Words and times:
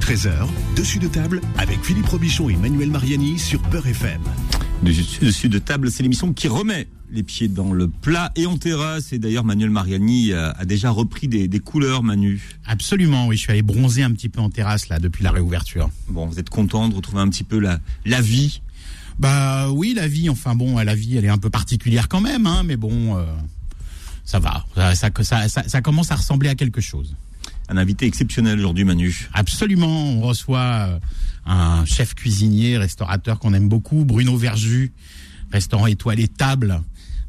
13h, 0.00 0.48
dessus 0.76 0.98
de 0.98 1.06
table 1.06 1.40
avec 1.58 1.84
Philippe 1.84 2.06
Robichon 2.06 2.48
et 2.48 2.56
Manuel 2.56 2.90
Mariani 2.90 3.38
sur 3.38 3.60
Peur 3.62 3.86
FM. 3.86 4.20
Dessus 4.82 5.48
de 5.48 5.58
table, 5.58 5.90
c'est 5.90 6.02
l'émission 6.02 6.32
qui 6.32 6.48
remet 6.48 6.88
les 7.10 7.22
pieds 7.22 7.48
dans 7.48 7.72
le 7.72 7.86
plat 7.86 8.32
et 8.34 8.46
en 8.46 8.56
terrasse. 8.56 9.12
Et 9.12 9.18
d'ailleurs, 9.18 9.44
Manuel 9.44 9.70
Mariani 9.70 10.32
a, 10.32 10.64
déjà 10.64 10.90
repris 10.90 11.28
des, 11.28 11.48
couleurs, 11.60 12.02
Manu. 12.02 12.40
Absolument, 12.66 13.26
oui. 13.26 13.36
Je 13.36 13.42
suis 13.42 13.52
allé 13.52 13.62
bronzer 13.62 14.02
un 14.02 14.12
petit 14.12 14.28
peu 14.28 14.40
en 14.40 14.48
terrasse, 14.48 14.88
là, 14.88 14.98
depuis 14.98 15.22
la 15.22 15.30
réouverture. 15.32 15.90
Bon, 16.08 16.26
vous 16.26 16.38
êtes 16.38 16.50
content 16.50 16.88
de 16.88 16.94
retrouver 16.94 17.20
un 17.20 17.28
petit 17.28 17.44
peu 17.44 17.58
la, 17.58 17.78
la 18.06 18.20
vie? 18.20 18.62
Bah 19.18 19.70
oui, 19.70 19.92
la 19.94 20.08
vie. 20.08 20.30
Enfin 20.30 20.54
bon, 20.54 20.78
la 20.78 20.94
vie, 20.94 21.18
elle 21.18 21.26
est 21.26 21.28
un 21.28 21.38
peu 21.38 21.50
particulière 21.50 22.08
quand 22.08 22.20
même, 22.22 22.46
hein, 22.46 22.62
mais 22.64 22.76
bon, 22.76 23.18
euh, 23.18 23.24
ça 24.24 24.38
va. 24.38 24.64
Ça, 24.94 25.10
ça, 25.22 25.48
ça, 25.48 25.80
commence 25.82 26.10
à 26.10 26.16
ressembler 26.16 26.48
à 26.48 26.54
quelque 26.54 26.80
chose. 26.80 27.14
Un 27.70 27.76
invité 27.76 28.04
exceptionnel 28.04 28.58
aujourd'hui, 28.58 28.82
Manu. 28.82 29.28
Absolument. 29.32 29.86
On 29.86 30.22
reçoit 30.22 30.58
euh, 30.58 30.98
un 31.46 31.84
chef 31.84 32.16
cuisinier, 32.16 32.76
restaurateur 32.76 33.38
qu'on 33.38 33.54
aime 33.54 33.68
beaucoup, 33.68 34.04
Bruno 34.04 34.36
Verju, 34.36 34.92
restaurant 35.52 35.86
étoilé 35.86 36.26
Table 36.26 36.82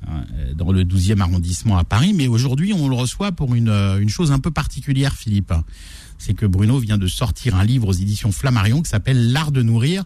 euh, 0.08 0.54
dans 0.56 0.72
le 0.72 0.84
12e 0.84 1.20
arrondissement 1.20 1.78
à 1.78 1.84
Paris. 1.84 2.14
Mais 2.16 2.28
aujourd'hui, 2.28 2.74
on 2.74 2.90
le 2.90 2.96
reçoit 2.96 3.32
pour 3.32 3.54
une, 3.54 3.70
euh, 3.70 4.00
une 4.00 4.10
chose 4.10 4.32
un 4.32 4.40
peu 4.40 4.50
particulière, 4.50 5.14
Philippe. 5.14 5.54
C'est 6.18 6.34
que 6.34 6.48
Bruno 6.48 6.80
vient 6.80 6.98
de 6.98 7.08
sortir 7.08 7.56
un 7.56 7.64
livre 7.64 7.90
aux 7.90 7.94
éditions 7.94 8.32
Flammarion 8.32 8.82
qui 8.82 8.90
s'appelle 8.90 9.32
L'art 9.32 9.52
de 9.52 9.62
nourrir. 9.62 10.06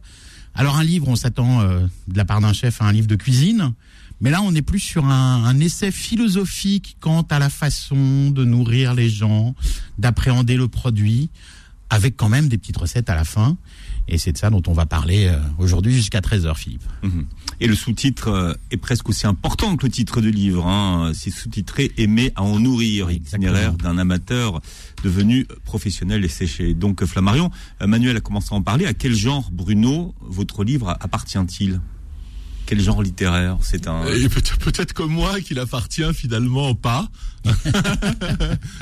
Alors 0.54 0.76
un 0.76 0.84
livre, 0.84 1.07
on 1.07 1.15
s'attend 1.15 1.63
de 1.63 2.17
la 2.17 2.26
part 2.26 2.41
d'un 2.41 2.54
chef 2.54 2.81
à 2.81 2.85
un 2.85 2.91
livre 2.91 3.07
de 3.07 3.15
cuisine. 3.15 3.73
Mais 4.22 4.30
là, 4.30 4.42
on 4.42 4.54
est 4.55 4.62
plus 4.62 4.80
sur 4.80 5.05
un, 5.05 5.44
un, 5.44 5.60
essai 5.60 5.92
philosophique 5.92 6.98
quant 7.00 7.24
à 7.24 7.40
la 7.40 7.50
façon 7.50 8.30
de 8.32 8.46
nourrir 8.46 8.94
les 8.94 9.10
gens, 9.10 9.55
d'appréhender 9.98 10.55
le 10.55 10.68
produit, 10.68 11.30
avec 11.90 12.18
quand 12.18 12.30
même 12.30 12.48
des 12.48 12.58
petites 12.58 12.78
recettes 12.78 13.10
à 13.10 13.16
la 13.16 13.24
fin. 13.24 13.58
Et 14.08 14.18
c'est 14.18 14.32
de 14.32 14.38
ça 14.38 14.49
dont 14.49 14.62
on 14.68 14.74
va 14.74 14.85
parler 14.85 15.27
euh, 15.27 15.40
aujourd'hui 15.57 15.94
jusqu'à 15.94 16.20
13h, 16.20 16.55
Philippe. 16.55 16.84
Mhm. 17.04 17.26
Et 17.60 17.68
le 17.68 17.76
sous-titre 17.76 18.27
euh, 18.27 18.54
est 18.70 18.77
presque 18.77 19.10
aussi 19.10 19.26
important 19.26 19.76
que 19.77 19.85
le 19.85 19.91
titre 19.91 20.22
du 20.22 20.29
livre. 20.32 20.68
Hein. 20.68 21.12
C'est 21.16 21.32
sous-titré 21.32 21.91
Aimer 21.98 22.32
à 22.35 22.44
en 22.44 22.60
nourrir, 22.60 23.10
itinéraire 23.10 23.74
d'un 23.74 23.98
amateur 23.98 24.62
devenu 25.04 25.48
professionnel 25.63 26.24
et 26.24 26.27
séché. 26.27 26.74
Donc 26.74 27.04
Flammarion, 27.05 27.50
euh, 27.82 27.88
Manuel 27.88 28.18
a 28.18 28.22
commencé 28.22 28.50
à 28.52 28.55
en 28.55 28.62
parler. 28.62 28.85
À 28.85 28.94
quel 28.94 29.16
genre, 29.16 29.50
Bruno, 29.52 30.13
votre 30.22 30.63
livre 30.63 30.96
appartient-il? 31.00 31.79
Quel 32.66 32.80
genre 32.80 33.02
littéraire 33.02 33.58
C'est 33.62 33.88
un. 33.88 34.04
peut-être 34.60 34.94
comme 34.94 35.12
moi 35.12 35.40
qu'il 35.41 35.60
appartient 35.60 36.13
finalement 36.13 36.76
pas, 36.76 37.07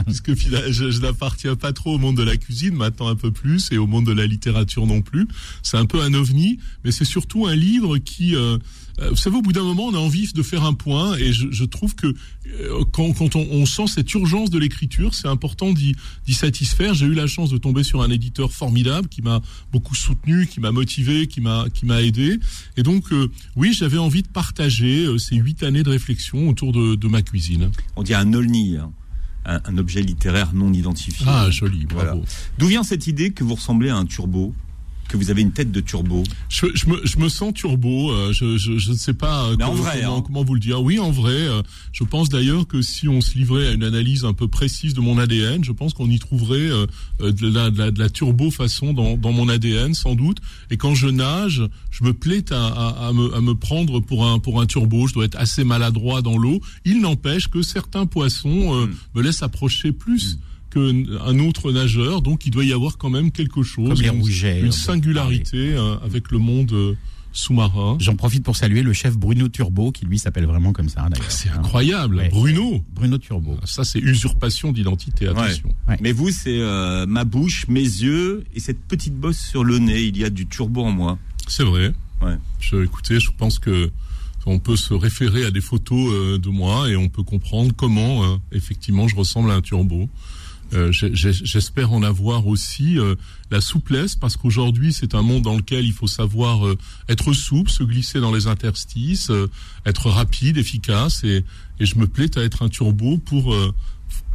parce 0.06 0.22
que 0.22 0.34
je, 0.36 0.92
je 0.92 1.02
n'appartiens 1.02 1.56
pas 1.56 1.74
trop 1.74 1.96
au 1.96 1.98
monde 1.98 2.18
de 2.18 2.24
la 2.24 2.38
cuisine, 2.38 2.76
maintenant 2.76 3.08
un 3.08 3.16
peu 3.16 3.32
plus, 3.32 3.70
et 3.72 3.78
au 3.78 3.88
monde 3.88 4.06
de 4.06 4.14
la 4.14 4.26
littérature 4.26 4.88
non 4.88 5.02
plus. 5.02 5.28
C'est 5.62 5.78
un 5.78 5.86
peu 5.86 6.02
un 6.02 6.14
ovni, 6.14 6.60
mais 6.84 6.92
c'est 6.92 7.06
surtout 7.06 7.46
un 7.48 7.56
livre 7.56 7.98
qui 7.98 8.36
euh, 8.36 8.58
euh, 9.00 9.10
vous 9.10 9.16
savez, 9.16 9.38
au 9.38 9.42
bout 9.42 9.54
d'un 9.54 9.64
moment, 9.64 9.86
on 9.86 9.96
a 9.96 9.98
envie 9.98 10.32
de 10.34 10.44
faire 10.44 10.64
un 10.64 10.74
point, 10.74 11.16
et 11.16 11.34
je, 11.34 11.64
trouve 11.64 11.96
que 11.96 12.08
euh, 12.08 12.84
quand, 12.92 13.36
on, 13.36 13.66
sent 13.66 13.88
cette 13.88 14.14
urgence 14.14 14.52
de 14.52 14.60
l'écriture, 14.60 15.16
c'est 15.16 15.28
important 15.28 15.74
d'y 15.74 15.96
satisfaire. 16.30 16.94
J'ai 16.94 17.08
eu 17.08 17.14
la 17.14 17.26
chance 17.26 17.50
de 17.50 17.58
tomber 17.58 17.84
sur 17.84 18.04
un 18.04 18.12
éditeur 18.12 18.52
formidable 18.52 19.08
qui 19.08 19.22
m'a 19.22 19.42
beaucoup 19.72 19.96
soutenu, 19.96 20.46
qui 20.46 20.60
m'a 20.60 20.72
motivé, 20.72 21.28
qui 21.28 21.42
m'a 21.42 21.66
qui 21.74 21.86
m'a 21.86 22.02
aidé. 22.02 22.40
Et 22.78 22.84
donc, 22.84 23.12
euh, 23.12 23.32
oui, 23.56 23.73
j'avais 23.74 23.98
envie 23.98 24.24
de 24.24 24.28
partager 24.28 25.08
ces 25.18 25.36
huit 25.36 25.64
années 25.64 25.84
de 25.84 25.90
réflexion 25.90 26.50
autour 26.50 26.72
de, 26.72 26.96
de 26.96 27.08
ma 27.08 27.22
cuisine. 27.22 27.72
On 27.96 28.04
dit 28.04 28.14
un 28.14 28.34
olni. 28.34 28.78
Hein. 28.78 28.92
Un, 29.46 29.60
un, 29.66 29.78
objet 29.78 30.02
littéraire 30.02 30.54
non 30.54 30.72
identifié. 30.72 31.26
Ah, 31.28 31.50
joli, 31.50 31.86
bravo. 31.86 32.24
D'où 32.58 32.68
vient 32.68 32.84
cette 32.84 33.08
idée 33.08 33.32
que 33.32 33.44
vous 33.44 33.56
ressemblez 33.56 33.90
à 33.90 33.98
un 33.98 34.06
turbo? 34.06 34.56
Que 35.14 35.18
vous 35.18 35.30
avez 35.30 35.44
une 35.44 35.52
tête 35.52 35.72
de 35.72 35.80
turbo 35.80 36.24
je, 36.50 36.66
je, 36.74 36.88
me, 36.88 37.00
je 37.06 37.20
me, 37.20 37.30
sens 37.30 37.54
turbo. 37.54 38.12
Euh, 38.12 38.34
je, 38.34 38.90
ne 38.90 38.96
sais 38.96 39.14
pas 39.14 39.46
euh, 39.46 39.56
comment, 39.58 39.86
hein. 39.86 40.24
comment, 40.26 40.44
vous 40.44 40.56
le 40.56 40.60
dire. 40.60 40.82
Oui, 40.82 40.98
en 40.98 41.12
vrai. 41.12 41.34
Euh, 41.34 41.62
je 41.92 42.04
pense 42.04 42.30
d'ailleurs 42.30 42.66
que 42.66 42.82
si 42.82 43.08
on 43.08 43.22
se 43.22 43.38
livrait 43.38 43.68
à 43.68 43.72
une 43.74 43.84
analyse 43.84 44.26
un 44.26 44.34
peu 44.34 44.48
précise 44.48 44.96
de 44.96 45.02
mon 45.02 45.20
ADN, 45.20 45.64
je 45.64 45.72
pense 45.72 45.94
qu'on 45.94 46.10
y 46.10 46.18
trouverait 46.18 46.68
de, 47.20 47.48
la, 47.48 47.70
de, 47.70 47.78
la, 47.78 47.92
de, 47.92 48.00
la, 48.00 48.10
turbo 48.10 48.50
façon 48.50 48.94
dans, 48.94 49.16
dans, 49.16 49.32
mon 49.32 49.50
ADN, 49.50 49.94
sans 49.94 50.16
doute. 50.16 50.40
Et 50.72 50.78
quand 50.78 50.96
je 50.96 51.08
nage, 51.08 51.62
je 51.92 52.04
me 52.04 52.14
plais 52.14 52.52
à, 52.52 52.66
à, 52.66 53.08
à, 53.10 53.14
me, 53.14 53.36
à 53.36 53.42
me 53.42 53.54
prendre 53.54 54.00
pour 54.00 54.26
un, 54.26 54.40
pour 54.40 54.62
un 54.62 54.66
turbo. 54.66 55.08
Je 55.08 55.14
dois 55.14 55.26
être 55.26 55.38
assez 55.38 55.64
maladroit 55.64 56.24
dans 56.24 56.40
l'eau. 56.40 56.60
Il 56.86 57.02
n'empêche 57.02 57.50
que 57.50 57.62
certains 57.62 58.08
poissons 58.08 58.88
hmm. 58.88 58.90
me 59.14 59.22
laissent 59.22 59.44
approcher 59.44 59.92
plus. 59.92 60.36
Hmm 60.36 60.53
qu'un 60.74 61.40
autre 61.40 61.72
nageur, 61.72 62.22
donc 62.22 62.46
il 62.46 62.52
doit 62.52 62.66
y 62.66 62.74
avoir 62.74 62.98
quand 62.98 63.10
même 63.10 63.32
quelque 63.32 63.64
chose, 63.64 64.02
une, 64.02 64.72
singularité 64.72 65.74
euh, 65.76 65.96
avec 66.04 66.32
le 66.32 66.40
monde 66.40 66.72
euh, 66.74 66.96
sous-marin. 67.32 67.98
J'en 68.00 68.16
profite 68.16 68.44
pour 68.44 68.56
saluer 68.56 68.82
le 68.82 68.94
chef 68.94 69.16
Bruno 69.18 69.48
Turbo, 69.50 69.92
qui 69.92 70.06
lui 70.06 70.18
s'appelle 70.18 70.46
vraiment 70.46 70.74
comme 70.74 70.90
ça 70.90 71.08
d'ailleurs. 71.10 71.32
C'est 71.32 71.50
incroyable, 71.50 72.28
Bruno. 72.32 72.84
Bruno 72.94 73.18
Turbo. 73.18 73.58
Ah, 73.62 73.66
ça 73.66 73.84
c'est 73.84 74.00
usurpation 74.00 74.72
d'identité, 74.72 75.28
attention. 75.28 75.70
Mais 76.02 76.12
vous 76.12 76.32
c'est 76.32 76.60
euh, 76.60 77.06
ma 77.06 77.24
bouche, 77.24 77.68
mes 77.68 77.82
yeux 77.82 78.44
et 78.56 78.60
cette 78.60 78.80
petite 78.80 79.16
bosse 79.16 79.40
sur 79.40 79.64
le 79.64 79.78
nez. 79.80 80.02
Il 80.02 80.18
y 80.18 80.24
a 80.24 80.30
du 80.30 80.48
turbo 80.48 80.84
en 80.84 80.92
moi. 80.92 81.18
C'est 81.48 81.64
vrai. 81.64 81.94
Je, 82.60 82.82
écoutez, 82.84 83.20
je 83.20 83.32
pense 83.38 83.60
que 83.60 83.92
on 84.46 84.60
peut 84.60 84.78
se 84.78 84.94
référer 84.94 85.46
à 85.46 85.52
des 85.52 85.62
photos 85.62 86.40
de 86.40 86.50
moi 86.50 86.90
et 86.90 86.96
on 86.96 87.10
peut 87.10 87.24
comprendre 87.24 87.74
comment 87.76 88.40
effectivement 88.52 89.08
je 89.08 89.16
ressemble 89.16 89.52
à 89.52 89.56
un 89.56 89.62
turbo. 89.62 90.10
Euh, 90.74 90.92
j'espère 90.92 91.94
en 91.94 92.02
avoir 92.04 92.48
aussi 92.48 92.98
euh, 92.98 93.16
la 93.52 93.62
souplesse 93.62 94.16
parce 94.16 94.38
qu'aujourd'hui 94.38 94.92
c'est 94.92 95.14
un 95.14 95.22
monde 95.22 95.44
dans 95.44 95.56
lequel 95.56 95.86
il 95.86 95.94
faut 95.94 96.08
savoir 96.08 96.66
euh, 96.66 96.78
être 97.10 97.34
souple, 97.34 97.70
se 97.70 97.84
glisser 97.84 98.20
dans 98.20 98.32
les 98.32 98.48
interstices, 98.48 99.32
être 99.86 100.10
rapide, 100.10 100.58
efficace 100.58 101.24
et, 101.24 101.44
je 101.80 101.96
me 101.96 102.08
plais 102.08 102.38
à 102.38 102.42
être 102.42 102.64
un 102.64 102.70
turbo 102.70 103.18
pour 103.18 103.54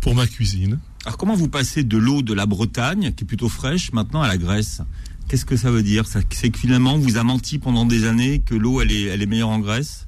pour 0.02 0.14
ma 0.14 0.26
cuisine. 0.26 0.78
Alors 1.06 1.16
comment 1.16 1.34
vous 1.34 1.48
passez 1.48 1.82
de 1.82 1.96
l'eau 1.96 2.20
de 2.20 2.34
la 2.34 2.44
Bretagne 2.44 3.14
qui 3.14 3.24
est 3.24 3.26
plutôt 3.26 3.48
fraîche 3.48 3.92
maintenant 3.92 4.20
à 4.20 4.28
la 4.28 4.36
Grèce? 4.36 4.82
Qu'est-ce 5.28 5.46
que 5.46 5.56
ça 5.56 5.70
veut 5.70 5.82
dire? 5.82 6.04
C'est 6.06 6.50
que 6.50 6.58
finalement 6.58 6.98
vous 6.98 7.16
a 7.16 7.22
menti 7.22 7.58
pendant 7.58 7.86
des 7.86 8.04
années 8.04 8.40
que 8.40 8.54
l'eau 8.54 8.82
elle 8.82 8.92
est 8.92 9.04
elle 9.04 9.22
est 9.22 9.26
meilleure 9.26 9.48
en 9.48 9.60
Grèce? 9.60 10.07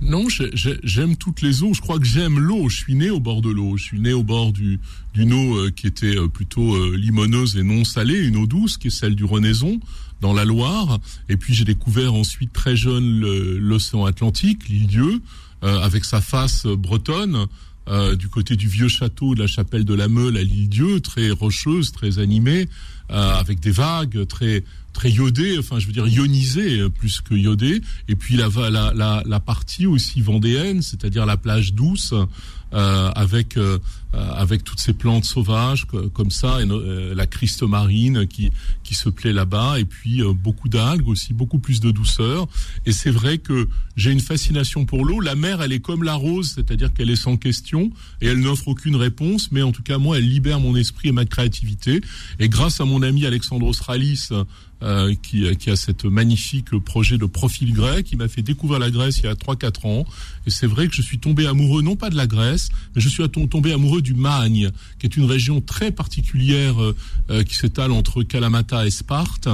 Non, 0.00 0.28
j'aime 0.54 1.16
toutes 1.16 1.42
les 1.42 1.62
eaux. 1.62 1.74
Je 1.74 1.80
crois 1.80 1.98
que 1.98 2.06
j'aime 2.06 2.38
l'eau. 2.38 2.68
Je 2.68 2.76
suis 2.76 2.94
né 2.94 3.10
au 3.10 3.20
bord 3.20 3.42
de 3.42 3.50
l'eau. 3.50 3.76
Je 3.76 3.84
suis 3.84 4.00
né 4.00 4.12
au 4.12 4.22
bord 4.22 4.52
du 4.52 4.80
d'une 5.12 5.32
eau 5.32 5.56
euh, 5.56 5.70
qui 5.70 5.86
était 5.86 6.16
euh, 6.16 6.28
plutôt 6.28 6.74
euh, 6.74 6.96
limoneuse 6.96 7.56
et 7.56 7.62
non 7.62 7.84
salée, 7.84 8.18
une 8.18 8.36
eau 8.36 8.46
douce 8.46 8.76
qui 8.76 8.86
est 8.88 8.90
celle 8.90 9.14
du 9.14 9.24
Renaison 9.24 9.80
dans 10.20 10.32
la 10.32 10.44
Loire. 10.44 11.00
Et 11.28 11.36
puis 11.36 11.52
j'ai 11.52 11.64
découvert 11.64 12.14
ensuite 12.14 12.52
très 12.52 12.76
jeune 12.76 13.20
l'océan 13.58 14.04
Atlantique, 14.04 14.68
l'île 14.68 14.86
Dieu, 14.86 15.22
avec 15.62 16.04
sa 16.04 16.20
face 16.20 16.66
bretonne. 16.66 17.46
du 18.18 18.28
côté 18.28 18.54
du 18.54 18.68
vieux 18.68 18.88
château 18.88 19.34
de 19.34 19.40
la 19.40 19.46
chapelle 19.46 19.86
de 19.86 19.94
la 19.94 20.08
Meule 20.08 20.36
à 20.36 20.42
l'île 20.42 20.68
Dieu, 20.68 21.00
très 21.00 21.30
rocheuse, 21.30 21.90
très 21.92 22.18
animée, 22.18 22.68
avec 23.08 23.60
des 23.60 23.70
vagues, 23.70 24.26
très 24.26 24.62
très 24.92 25.10
iodé, 25.10 25.58
enfin 25.58 25.78
je 25.78 25.86
veux 25.86 25.92
dire 25.92 26.06
ionisé 26.06 26.88
plus 26.90 27.20
que 27.20 27.34
iodé, 27.34 27.80
et 28.08 28.16
puis 28.16 28.36
la, 28.36 28.48
la, 28.70 28.92
la, 28.94 29.22
la 29.24 29.40
partie 29.40 29.86
aussi 29.86 30.20
vendéenne, 30.20 30.82
c'est-à-dire 30.82 31.26
la 31.26 31.36
plage 31.36 31.74
douce, 31.74 32.14
euh, 32.72 33.10
avec 33.16 33.56
euh, 33.56 33.78
avec 34.12 34.62
toutes 34.62 34.78
ces 34.78 34.92
plantes 34.92 35.24
sauvages 35.24 35.86
comme 36.12 36.30
ça, 36.30 36.60
et 36.62 36.66
euh, 36.68 37.14
la 37.16 37.26
criste 37.26 37.64
marine 37.64 38.28
qui 38.28 38.50
qui 38.84 38.94
se 38.94 39.08
plaît 39.08 39.32
là-bas, 39.32 39.80
et 39.80 39.84
puis 39.84 40.22
beaucoup 40.34 40.68
d'algues 40.68 41.08
aussi, 41.08 41.34
beaucoup 41.34 41.58
plus 41.58 41.80
de 41.80 41.90
douceur. 41.90 42.46
Et 42.86 42.92
c'est 42.92 43.10
vrai 43.10 43.38
que 43.38 43.68
j'ai 43.96 44.12
une 44.12 44.20
fascination 44.20 44.84
pour 44.84 45.04
l'eau. 45.04 45.20
La 45.20 45.34
mer, 45.34 45.62
elle 45.62 45.72
est 45.72 45.80
comme 45.80 46.04
la 46.04 46.14
rose, 46.14 46.52
c'est-à-dire 46.54 46.92
qu'elle 46.92 47.10
est 47.10 47.16
sans 47.16 47.36
question 47.36 47.90
et 48.20 48.28
elle 48.28 48.38
n'offre 48.38 48.68
aucune 48.68 48.94
réponse, 48.94 49.50
mais 49.50 49.62
en 49.62 49.72
tout 49.72 49.82
cas 49.82 49.98
moi, 49.98 50.18
elle 50.18 50.28
libère 50.28 50.60
mon 50.60 50.76
esprit 50.76 51.08
et 51.08 51.12
ma 51.12 51.24
créativité. 51.24 52.00
Et 52.38 52.48
grâce 52.48 52.80
à 52.80 52.84
mon 52.84 53.02
ami 53.02 53.26
Alexandros 53.26 53.80
Ralis, 53.80 54.28
euh, 54.82 55.14
qui, 55.22 55.44
qui, 55.56 55.70
a 55.70 55.76
cette 55.76 56.04
magnifique 56.04 56.70
projet 56.78 57.18
de 57.18 57.26
profil 57.26 57.72
grec. 57.72 58.08
Il 58.12 58.18
m'a 58.18 58.28
fait 58.28 58.42
découvrir 58.42 58.78
la 58.78 58.90
Grèce 58.90 59.18
il 59.18 59.24
y 59.24 59.28
a 59.28 59.34
3-4 59.34 59.86
ans. 59.86 60.06
Et 60.46 60.50
c'est 60.50 60.66
vrai 60.66 60.88
que 60.88 60.94
je 60.94 61.02
suis 61.02 61.18
tombé 61.18 61.46
amoureux, 61.46 61.82
non 61.82 61.96
pas 61.96 62.10
de 62.10 62.16
la 62.16 62.26
Grèce, 62.26 62.70
mais 62.94 63.00
je 63.00 63.08
suis 63.08 63.22
tombé 63.28 63.72
amoureux 63.72 64.02
du 64.02 64.14
Magne, 64.14 64.70
qui 64.98 65.06
est 65.06 65.16
une 65.16 65.24
région 65.24 65.60
très 65.60 65.90
particulière 65.90 66.80
euh, 66.82 66.96
euh, 67.30 67.42
qui 67.42 67.54
s'étale 67.54 67.92
entre 67.92 68.22
Kalamata 68.22 68.86
et 68.86 68.90
Sparte. 68.90 69.48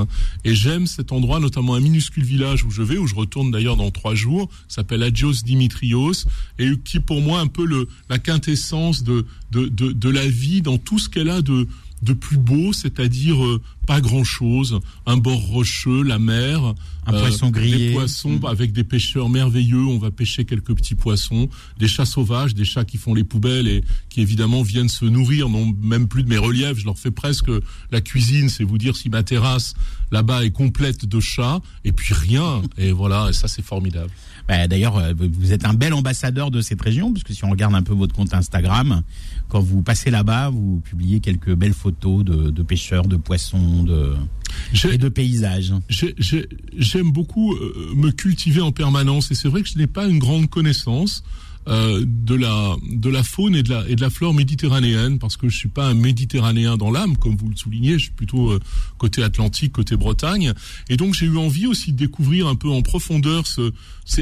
Et 0.44 0.54
j'aime 0.54 0.86
cet 0.86 1.12
endroit, 1.12 1.40
notamment 1.40 1.74
un 1.74 1.80
minuscule 1.80 2.24
village 2.24 2.64
où 2.64 2.70
je 2.70 2.82
vais, 2.82 2.98
où 2.98 3.06
je 3.06 3.14
retourne 3.14 3.50
d'ailleurs 3.50 3.76
dans 3.76 3.90
trois 3.90 4.14
jours, 4.14 4.48
s'appelle 4.68 5.02
Agios 5.02 5.42
Dimitrios, 5.44 6.26
et 6.58 6.70
qui 6.84 7.00
pour 7.00 7.20
moi 7.20 7.40
un 7.40 7.46
peu 7.48 7.64
le, 7.64 7.88
la 8.08 8.18
quintessence 8.18 9.02
de, 9.02 9.26
de, 9.50 9.66
de, 9.66 9.92
de 9.92 10.08
la 10.08 10.26
vie 10.26 10.62
dans 10.62 10.78
tout 10.78 10.98
ce 10.98 11.08
qu'elle 11.08 11.30
a 11.30 11.42
de 11.42 11.66
de 12.02 12.12
plus 12.12 12.36
beau, 12.36 12.72
c'est-à-dire 12.72 13.42
euh, 13.42 13.60
pas 13.86 14.00
grand 14.00 14.24
chose, 14.24 14.80
un 15.06 15.16
bord 15.16 15.40
rocheux, 15.40 16.02
la 16.02 16.18
mer, 16.18 16.74
un 17.06 17.12
poisson 17.12 17.50
grillé, 17.50 17.88
des 17.88 17.92
poissons 17.92 18.40
avec 18.44 18.72
des 18.72 18.84
pêcheurs 18.84 19.28
merveilleux. 19.28 19.84
On 19.84 19.98
va 19.98 20.10
pêcher 20.10 20.44
quelques 20.44 20.74
petits 20.74 20.94
poissons, 20.94 21.48
des 21.78 21.88
chats 21.88 22.04
sauvages, 22.04 22.54
des 22.54 22.64
chats 22.64 22.84
qui 22.84 22.98
font 22.98 23.14
les 23.14 23.24
poubelles 23.24 23.68
et 23.68 23.82
qui 24.08 24.20
évidemment 24.20 24.62
viennent 24.62 24.88
se 24.88 25.04
nourrir, 25.04 25.48
non 25.48 25.74
même 25.80 26.08
plus 26.08 26.22
de 26.22 26.28
mes 26.28 26.38
reliefs. 26.38 26.78
Je 26.78 26.84
leur 26.84 26.98
fais 26.98 27.10
presque 27.12 27.50
la 27.92 28.00
cuisine, 28.00 28.48
c'est 28.48 28.64
vous 28.64 28.78
dire 28.78 28.96
si 28.96 29.08
ma 29.08 29.22
terrasse 29.22 29.74
là-bas 30.10 30.44
est 30.44 30.50
complète 30.50 31.06
de 31.06 31.20
chats 31.20 31.60
et 31.84 31.92
puis 31.92 32.12
rien. 32.12 32.62
Et 32.76 32.92
voilà, 32.92 33.28
et 33.30 33.32
ça 33.32 33.48
c'est 33.48 33.64
formidable. 33.64 34.10
Bah, 34.48 34.68
D'ailleurs, 34.68 34.96
euh, 34.96 35.12
vous 35.16 35.52
êtes 35.52 35.64
un 35.64 35.74
bel 35.74 35.92
ambassadeur 35.92 36.50
de 36.50 36.60
cette 36.60 36.80
région, 36.80 37.12
puisque 37.12 37.32
si 37.32 37.44
on 37.44 37.50
regarde 37.50 37.74
un 37.74 37.82
peu 37.82 37.94
votre 37.94 38.14
compte 38.14 38.32
Instagram, 38.34 39.02
quand 39.48 39.60
vous 39.60 39.82
passez 39.82 40.10
là-bas, 40.10 40.50
vous 40.50 40.80
publiez 40.84 41.20
quelques 41.20 41.54
belles 41.54 41.74
photos 41.74 42.24
de, 42.24 42.50
de 42.50 42.62
pêcheurs, 42.62 43.06
de 43.06 43.16
poissons, 43.16 43.84
de 43.84 44.14
et 44.90 44.98
de 44.98 45.08
paysages. 45.08 45.72
J'aime 45.88 47.10
beaucoup 47.12 47.54
euh, 47.54 47.92
me 47.94 48.10
cultiver 48.10 48.60
en 48.60 48.72
permanence, 48.72 49.30
et 49.30 49.34
c'est 49.34 49.48
vrai 49.48 49.62
que 49.62 49.68
je 49.68 49.78
n'ai 49.78 49.86
pas 49.86 50.06
une 50.06 50.18
grande 50.18 50.48
connaissance. 50.48 51.22
Euh, 51.68 52.04
de 52.06 52.36
la 52.36 52.76
de 52.88 53.10
la 53.10 53.24
faune 53.24 53.56
et 53.56 53.64
de 53.64 53.70
la 53.70 53.88
et 53.88 53.96
de 53.96 54.00
la 54.00 54.08
flore 54.08 54.32
méditerranéenne 54.32 55.18
parce 55.18 55.36
que 55.36 55.48
je 55.48 55.56
suis 55.56 55.68
pas 55.68 55.88
un 55.88 55.94
méditerranéen 55.94 56.76
dans 56.76 56.92
l'âme 56.92 57.16
comme 57.16 57.36
vous 57.36 57.48
le 57.48 57.56
soulignez 57.56 57.94
je 57.94 58.04
suis 58.04 58.12
plutôt 58.12 58.52
euh, 58.52 58.60
côté 58.98 59.24
Atlantique 59.24 59.72
côté 59.72 59.96
Bretagne. 59.96 60.52
Et 60.88 60.96
donc 60.96 61.14
j'ai 61.14 61.26
eu 61.26 61.36
envie 61.36 61.66
aussi 61.66 61.92
de 61.92 61.96
découvrir 61.96 62.46
un 62.46 62.54
peu 62.54 62.68
en 62.68 62.82
profondeur 62.82 63.48
ce 63.48 63.72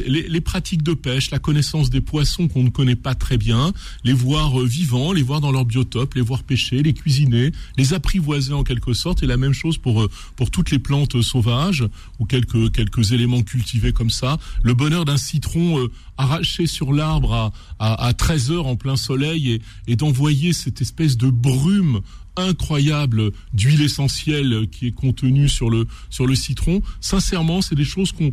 les, 0.06 0.26
les, 0.26 0.40
pratiques 0.40 0.82
de 0.82 0.94
pêche 0.94 1.30
la 1.30 1.38
connaissance 1.38 1.90
des 1.90 2.00
poissons 2.00 2.48
qu'on 2.48 2.62
ne 2.62 2.70
connaît 2.70 2.96
pas 2.96 3.14
très 3.14 3.36
bien 3.36 3.74
les 4.04 4.14
voir 4.14 4.58
euh, 4.58 4.64
vivants 4.64 5.12
les 5.12 5.22
voir 5.22 5.42
dans 5.42 5.52
leur 5.52 5.66
biotope 5.66 6.14
les 6.14 6.22
voir 6.22 6.44
pêcher 6.44 6.82
les 6.82 6.94
cuisiner 6.94 7.52
les 7.76 7.92
apprivoiser 7.92 8.54
en 8.54 8.64
quelque 8.64 8.94
sorte. 8.94 9.22
Et 9.22 9.26
la 9.26 9.36
même 9.36 9.52
chose 9.52 9.76
pour 9.76 10.08
pour 10.36 10.50
toutes 10.50 10.70
les 10.70 10.78
plantes 10.78 11.20
sauvages 11.20 11.84
ou 12.18 12.24
quelques 12.24 12.72
quelques 12.72 13.12
éléments 13.12 13.42
cultivés 13.42 13.92
comme 13.92 14.08
ça. 14.08 14.38
Le 14.62 14.72
bonheur 14.72 15.04
d'un 15.04 15.18
citron 15.18 15.90
arraché 16.16 16.66
sur 16.66 16.92
l'arbre 16.92 17.52
à, 17.78 18.12
13 18.14 18.50
heures 18.50 18.66
en 18.66 18.76
plein 18.76 18.96
soleil 18.96 19.60
et, 19.86 19.96
d'envoyer 19.96 20.52
cette 20.52 20.80
espèce 20.80 21.16
de 21.16 21.30
brume 21.30 22.00
incroyable 22.36 23.30
d'huile 23.52 23.82
essentielle 23.82 24.66
qui 24.70 24.88
est 24.88 24.94
contenue 24.94 25.48
sur 25.48 25.70
le 25.70 25.86
sur 26.10 26.26
le 26.26 26.34
citron. 26.34 26.82
Sincèrement, 27.00 27.62
c'est 27.62 27.76
des 27.76 27.84
choses 27.84 28.12
qu'on 28.12 28.32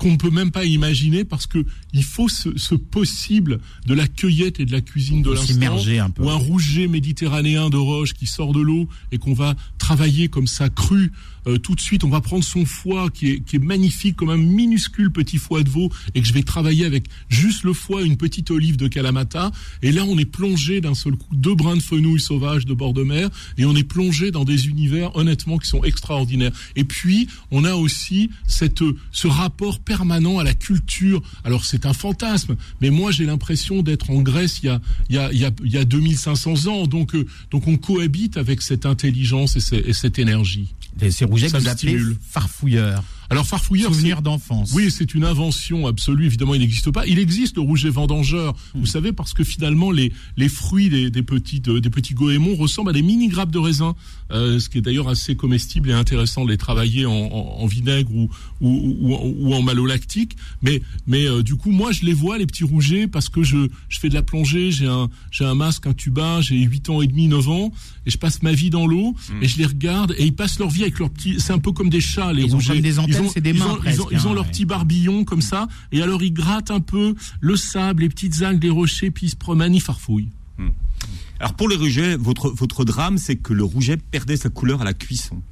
qu'on 0.00 0.12
ne 0.12 0.16
peut 0.16 0.30
même 0.30 0.50
pas 0.50 0.64
imaginer 0.64 1.24
parce 1.24 1.46
que 1.46 1.64
il 1.92 2.02
faut 2.02 2.28
ce, 2.28 2.74
possible 2.74 3.60
de 3.86 3.92
la 3.92 4.08
cueillette 4.08 4.58
et 4.58 4.64
de 4.64 4.72
la 4.72 4.80
cuisine 4.80 5.20
de 5.20 5.30
l'instant 5.30 5.76
ou 6.18 6.30
un 6.30 6.36
rouget 6.36 6.88
méditerranéen 6.88 7.68
de 7.68 7.76
roche 7.76 8.14
qui 8.14 8.26
sort 8.26 8.52
de 8.52 8.60
l'eau 8.60 8.88
et 9.12 9.18
qu'on 9.18 9.34
va 9.34 9.54
travailler 9.78 10.28
comme 10.28 10.46
ça 10.46 10.70
cru 10.70 11.12
euh, 11.46 11.58
tout 11.58 11.74
de 11.74 11.80
suite 11.80 12.04
on 12.04 12.08
va 12.08 12.20
prendre 12.20 12.44
son 12.44 12.64
foie 12.64 13.10
qui 13.10 13.30
est, 13.30 13.40
qui 13.40 13.56
est 13.56 13.60
magnifique 13.60 14.16
comme 14.16 14.30
un 14.30 14.36
minuscule 14.36 15.10
petit 15.10 15.38
foie 15.38 15.62
de 15.62 15.68
veau 15.68 15.90
et 16.14 16.20
que 16.20 16.26
je 16.26 16.32
vais 16.32 16.42
travailler 16.42 16.84
avec 16.84 17.04
juste 17.28 17.64
le 17.64 17.72
foie 17.72 18.02
une 18.02 18.16
petite 18.16 18.50
olive 18.50 18.76
de 18.76 18.88
Kalamata 18.88 19.50
et 19.82 19.92
là 19.92 20.04
on 20.04 20.18
est 20.18 20.24
plongé 20.24 20.80
d'un 20.80 20.94
seul 20.94 21.16
coup 21.16 21.34
deux 21.34 21.54
brins 21.54 21.76
de 21.76 21.82
fenouil 21.82 22.20
sauvage 22.20 22.66
de 22.66 22.74
bord 22.74 22.92
de 22.92 23.02
mer 23.02 23.30
et 23.58 23.64
on 23.64 23.74
est 23.74 23.84
plongé 23.84 24.30
dans 24.30 24.44
des 24.44 24.68
univers 24.68 25.14
honnêtement 25.16 25.58
qui 25.58 25.68
sont 25.68 25.84
extraordinaires 25.84 26.52
et 26.76 26.84
puis 26.84 27.28
on 27.50 27.64
a 27.64 27.74
aussi 27.74 28.30
cette 28.46 28.82
ce 29.12 29.26
rapport 29.26 29.80
permanent 29.80 30.38
à 30.38 30.44
la 30.44 30.54
culture. 30.54 31.22
Alors 31.44 31.64
c'est 31.64 31.86
un 31.86 31.92
fantasme, 31.92 32.56
mais 32.80 32.90
moi 32.90 33.10
j'ai 33.10 33.26
l'impression 33.26 33.82
d'être 33.82 34.10
en 34.10 34.20
Grèce 34.22 34.60
il 34.62 34.66
y 34.66 34.68
a 34.68 34.80
il 35.08 35.16
y 35.16 35.18
a 35.18 35.32
il 35.32 35.40
y 35.40 35.44
a, 35.44 35.50
il 35.64 35.72
y 35.72 35.78
a 35.78 35.84
2500 35.84 36.66
ans. 36.66 36.86
Donc 36.86 37.14
euh, 37.14 37.26
donc 37.50 37.66
on 37.66 37.76
cohabite 37.76 38.36
avec 38.36 38.62
cette 38.62 38.86
intelligence 38.86 39.72
et, 39.72 39.76
et 39.76 39.92
cette 39.92 40.18
énergie. 40.18 40.74
Que 41.30 41.56
vous 41.56 41.68
appelez 41.68 41.98
farfouilleurs. 42.28 43.02
Alors 43.30 43.46
farfouilleur, 43.46 43.94
souvenir 43.94 44.22
d'enfance. 44.22 44.72
Oui, 44.74 44.90
c'est 44.90 45.14
une 45.14 45.22
invention 45.22 45.86
absolue. 45.86 46.26
Évidemment, 46.26 46.54
il 46.54 46.60
n'existe 46.62 46.90
pas. 46.90 47.06
Il 47.06 47.20
existe 47.20 47.56
le 47.56 47.62
rouget 47.62 47.88
vendangeur. 47.88 48.56
Vous 48.74 48.82
hmm. 48.82 48.86
savez 48.86 49.12
parce 49.12 49.34
que 49.34 49.44
finalement 49.44 49.92
les 49.92 50.12
les 50.36 50.48
fruits 50.48 50.88
des, 50.88 51.10
des 51.10 51.22
petits 51.22 51.60
des 51.60 51.90
petits 51.90 52.14
goémons 52.14 52.56
ressemblent 52.56 52.90
à 52.90 52.92
des 52.92 53.02
mini 53.02 53.28
grappes 53.28 53.52
de 53.52 53.58
raisin, 53.58 53.94
euh, 54.32 54.58
ce 54.58 54.68
qui 54.68 54.78
est 54.78 54.80
d'ailleurs 54.80 55.08
assez 55.08 55.36
comestible 55.36 55.90
et 55.90 55.92
intéressant 55.92 56.44
de 56.44 56.50
les 56.50 56.56
travailler 56.56 57.06
en, 57.06 57.12
en, 57.12 57.66
vinaigre 57.66 58.12
ou 58.12 58.28
ou, 58.60 58.96
ou, 59.00 59.34
ou 59.38 59.54
en 59.54 59.62
malolactique. 59.62 60.36
Mais 60.62 60.82
mais 61.06 61.28
euh, 61.28 61.44
du 61.44 61.54
coup, 61.54 61.70
moi, 61.70 61.92
je 61.92 62.04
les 62.04 62.14
vois 62.14 62.36
les 62.36 62.46
petits 62.46 62.64
rougets 62.64 63.06
parce 63.06 63.28
que 63.28 63.44
je 63.44 63.68
je 63.88 64.00
fais 64.00 64.08
de 64.08 64.14
la 64.14 64.22
plongée. 64.22 64.72
J'ai 64.72 64.88
un 64.88 65.08
j'ai 65.30 65.44
un 65.44 65.54
masque, 65.54 65.86
un 65.86 65.94
tuba. 65.94 66.40
J'ai 66.40 66.56
8 66.56 66.90
ans 66.90 67.00
et 67.00 67.06
demi, 67.06 67.28
9 67.28 67.48
ans, 67.48 67.72
et 68.06 68.10
je 68.10 68.18
passe 68.18 68.42
ma 68.42 68.52
vie 68.52 68.70
dans 68.70 68.88
l'eau 68.88 69.14
hmm. 69.28 69.42
et 69.42 69.46
je 69.46 69.56
les 69.58 69.66
regarde 69.66 70.16
et 70.18 70.24
ils 70.24 70.34
passent 70.34 70.58
leur 70.58 70.70
vie 70.70 70.82
avec 70.82 70.98
leurs 70.98 71.10
petits. 71.10 71.36
C'est 71.38 71.52
un 71.52 71.58
peu 71.58 71.70
comme 71.70 71.90
des 71.90 72.00
chats 72.00 72.32
les 72.32 72.42
rougets 72.44 72.80
ils 73.06 73.19
ont, 73.20 73.32
ils 74.10 74.26
ont, 74.26 74.34
leur 74.34 74.46
petit 74.46 74.64
barbillon 74.64 75.24
comme 75.24 75.42
ça, 75.42 75.68
et 75.92 76.02
alors 76.02 76.22
ils 76.22 76.32
grattent 76.32 76.70
un 76.70 76.80
peu 76.80 77.14
le 77.40 77.56
sable, 77.56 78.02
les 78.02 78.08
petites 78.08 78.42
algues, 78.42 78.62
les 78.62 78.70
rochers, 78.70 79.10
puis 79.10 79.26
ils 79.26 79.30
se 79.30 79.36
promènent, 79.36 79.74
ils 79.74 79.82
farfouillent. 79.82 80.30
Hmm. 80.58 80.68
Alors 81.38 81.54
pour 81.54 81.68
les 81.68 81.76
rougets, 81.76 82.16
votre, 82.16 82.50
votre 82.50 82.84
drame, 82.84 83.18
c'est 83.18 83.36
que 83.36 83.52
le 83.52 83.64
rouget 83.64 83.96
perdait 83.96 84.36
sa 84.36 84.48
couleur 84.48 84.82
à 84.82 84.84
la 84.84 84.94
cuisson. 84.94 85.42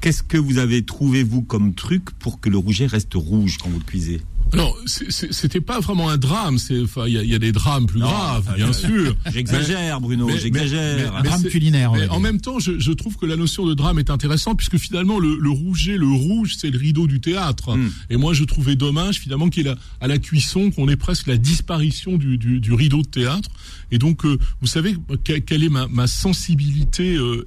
Qu'est-ce 0.00 0.22
que 0.22 0.36
vous 0.36 0.58
avez 0.58 0.84
trouvé, 0.84 1.22
vous, 1.22 1.42
comme 1.42 1.74
truc 1.74 2.10
pour 2.18 2.40
que 2.40 2.50
le 2.50 2.58
rouget 2.58 2.86
reste 2.86 3.14
rouge 3.14 3.56
quand 3.56 3.70
vous 3.70 3.78
le 3.78 3.84
cuisez? 3.84 4.20
Alors, 4.54 4.78
c'était 4.86 5.60
pas 5.60 5.80
vraiment 5.80 6.08
un 6.08 6.16
drame. 6.16 6.58
C'est, 6.58 6.80
enfin, 6.82 7.06
il 7.06 7.12
y 7.12 7.34
a, 7.34 7.38
des 7.38 7.52
drames 7.52 7.86
plus 7.86 8.00
graves, 8.00 8.54
bien 8.56 8.72
sûr. 8.72 9.14
J'exagère, 9.32 10.00
Bruno. 10.00 10.28
J'exagère. 10.36 11.16
Un 11.16 11.22
drame 11.22 11.42
culinaire. 11.44 11.92
Mais 11.92 12.08
en 12.08 12.20
même 12.20 12.40
temps, 12.40 12.58
je, 12.58 12.92
trouve 12.92 13.16
que 13.16 13.26
la 13.26 13.36
notion 13.36 13.66
de 13.66 13.74
drame 13.74 13.98
est 13.98 14.10
intéressante 14.10 14.56
puisque 14.56 14.78
finalement, 14.78 15.18
le, 15.18 15.36
le 15.36 15.50
rouget, 15.50 15.96
le 15.96 16.06
rouge, 16.06 16.54
c'est 16.58 16.70
le 16.70 16.78
rideau 16.78 17.06
du 17.06 17.20
théâtre. 17.20 17.76
Hmm. 17.76 17.90
Et 18.08 18.16
moi, 18.16 18.32
je 18.32 18.44
trouvais 18.44 18.76
dommage 18.76 19.18
finalement 19.18 19.48
qu'il 19.48 19.68
a 19.68 19.76
à 20.00 20.06
la 20.06 20.18
cuisson 20.18 20.70
qu'on 20.70 20.88
ait 20.88 20.96
presque 20.96 21.26
la 21.26 21.36
disparition 21.36 22.16
du, 22.16 22.38
du, 22.38 22.72
rideau 22.72 23.02
de 23.02 23.08
théâtre. 23.08 23.50
Et 23.90 23.98
donc, 23.98 24.24
euh, 24.24 24.38
vous 24.60 24.66
savez 24.66 24.96
quelle 25.24 25.64
est 25.64 25.68
ma, 25.68 25.88
ma 25.88 26.06
sensibilité 26.06 27.16
euh, 27.16 27.44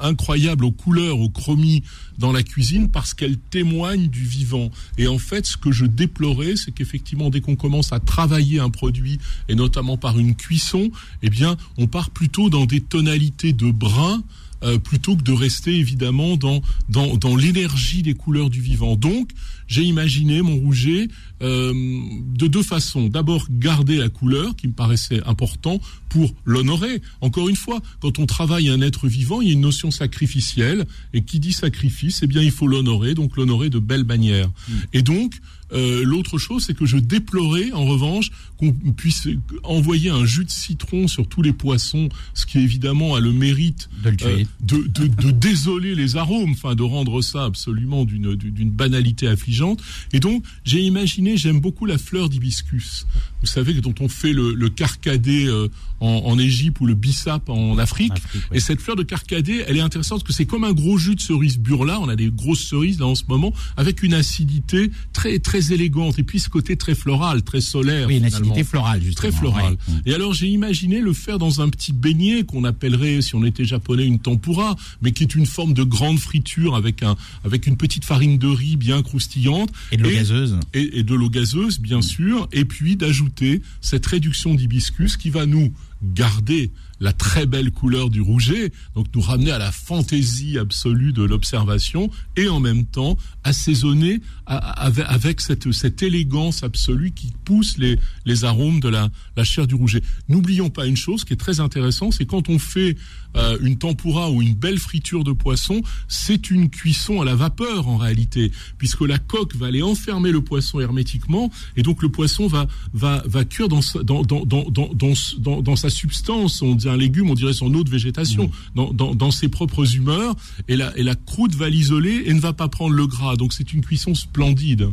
incroyable 0.00 0.64
aux 0.64 0.72
couleurs, 0.72 1.18
aux 1.18 1.30
chromis 1.30 1.82
dans 2.18 2.32
la 2.32 2.42
cuisine 2.42 2.90
parce 2.90 3.14
qu'elle 3.14 3.38
témoigne 3.38 4.08
du 4.08 4.24
vivant. 4.24 4.70
Et 4.98 5.06
en 5.06 5.18
fait, 5.18 5.46
ce 5.46 5.56
que 5.56 5.72
je 5.72 5.86
déplorais, 5.86 6.47
c'est 6.56 6.72
qu'effectivement, 6.72 7.30
dès 7.30 7.40
qu'on 7.40 7.56
commence 7.56 7.92
à 7.92 8.00
travailler 8.00 8.60
un 8.60 8.70
produit, 8.70 9.18
et 9.48 9.54
notamment 9.54 9.96
par 9.96 10.18
une 10.18 10.34
cuisson, 10.34 10.90
eh 11.22 11.30
bien, 11.30 11.56
on 11.76 11.86
part 11.86 12.10
plutôt 12.10 12.50
dans 12.50 12.66
des 12.66 12.80
tonalités 12.80 13.52
de 13.52 13.70
brun 13.70 14.22
euh, 14.64 14.76
plutôt 14.76 15.14
que 15.14 15.22
de 15.22 15.30
rester 15.30 15.78
évidemment 15.78 16.36
dans, 16.36 16.62
dans, 16.88 17.16
dans 17.16 17.36
l'énergie 17.36 18.02
des 18.02 18.14
couleurs 18.14 18.50
du 18.50 18.60
vivant. 18.60 18.96
Donc, 18.96 19.30
j'ai 19.68 19.84
imaginé 19.84 20.42
mon 20.42 20.56
rouget 20.56 21.06
euh, 21.42 21.72
de 21.72 22.48
deux 22.48 22.64
façons. 22.64 23.06
D'abord, 23.06 23.46
garder 23.50 23.98
la 23.98 24.08
couleur, 24.08 24.56
qui 24.56 24.66
me 24.66 24.72
paraissait 24.72 25.20
important, 25.26 25.80
pour 26.08 26.34
l'honorer. 26.44 27.02
Encore 27.20 27.48
une 27.48 27.54
fois, 27.54 27.80
quand 28.00 28.18
on 28.18 28.26
travaille 28.26 28.68
un 28.68 28.80
être 28.80 29.06
vivant, 29.06 29.40
il 29.40 29.46
y 29.46 29.50
a 29.50 29.54
une 29.54 29.60
notion 29.60 29.92
sacrificielle, 29.92 30.86
et 31.14 31.22
qui 31.22 31.38
dit 31.38 31.52
sacrifice, 31.52 32.20
eh 32.24 32.26
bien, 32.26 32.42
il 32.42 32.50
faut 32.50 32.66
l'honorer, 32.66 33.14
donc 33.14 33.36
l'honorer 33.36 33.70
de 33.70 33.78
belle 33.78 34.04
manière. 34.04 34.48
Mm. 34.48 34.72
Et 34.92 35.02
donc, 35.02 35.34
euh, 35.72 36.02
l'autre 36.04 36.38
chose, 36.38 36.64
c'est 36.66 36.76
que 36.76 36.86
je 36.86 36.96
déplorais, 36.96 37.72
en 37.72 37.84
revanche, 37.84 38.30
qu'on 38.58 38.72
puisse 38.72 39.28
envoyer 39.62 40.10
un 40.10 40.24
jus 40.24 40.44
de 40.44 40.50
citron 40.50 41.08
sur 41.08 41.26
tous 41.28 41.42
les 41.42 41.52
poissons, 41.52 42.08
ce 42.34 42.44
qui 42.46 42.58
évidemment 42.58 43.14
a 43.14 43.20
le 43.20 43.32
mérite 43.32 43.88
de, 44.02 44.10
euh, 44.24 44.44
de, 44.62 45.06
de, 45.06 45.30
désoler 45.30 45.94
les 45.94 46.16
arômes, 46.16 46.52
enfin 46.52 46.74
de 46.74 46.82
rendre 46.82 47.22
ça 47.22 47.44
absolument 47.44 48.04
d'une 48.04 48.70
banalité 48.70 49.28
affligeante. 49.28 49.80
Et 50.12 50.20
donc, 50.20 50.42
j'ai 50.64 50.80
imaginé, 50.80 51.36
j'aime 51.36 51.60
beaucoup 51.60 51.86
la 51.86 51.98
fleur 51.98 52.28
d'hibiscus. 52.28 53.06
Vous 53.40 53.46
savez, 53.46 53.74
dont 53.74 53.94
on 54.00 54.08
fait 54.08 54.32
le, 54.32 54.54
le 54.54 54.68
carcadé 54.68 55.46
euh, 55.46 55.68
en, 56.00 56.22
en 56.26 56.38
Égypte 56.38 56.80
ou 56.80 56.86
le 56.86 56.94
bissap 56.94 57.48
en 57.48 57.78
Afrique. 57.78 58.12
Et 58.52 58.60
cette 58.60 58.80
fleur 58.80 58.96
de 58.96 59.02
carcadé, 59.02 59.64
elle 59.66 59.76
est 59.76 59.80
intéressante 59.80 60.20
parce 60.20 60.28
que 60.28 60.32
c'est 60.32 60.46
comme 60.46 60.64
un 60.64 60.72
gros 60.72 60.98
jus 60.98 61.14
de 61.14 61.20
cerise 61.20 61.58
burla. 61.58 62.00
On 62.00 62.08
a 62.08 62.16
des 62.16 62.30
grosses 62.30 62.64
cerises 62.64 62.98
là 62.98 63.06
en 63.06 63.14
ce 63.14 63.24
moment 63.28 63.52
avec 63.76 64.02
une 64.02 64.14
acidité 64.14 64.90
très 65.12 65.38
très 65.38 65.72
élégante 65.72 66.18
et 66.18 66.22
puis 66.22 66.40
ce 66.40 66.48
côté 66.48 66.76
très 66.76 66.94
floral, 66.94 67.42
très 67.42 67.60
solaire. 67.60 68.08
Oui, 68.08 68.18
une 68.18 68.24
acidité 68.24 68.47
florale, 68.64 69.02
justement. 69.02 69.30
Très 69.30 69.38
florale. 69.38 69.76
Et 70.06 70.14
alors 70.14 70.34
j'ai 70.34 70.48
imaginé 70.48 71.00
le 71.00 71.12
faire 71.12 71.38
dans 71.38 71.60
un 71.60 71.68
petit 71.68 71.92
beignet 71.92 72.44
qu'on 72.44 72.64
appellerait, 72.64 73.22
si 73.22 73.34
on 73.34 73.44
était 73.44 73.64
japonais, 73.64 74.06
une 74.06 74.18
tempura, 74.18 74.76
mais 75.02 75.12
qui 75.12 75.22
est 75.22 75.34
une 75.34 75.46
forme 75.46 75.72
de 75.72 75.82
grande 75.82 76.18
friture 76.18 76.74
avec 76.74 77.02
un 77.02 77.16
avec 77.44 77.66
une 77.66 77.76
petite 77.76 78.04
farine 78.04 78.38
de 78.38 78.48
riz 78.48 78.76
bien 78.76 79.02
croustillante. 79.02 79.70
Et 79.92 79.96
de 79.96 80.02
l'eau 80.02 80.10
gazeuse. 80.10 80.60
Et, 80.74 80.98
et, 80.98 81.02
de 81.02 81.14
l'eau 81.14 81.30
gazeuse 81.30 81.80
bien 81.80 82.02
sûr, 82.02 82.48
et 82.52 82.64
puis 82.64 82.96
d'ajouter 82.96 83.62
cette 83.80 84.06
réduction 84.06 84.54
d'hibiscus 84.54 85.16
qui 85.16 85.30
va 85.30 85.46
nous 85.46 85.72
garder 86.02 86.70
la 87.00 87.12
très 87.12 87.46
belle 87.46 87.70
couleur 87.70 88.10
du 88.10 88.20
rouget, 88.20 88.72
donc 88.94 89.06
nous 89.14 89.20
ramener 89.20 89.50
à 89.50 89.58
la 89.58 89.72
fantaisie 89.72 90.58
absolue 90.58 91.12
de 91.12 91.22
l'observation 91.22 92.10
et 92.36 92.48
en 92.48 92.60
même 92.60 92.86
temps 92.86 93.16
assaisonner 93.44 94.20
avec, 94.46 95.40
cette, 95.40 95.72
cette 95.72 96.02
élégance 96.02 96.62
absolue 96.62 97.12
qui 97.12 97.32
pousse 97.44 97.78
les, 97.78 97.98
les 98.24 98.44
arômes 98.44 98.80
de 98.80 98.88
la, 98.88 99.08
la 99.36 99.44
chair 99.44 99.66
du 99.66 99.74
rouget. 99.74 100.02
N'oublions 100.28 100.70
pas 100.70 100.86
une 100.86 100.96
chose 100.96 101.24
qui 101.24 101.34
est 101.34 101.36
très 101.36 101.60
intéressante, 101.60 102.14
c'est 102.14 102.26
quand 102.26 102.48
on 102.48 102.58
fait 102.58 102.96
euh, 103.36 103.58
une 103.60 103.76
tempura 103.76 104.30
ou 104.30 104.42
une 104.42 104.54
belle 104.54 104.78
friture 104.78 105.22
de 105.22 105.32
poisson, 105.32 105.82
c'est 106.08 106.50
une 106.50 106.70
cuisson 106.70 107.20
à 107.20 107.24
la 107.24 107.34
vapeur 107.34 107.88
en 107.88 107.96
réalité, 107.96 108.50
puisque 108.78 109.02
la 109.02 109.18
coque 109.18 109.54
va 109.54 109.66
aller 109.66 109.82
enfermer 109.82 110.32
le 110.32 110.40
poisson 110.40 110.80
hermétiquement 110.80 111.50
et 111.76 111.82
donc 111.82 112.02
le 112.02 112.08
poisson 112.08 112.46
va 112.46 112.66
va 112.94 113.22
va 113.26 113.44
cuire 113.44 113.68
dans 113.68 113.80
dans 114.02 114.22
dans 114.22 114.44
dans 114.44 114.70
dans, 114.70 115.60
dans, 115.60 115.76
sa 115.76 115.90
substance. 115.90 116.62
On 116.62 116.74
dit 116.74 116.87
un 116.88 116.96
légume, 116.96 117.30
on 117.30 117.34
dirait 117.34 117.52
son 117.52 117.72
eau 117.74 117.84
de 117.84 117.90
végétation, 117.90 118.44
mmh. 118.44 118.50
dans, 118.74 118.92
dans, 118.92 119.14
dans 119.14 119.30
ses 119.30 119.48
propres 119.48 119.94
humeurs 119.94 120.34
et 120.68 120.76
la 120.76 120.96
et 120.96 121.02
la 121.02 121.14
croûte 121.14 121.54
va 121.54 121.68
l'isoler 121.68 122.24
et 122.26 122.34
ne 122.34 122.40
va 122.40 122.52
pas 122.52 122.68
prendre 122.68 122.94
le 122.94 123.06
gras. 123.06 123.36
Donc 123.36 123.52
c'est 123.52 123.72
une 123.72 123.82
cuisson 123.82 124.14
splendide 124.14 124.88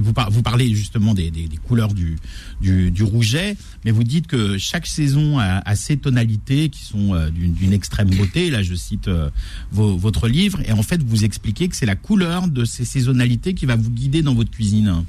vous, 0.00 0.12
vous 0.30 0.42
parlez 0.42 0.74
justement 0.74 1.14
des, 1.14 1.30
couleurs 1.66 1.94
du, 1.94 2.18
du, 2.60 3.02
rouget, 3.02 3.56
mais 3.84 3.90
vous 3.90 4.04
dites 4.04 4.26
que 4.26 4.58
chaque 4.58 4.86
saison 4.86 5.38
a, 5.38 5.74
ses 5.74 5.96
tonalités 5.96 6.68
qui 6.68 6.84
sont 6.84 7.14
euh, 7.14 7.30
d'une 7.30 7.72
extrême 7.72 8.10
beauté. 8.10 8.50
Là, 8.50 8.62
je 8.62 8.74
cite 8.74 9.08
euh, 9.08 9.30
votre 9.72 10.28
livre, 10.28 10.60
et 10.66 10.72
en 10.72 10.82
fait, 10.82 11.02
vous 11.02 11.24
expliquez 11.24 11.68
que 11.68 11.76
c'est 11.76 11.86
la 11.86 11.96
couleur 11.96 12.48
de 12.48 12.64
ces 12.64 12.84
saisonnalités 12.84 13.54
qui 13.54 13.66
va 13.66 13.76
vous 13.76 13.90
guider 13.90 14.22
dans 14.22 14.34
votre 14.34 14.50
cuisine. 14.50 15.04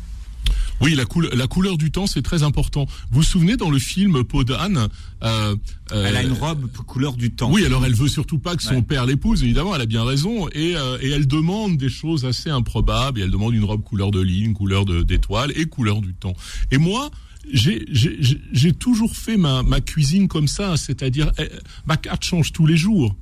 Oui, 0.81 0.95
la, 0.95 1.03
la 1.33 1.47
couleur 1.47 1.77
du 1.77 1.91
temps, 1.91 2.07
c'est 2.07 2.21
très 2.21 2.43
important. 2.43 2.85
Vous 3.11 3.21
vous 3.21 3.23
souvenez 3.23 3.55
dans 3.55 3.69
le 3.69 3.79
film 3.79 4.23
Peau 4.23 4.43
d'âne 4.43 4.89
euh, 5.23 5.55
euh, 5.91 6.05
Elle 6.05 6.17
a 6.17 6.23
une 6.23 6.33
robe 6.33 6.69
couleur 6.71 7.13
du 7.13 7.31
temps. 7.31 7.51
Oui, 7.51 7.65
alors 7.65 7.85
elle 7.85 7.95
veut 7.95 8.09
surtout 8.09 8.39
pas 8.39 8.55
que 8.55 8.63
son 8.63 8.81
père 8.81 9.05
l'épouse, 9.05 9.43
évidemment, 9.43 9.73
elle 9.75 9.81
a 9.81 9.85
bien 9.85 10.03
raison. 10.03 10.49
Et, 10.49 10.75
euh, 10.75 10.97
et, 11.01 11.09
elle 11.11 11.27
demande 11.27 11.77
des 11.77 11.89
choses 11.89 12.25
assez 12.25 12.49
improbables. 12.49 13.19
Et 13.19 13.23
elle 13.23 13.31
demande 13.31 13.53
une 13.53 13.63
robe 13.63 13.83
couleur 13.83 14.11
de 14.11 14.19
ligne, 14.19 14.53
couleur 14.53 14.85
d'étoile 14.85 15.53
et 15.55 15.65
couleur 15.65 16.01
du 16.01 16.13
temps. 16.13 16.35
Et 16.71 16.77
moi, 16.77 17.09
j'ai 17.51 18.73
toujours 18.73 19.15
fait 19.15 19.37
ma, 19.37 19.63
ma 19.63 19.79
cuisine 19.79 20.27
comme 20.27 20.47
ça, 20.47 20.77
c'est-à-dire 20.77 21.31
eh, 21.37 21.49
ma 21.85 21.95
carte 21.95 22.23
change 22.23 22.51
tous 22.51 22.65
les 22.65 22.77
jours. 22.77 23.15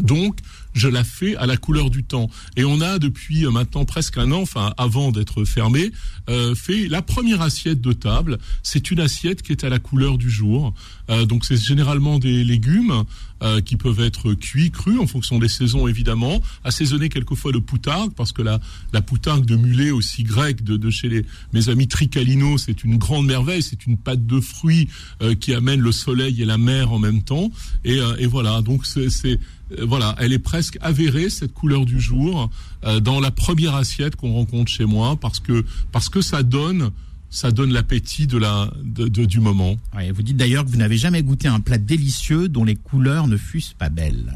Donc, 0.00 0.38
je 0.78 0.88
la 0.88 1.04
fais 1.04 1.36
à 1.36 1.46
la 1.46 1.56
couleur 1.56 1.90
du 1.90 2.04
temps. 2.04 2.30
Et 2.56 2.64
on 2.64 2.80
a 2.80 2.98
depuis 2.98 3.44
euh, 3.44 3.50
maintenant 3.50 3.84
presque 3.84 4.16
un 4.18 4.32
an, 4.32 4.42
enfin 4.42 4.72
avant 4.78 5.10
d'être 5.10 5.44
fermé, 5.44 5.92
euh, 6.28 6.54
fait 6.54 6.88
la 6.88 7.02
première 7.02 7.42
assiette 7.42 7.80
de 7.80 7.92
table. 7.92 8.38
C'est 8.62 8.90
une 8.90 9.00
assiette 9.00 9.42
qui 9.42 9.52
est 9.52 9.64
à 9.64 9.68
la 9.68 9.78
couleur 9.78 10.18
du 10.18 10.30
jour. 10.30 10.74
Euh, 11.10 11.24
donc 11.24 11.44
c'est 11.44 11.56
généralement 11.56 12.18
des 12.18 12.44
légumes 12.44 13.04
euh, 13.42 13.60
qui 13.60 13.76
peuvent 13.76 14.00
être 14.00 14.34
cuits, 14.34 14.70
crus 14.70 14.98
en 15.00 15.06
fonction 15.06 15.38
des 15.38 15.48
saisons 15.48 15.86
évidemment, 15.86 16.40
assaisonnés 16.64 17.08
quelquefois 17.08 17.52
de 17.52 17.58
poutargue 17.58 18.12
parce 18.14 18.32
que 18.32 18.42
la, 18.42 18.60
la 18.92 19.00
poutargue 19.00 19.44
de 19.44 19.56
mulet 19.56 19.90
aussi 19.90 20.22
grecque 20.22 20.62
de, 20.62 20.76
de 20.76 20.90
chez 20.90 21.08
les, 21.08 21.24
mes 21.52 21.68
amis 21.68 21.88
Tricalino, 21.88 22.58
c'est 22.58 22.84
une 22.84 22.98
grande 22.98 23.26
merveille. 23.26 23.62
C'est 23.62 23.86
une 23.86 23.96
pâte 23.96 24.26
de 24.26 24.40
fruits 24.40 24.88
euh, 25.22 25.34
qui 25.34 25.54
amène 25.54 25.80
le 25.80 25.92
soleil 25.92 26.42
et 26.42 26.44
la 26.44 26.58
mer 26.58 26.92
en 26.92 26.98
même 26.98 27.22
temps. 27.22 27.50
Et, 27.84 27.98
et 28.18 28.26
voilà, 28.26 28.60
donc 28.62 28.86
c'est 28.86 29.38
voilà, 29.82 30.14
elle 30.18 30.32
est 30.32 30.38
presque 30.38 30.78
avérée 30.80 31.30
cette 31.30 31.52
couleur 31.52 31.84
du 31.84 32.00
jour 32.00 32.50
euh, 32.84 33.00
dans 33.00 33.20
la 33.20 33.30
première 33.30 33.74
assiette 33.74 34.16
qu'on 34.16 34.32
rencontre 34.32 34.70
chez 34.70 34.84
moi 34.84 35.16
parce 35.20 35.40
que 35.40 35.64
parce 35.92 36.08
que 36.08 36.20
ça 36.20 36.42
donne 36.42 36.90
ça 37.30 37.50
donne 37.50 37.72
l'appétit 37.72 38.26
de 38.26 38.38
la 38.38 38.72
de, 38.82 39.06
du 39.08 39.40
moment. 39.40 39.76
vous 40.14 40.22
dites 40.22 40.36
d'ailleurs 40.36 40.64
que 40.64 40.70
vous 40.70 40.78
n'avez 40.78 40.96
jamais 40.96 41.22
goûté 41.22 41.48
un 41.48 41.60
plat 41.60 41.76
délicieux 41.76 42.48
dont 42.48 42.64
les 42.64 42.76
couleurs 42.76 43.26
ne 43.26 43.36
fussent 43.36 43.74
pas 43.78 43.90
belles. 43.90 44.32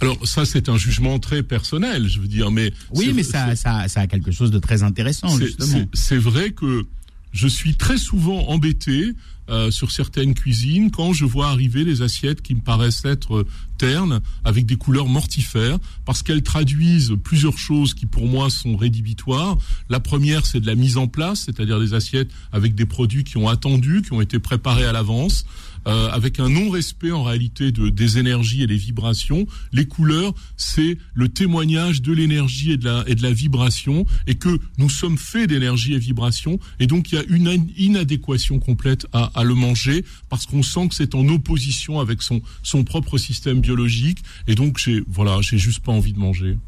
Alors 0.00 0.26
ça 0.26 0.44
c'est 0.44 0.68
un 0.68 0.76
jugement 0.76 1.18
très 1.18 1.42
personnel, 1.42 2.08
je 2.08 2.20
veux 2.20 2.28
dire, 2.28 2.50
mais 2.50 2.72
oui, 2.94 3.12
mais 3.14 3.24
ça, 3.24 3.56
ça, 3.56 3.88
ça 3.88 4.00
a 4.02 4.06
quelque 4.06 4.30
chose 4.30 4.50
de 4.50 4.58
très 4.58 4.82
intéressant 4.82 5.36
justement. 5.36 5.84
C'est 5.92 6.16
vrai 6.16 6.52
que 6.52 6.86
je 7.32 7.48
suis 7.48 7.74
très 7.74 7.98
souvent 7.98 8.48
embêté 8.48 9.14
euh, 9.50 9.70
sur 9.70 9.90
certaines 9.90 10.34
cuisines 10.34 10.90
quand 10.90 11.12
je 11.12 11.24
vois 11.24 11.48
arriver 11.48 11.84
des 11.84 12.02
assiettes 12.02 12.42
qui 12.42 12.54
me 12.54 12.60
paraissent 12.60 13.04
être 13.04 13.46
ternes 13.78 14.20
avec 14.44 14.66
des 14.66 14.76
couleurs 14.76 15.08
mortifères 15.08 15.78
parce 16.04 16.22
qu'elles 16.22 16.42
traduisent 16.42 17.14
plusieurs 17.24 17.58
choses 17.58 17.94
qui 17.94 18.06
pour 18.06 18.26
moi 18.26 18.50
sont 18.50 18.76
rédhibitoires. 18.76 19.56
La 19.88 20.00
première 20.00 20.46
c'est 20.46 20.60
de 20.60 20.66
la 20.66 20.74
mise 20.74 20.96
en 20.96 21.08
place, 21.08 21.44
c'est-à-dire 21.46 21.80
des 21.80 21.94
assiettes 21.94 22.30
avec 22.52 22.74
des 22.74 22.86
produits 22.86 23.24
qui 23.24 23.38
ont 23.38 23.48
attendu, 23.48 24.02
qui 24.02 24.12
ont 24.12 24.20
été 24.20 24.38
préparés 24.38 24.84
à 24.84 24.92
l'avance. 24.92 25.44
Euh, 25.86 26.10
avec 26.10 26.40
un 26.40 26.50
non-respect 26.50 27.10
en 27.10 27.22
réalité 27.22 27.72
de, 27.72 27.88
des 27.88 28.18
énergies 28.18 28.62
et 28.62 28.66
des 28.66 28.76
vibrations. 28.76 29.46
Les 29.72 29.86
couleurs, 29.86 30.34
c'est 30.58 30.98
le 31.14 31.30
témoignage 31.30 32.02
de 32.02 32.12
l'énergie 32.12 32.72
et, 32.72 32.76
de 32.76 33.22
la, 33.22 33.32
vibration, 33.32 34.04
et 34.26 34.34
que 34.34 34.58
nous 34.76 34.90
sommes 34.90 35.16
faits 35.16 35.48
d'énergie 35.48 35.94
et 35.94 35.98
vibration, 35.98 36.60
et 36.80 36.86
donc 36.86 37.10
il 37.10 37.14
y 37.14 37.18
a 37.18 37.24
une 37.28 37.66
inadéquation 37.78 38.58
complète 38.58 39.06
à, 39.14 39.42
le 39.42 39.54
manger, 39.54 40.04
parce 40.28 40.44
qu'on 40.44 40.62
sent 40.62 40.88
que 40.88 40.94
c'est 40.94 41.14
en 41.14 41.26
opposition 41.28 41.98
avec 41.98 42.20
son, 42.20 42.42
propre 42.84 43.16
système 43.16 43.60
biologique, 43.60 44.18
et 44.48 44.54
donc 44.54 44.78
j'ai 44.78 45.02
voilà, 45.08 45.38
j'ai 45.40 45.56
juste 45.56 45.80
pas 45.80 45.92
envie 45.92 46.12
de 46.12 46.18
manger. 46.18 46.58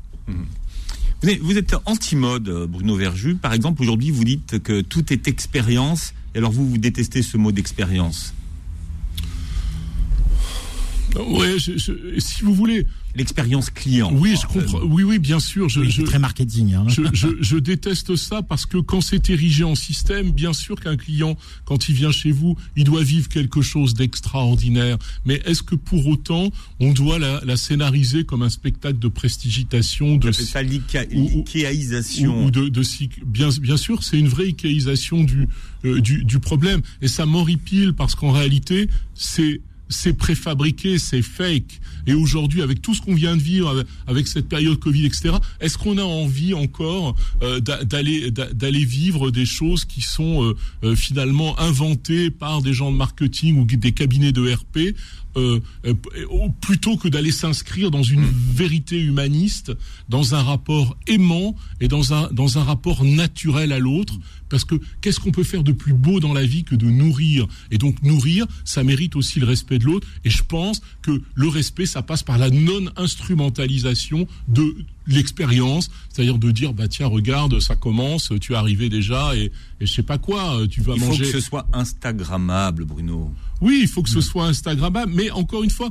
Vous 1.42 1.58
êtes 1.58 1.76
anti-mode, 1.84 2.66
Bruno 2.68 2.96
Verju. 2.96 3.34
Par 3.34 3.52
exemple, 3.52 3.82
aujourd'hui, 3.82 4.10
vous 4.10 4.24
dites 4.24 4.58
que 4.60 4.80
tout 4.80 5.12
est 5.12 5.28
expérience. 5.28 6.14
Et 6.34 6.38
alors, 6.38 6.50
vous, 6.50 6.68
vous 6.68 6.78
détestez 6.78 7.22
ce 7.22 7.36
mot 7.36 7.52
d'expérience? 7.52 8.34
Ouais, 11.20 11.56
si 11.58 12.42
vous 12.42 12.54
voulez. 12.54 12.86
L'expérience 13.14 13.68
client. 13.68 14.10
Oui, 14.10 14.36
je 14.40 14.46
comprends. 14.46 14.80
Oui, 14.84 15.02
oui, 15.02 15.18
bien 15.18 15.38
sûr. 15.38 15.68
Je, 15.68 15.84
je 15.84 16.00
très 16.00 16.18
marketing. 16.18 16.72
Hein. 16.72 16.86
Je, 16.88 17.02
je, 17.12 17.28
je, 17.40 17.56
déteste 17.58 18.16
ça 18.16 18.40
parce 18.40 18.64
que 18.64 18.78
quand 18.78 19.02
c'est 19.02 19.28
érigé 19.28 19.64
en 19.64 19.74
système, 19.74 20.30
bien 20.30 20.54
sûr 20.54 20.80
qu'un 20.80 20.96
client, 20.96 21.36
quand 21.66 21.90
il 21.90 21.94
vient 21.94 22.10
chez 22.10 22.30
vous, 22.30 22.56
il 22.74 22.84
doit 22.84 23.02
vivre 23.02 23.28
quelque 23.28 23.60
chose 23.60 23.92
d'extraordinaire. 23.92 24.96
Mais 25.26 25.42
est-ce 25.44 25.62
que 25.62 25.74
pour 25.74 26.06
autant, 26.06 26.48
on 26.80 26.92
doit 26.94 27.18
la, 27.18 27.42
la 27.44 27.58
scénariser 27.58 28.24
comme 28.24 28.40
un 28.40 28.48
spectacle 28.48 28.98
de 28.98 29.08
prestigitation, 29.08 30.16
de 30.16 30.32
ça 30.32 30.62
l'ichéaisation 30.62 32.46
ou, 32.46 32.50
de, 32.50 32.68
de, 32.68 32.82
bien, 33.26 33.50
bien 33.60 33.76
sûr, 33.76 34.02
c'est 34.02 34.18
une 34.18 34.28
vraie 34.28 34.48
ichéaisation 34.48 35.22
du, 35.22 35.48
euh, 35.84 36.00
du, 36.00 36.24
du 36.24 36.38
problème. 36.38 36.80
Et 37.02 37.08
ça 37.08 37.26
m'horripile 37.26 37.92
parce 37.92 38.14
qu'en 38.14 38.30
réalité, 38.30 38.88
c'est 39.14 39.60
c'est 39.92 40.14
préfabriqué, 40.14 40.98
c'est 40.98 41.22
fake. 41.22 41.80
Et 42.06 42.14
aujourd'hui, 42.14 42.62
avec 42.62 42.82
tout 42.82 42.94
ce 42.94 43.00
qu'on 43.00 43.14
vient 43.14 43.36
de 43.36 43.42
vivre, 43.42 43.84
avec, 44.06 44.26
cette 44.26 44.48
période 44.48 44.78
Covid, 44.78 45.06
etc., 45.06 45.34
est-ce 45.60 45.78
qu'on 45.78 45.98
a 45.98 46.02
envie 46.02 46.54
encore 46.54 47.14
euh, 47.42 47.60
d'aller 47.60 48.84
vivre 48.84 49.30
des 49.30 49.46
choses 49.46 49.84
qui 49.84 50.00
sont 50.00 50.42
euh, 50.42 50.56
euh, 50.82 50.96
finalement 50.96 51.58
inventées 51.60 52.30
par 52.30 52.62
des 52.62 52.72
gens 52.72 52.90
de 52.90 52.96
marketing 52.96 53.58
ou 53.58 53.64
des 53.64 53.92
cabinets 53.92 54.32
de 54.32 54.52
RP 54.52 54.96
euh, 55.36 55.60
euh, 55.86 55.94
plutôt 56.60 56.96
que 56.96 57.08
d'aller 57.08 57.32
s'inscrire 57.32 57.90
dans 57.90 58.02
une 58.02 58.24
vérité 58.24 59.00
humaniste, 59.00 59.72
dans 60.08 60.34
un 60.34 60.42
rapport 60.42 60.96
aimant 61.06 61.56
et 61.80 61.88
dans 61.88 62.12
un, 62.12 62.28
dans 62.32 62.58
un 62.58 62.64
rapport 62.64 63.04
naturel 63.04 63.72
à 63.72 63.78
l'autre. 63.78 64.18
Parce 64.48 64.64
que 64.64 64.74
qu'est-ce 65.00 65.18
qu'on 65.18 65.32
peut 65.32 65.44
faire 65.44 65.62
de 65.62 65.72
plus 65.72 65.94
beau 65.94 66.20
dans 66.20 66.34
la 66.34 66.44
vie 66.44 66.64
que 66.64 66.74
de 66.74 66.86
nourrir? 66.86 67.46
Et 67.70 67.78
donc 67.78 68.02
nourrir, 68.02 68.46
ça 68.64 68.84
mérite 68.84 69.16
aussi 69.16 69.40
le 69.40 69.46
respect 69.46 69.78
de 69.78 69.84
l'autre. 69.84 70.06
Et 70.24 70.30
je 70.30 70.42
pense 70.42 70.82
que 71.00 71.22
le 71.34 71.48
respect, 71.48 71.86
ça 71.86 72.02
passe 72.02 72.22
par 72.22 72.36
la 72.36 72.50
non-instrumentalisation 72.50 74.26
de 74.48 74.76
l'expérience, 75.06 75.90
c'est-à-dire 76.10 76.38
de 76.38 76.50
dire 76.50 76.72
bah 76.72 76.88
tiens 76.88 77.06
regarde 77.06 77.60
ça 77.60 77.76
commence, 77.76 78.32
tu 78.40 78.52
es 78.52 78.56
arrivé 78.56 78.88
déjà 78.88 79.34
et, 79.36 79.52
et 79.80 79.86
je 79.86 79.92
sais 79.92 80.02
pas 80.02 80.18
quoi, 80.18 80.58
tu 80.70 80.80
vas 80.80 80.96
manger. 80.96 81.06
Il 81.06 81.26
faut 81.26 81.32
que 81.32 81.40
ce 81.40 81.40
soit 81.40 81.66
instagrammable, 81.72 82.84
Bruno. 82.84 83.30
Oui, 83.60 83.78
il 83.82 83.88
faut 83.88 84.02
que 84.02 84.10
ce 84.10 84.20
soit 84.20 84.46
instagrammable, 84.46 85.12
mais 85.14 85.30
encore 85.30 85.62
une 85.62 85.70
fois, 85.70 85.90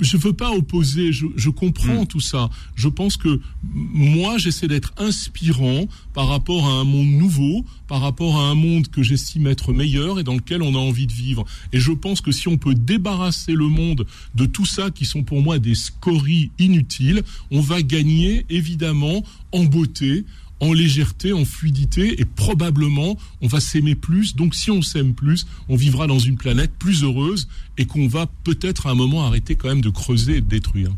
je 0.00 0.16
veux 0.16 0.32
pas 0.32 0.52
opposer, 0.52 1.12
je, 1.12 1.26
je 1.34 1.50
comprends 1.50 2.02
mm. 2.02 2.06
tout 2.06 2.20
ça. 2.20 2.48
Je 2.76 2.88
pense 2.88 3.16
que 3.16 3.40
moi, 3.62 4.38
j'essaie 4.38 4.68
d'être 4.68 4.92
inspirant 4.98 5.86
par 6.14 6.28
rapport 6.28 6.66
à 6.66 6.72
un 6.72 6.84
monde 6.84 7.08
nouveau, 7.08 7.64
par 7.88 8.00
rapport 8.00 8.38
à 8.38 8.48
un 8.48 8.54
monde 8.54 8.88
que 8.88 9.02
j'estime 9.02 9.46
être 9.46 9.72
meilleur 9.72 10.20
et 10.20 10.22
dans 10.22 10.34
lequel 10.34 10.62
on 10.62 10.74
a 10.74 10.78
envie 10.78 11.06
de 11.06 11.12
vivre. 11.12 11.44
Et 11.72 11.80
je 11.80 11.92
pense 11.92 12.20
que 12.20 12.30
si 12.30 12.48
on 12.48 12.56
peut 12.56 12.74
débarrasser 12.74 13.52
le 13.52 13.66
monde 13.66 14.06
de 14.34 14.46
tout 14.46 14.66
ça 14.66 14.90
qui 14.90 15.04
sont 15.04 15.24
pour 15.24 15.42
moi 15.42 15.58
des 15.58 15.74
scories 15.74 16.50
inutiles, 16.58 17.22
on 17.50 17.60
va 17.60 17.82
gagner 17.82 18.46
évidemment 18.50 19.22
en 19.52 19.64
beauté, 19.64 20.24
en 20.60 20.72
légèreté, 20.72 21.32
en 21.32 21.44
fluidité, 21.44 22.20
et 22.20 22.24
probablement 22.24 23.16
on 23.40 23.46
va 23.46 23.60
s'aimer 23.60 23.94
plus. 23.94 24.34
Donc 24.34 24.54
si 24.54 24.70
on 24.70 24.82
s'aime 24.82 25.14
plus, 25.14 25.46
on 25.68 25.76
vivra 25.76 26.06
dans 26.06 26.18
une 26.18 26.36
planète 26.36 26.72
plus 26.78 27.02
heureuse 27.02 27.48
et 27.76 27.86
qu'on 27.86 28.08
va 28.08 28.26
peut-être 28.44 28.86
à 28.86 28.90
un 28.90 28.94
moment 28.94 29.24
arrêter 29.24 29.54
quand 29.54 29.68
même 29.68 29.80
de 29.80 29.90
creuser 29.90 30.36
et 30.36 30.40
de 30.40 30.48
détruire. 30.48 30.90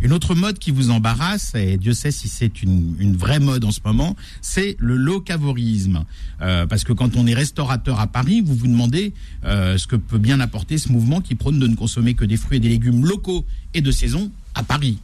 Une 0.00 0.12
autre 0.12 0.36
mode 0.36 0.60
qui 0.60 0.70
vous 0.70 0.90
embarrasse, 0.90 1.56
et 1.56 1.76
Dieu 1.76 1.92
sait 1.92 2.12
si 2.12 2.28
c'est 2.28 2.62
une, 2.62 3.16
vraie 3.16 3.40
mode 3.40 3.64
en 3.64 3.72
ce 3.72 3.80
moment, 3.84 4.14
c'est 4.40 4.76
le 4.78 4.94
locavorisme. 4.94 6.04
Euh, 6.40 6.66
parce 6.66 6.84
que 6.84 6.92
quand 6.92 7.16
on 7.16 7.26
est 7.26 7.34
restaurateur 7.34 7.98
à 7.98 8.06
Paris, 8.06 8.40
vous 8.40 8.54
vous 8.54 8.68
demandez 8.68 9.12
euh, 9.44 9.76
ce 9.76 9.88
que 9.88 9.96
peut 9.96 10.18
bien 10.18 10.38
apporter 10.38 10.78
ce 10.78 10.92
mouvement 10.92 11.20
qui 11.20 11.34
prône 11.34 11.58
de 11.58 11.66
ne 11.66 11.74
consommer 11.74 12.14
que 12.14 12.24
des 12.24 12.36
fruits 12.36 12.58
et 12.58 12.60
des 12.60 12.68
légumes 12.68 13.04
locaux 13.04 13.44
et 13.74 13.80
de 13.80 13.90
saison 13.90 14.30
à 14.54 14.62
Paris. 14.62 14.98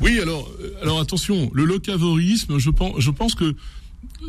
Oui, 0.00 0.18
alors, 0.20 0.50
euh, 0.60 0.72
alors 0.82 1.00
attention, 1.00 1.50
le 1.54 1.64
locavorisme, 1.64 2.58
je 2.58 2.70
pense, 2.70 3.00
je 3.00 3.10
pense 3.10 3.34
que 3.34 3.54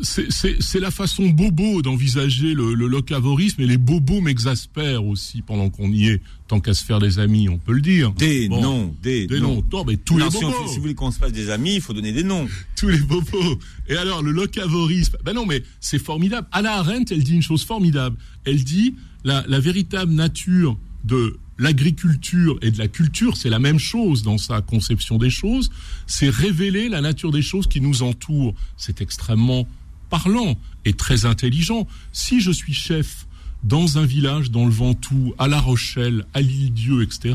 c'est 0.02 0.80
la 0.80 0.90
façon 0.90 1.28
bobo 1.28 1.82
d'envisager 1.82 2.54
le, 2.54 2.74
le, 2.74 2.86
locavorisme 2.86 3.62
et 3.62 3.66
les 3.66 3.78
bobos 3.78 4.20
m'exaspèrent 4.20 5.04
aussi 5.04 5.42
pendant 5.42 5.70
qu'on 5.70 5.90
y 5.90 6.08
est, 6.08 6.22
tant 6.48 6.60
qu'à 6.60 6.74
se 6.74 6.84
faire 6.84 6.98
des 6.98 7.18
amis, 7.18 7.48
on 7.48 7.58
peut 7.58 7.72
le 7.72 7.80
dire. 7.80 8.12
Des 8.12 8.48
noms, 8.48 8.94
des, 9.02 9.26
des 9.26 9.40
noms. 9.40 9.62
Non, 9.72 9.84
mais 9.84 9.96
tous 9.96 10.18
les 10.18 10.30
si, 10.30 10.40
bobos. 10.40 10.68
si 10.68 10.76
vous 10.76 10.82
voulez 10.82 10.94
qu'on 10.94 11.10
se 11.10 11.18
fasse 11.18 11.32
des 11.32 11.50
amis, 11.50 11.76
il 11.76 11.80
faut 11.80 11.92
donner 11.92 12.12
des 12.12 12.24
noms. 12.24 12.46
Tous 12.76 12.88
les 12.88 12.98
bobos. 12.98 13.58
Et 13.88 13.96
alors, 13.96 14.22
le 14.22 14.32
locavorisme, 14.32 15.16
ben 15.24 15.32
non, 15.32 15.46
mais 15.46 15.62
c'est 15.80 15.98
formidable. 15.98 16.46
Anna 16.52 16.74
Arendt, 16.74 17.14
elle 17.14 17.24
dit 17.24 17.34
une 17.34 17.42
chose 17.42 17.64
formidable. 17.64 18.16
Elle 18.44 18.64
dit 18.64 18.94
la, 19.24 19.44
la 19.48 19.60
véritable 19.60 20.12
nature 20.12 20.76
de 21.04 21.38
l'agriculture 21.58 22.58
et 22.62 22.70
de 22.70 22.78
la 22.78 22.88
culture, 22.88 23.36
c'est 23.36 23.50
la 23.50 23.58
même 23.58 23.78
chose 23.78 24.22
dans 24.22 24.38
sa 24.38 24.60
conception 24.60 25.18
des 25.18 25.30
choses, 25.30 25.70
c'est 26.06 26.28
révéler 26.28 26.88
la 26.88 27.00
nature 27.00 27.30
des 27.30 27.42
choses 27.42 27.66
qui 27.66 27.80
nous 27.80 28.02
entourent. 28.02 28.54
C'est 28.76 29.00
extrêmement 29.00 29.66
parlant 30.10 30.58
et 30.84 30.92
très 30.92 31.24
intelligent. 31.24 31.86
Si 32.12 32.40
je 32.40 32.50
suis 32.50 32.74
chef 32.74 33.26
dans 33.62 33.98
un 33.98 34.06
village 34.06 34.50
dans 34.50 34.64
le 34.64 34.70
Ventoux, 34.70 35.34
à 35.38 35.48
La 35.48 35.60
Rochelle, 35.60 36.24
à 36.34 36.40
l'île-Dieu, 36.40 37.02
etc., 37.02 37.34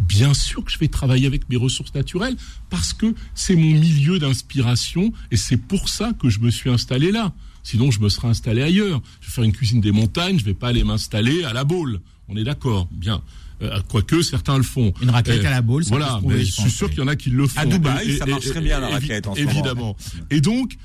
bien 0.00 0.34
sûr 0.34 0.64
que 0.64 0.70
je 0.70 0.78
vais 0.78 0.88
travailler 0.88 1.26
avec 1.26 1.48
mes 1.48 1.56
ressources 1.56 1.94
naturelles 1.94 2.36
parce 2.68 2.92
que 2.92 3.14
c'est 3.34 3.56
mon 3.56 3.70
milieu 3.70 4.18
d'inspiration 4.18 5.12
et 5.30 5.36
c'est 5.36 5.56
pour 5.56 5.88
ça 5.88 6.12
que 6.12 6.28
je 6.28 6.40
me 6.40 6.50
suis 6.50 6.70
installé 6.70 7.12
là. 7.12 7.32
Sinon, 7.62 7.90
je 7.90 8.00
me 8.00 8.08
serais 8.08 8.28
installé 8.28 8.62
ailleurs. 8.62 9.00
Je 9.20 9.26
vais 9.26 9.32
faire 9.32 9.44
une 9.44 9.52
cuisine 9.52 9.80
des 9.80 9.92
montagnes, 9.92 10.38
je 10.38 10.44
vais 10.44 10.54
pas 10.54 10.68
aller 10.68 10.84
m'installer 10.84 11.44
à 11.44 11.52
la 11.52 11.64
Baule. 11.64 12.00
On 12.28 12.36
est 12.36 12.44
d'accord, 12.44 12.88
bien. 12.90 13.22
Euh, 13.62 13.80
quoique 13.88 14.22
certains 14.22 14.56
le 14.56 14.62
font. 14.62 14.92
Une 15.02 15.10
raclette 15.10 15.44
Euh, 15.44 15.48
à 15.48 15.50
la 15.50 15.62
boule, 15.62 15.84
ça 15.84 15.90
Voilà, 15.90 16.06
trouver, 16.18 16.36
mais 16.36 16.44
je 16.44 16.46
je 16.46 16.60
suis 16.62 16.70
sûr 16.70 16.88
qu'il 16.88 17.00
y 17.00 17.02
en 17.02 17.08
a 17.08 17.16
qui 17.16 17.30
le 17.30 17.46
font. 17.46 17.60
À 17.60 17.66
Dubaï, 17.66 18.10
Et- 18.12 18.16
ça 18.18 18.26
marcherait 18.26 18.58
et- 18.58 18.62
bien, 18.62 18.80
la 18.80 18.88
raclette, 18.88 19.26
en 19.26 19.34
moment. 19.34 19.50
Évidemment. 19.50 19.96
Et 20.30 20.40
donc, 20.40 20.76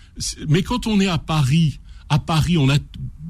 mais 0.50 0.62
quand 0.64 0.86
on 0.88 1.00
est 1.00 1.08
à 1.08 1.18
Paris, 1.18 1.80
à 2.10 2.20
Paris, 2.20 2.58
on 2.58 2.70
a, 2.70 2.78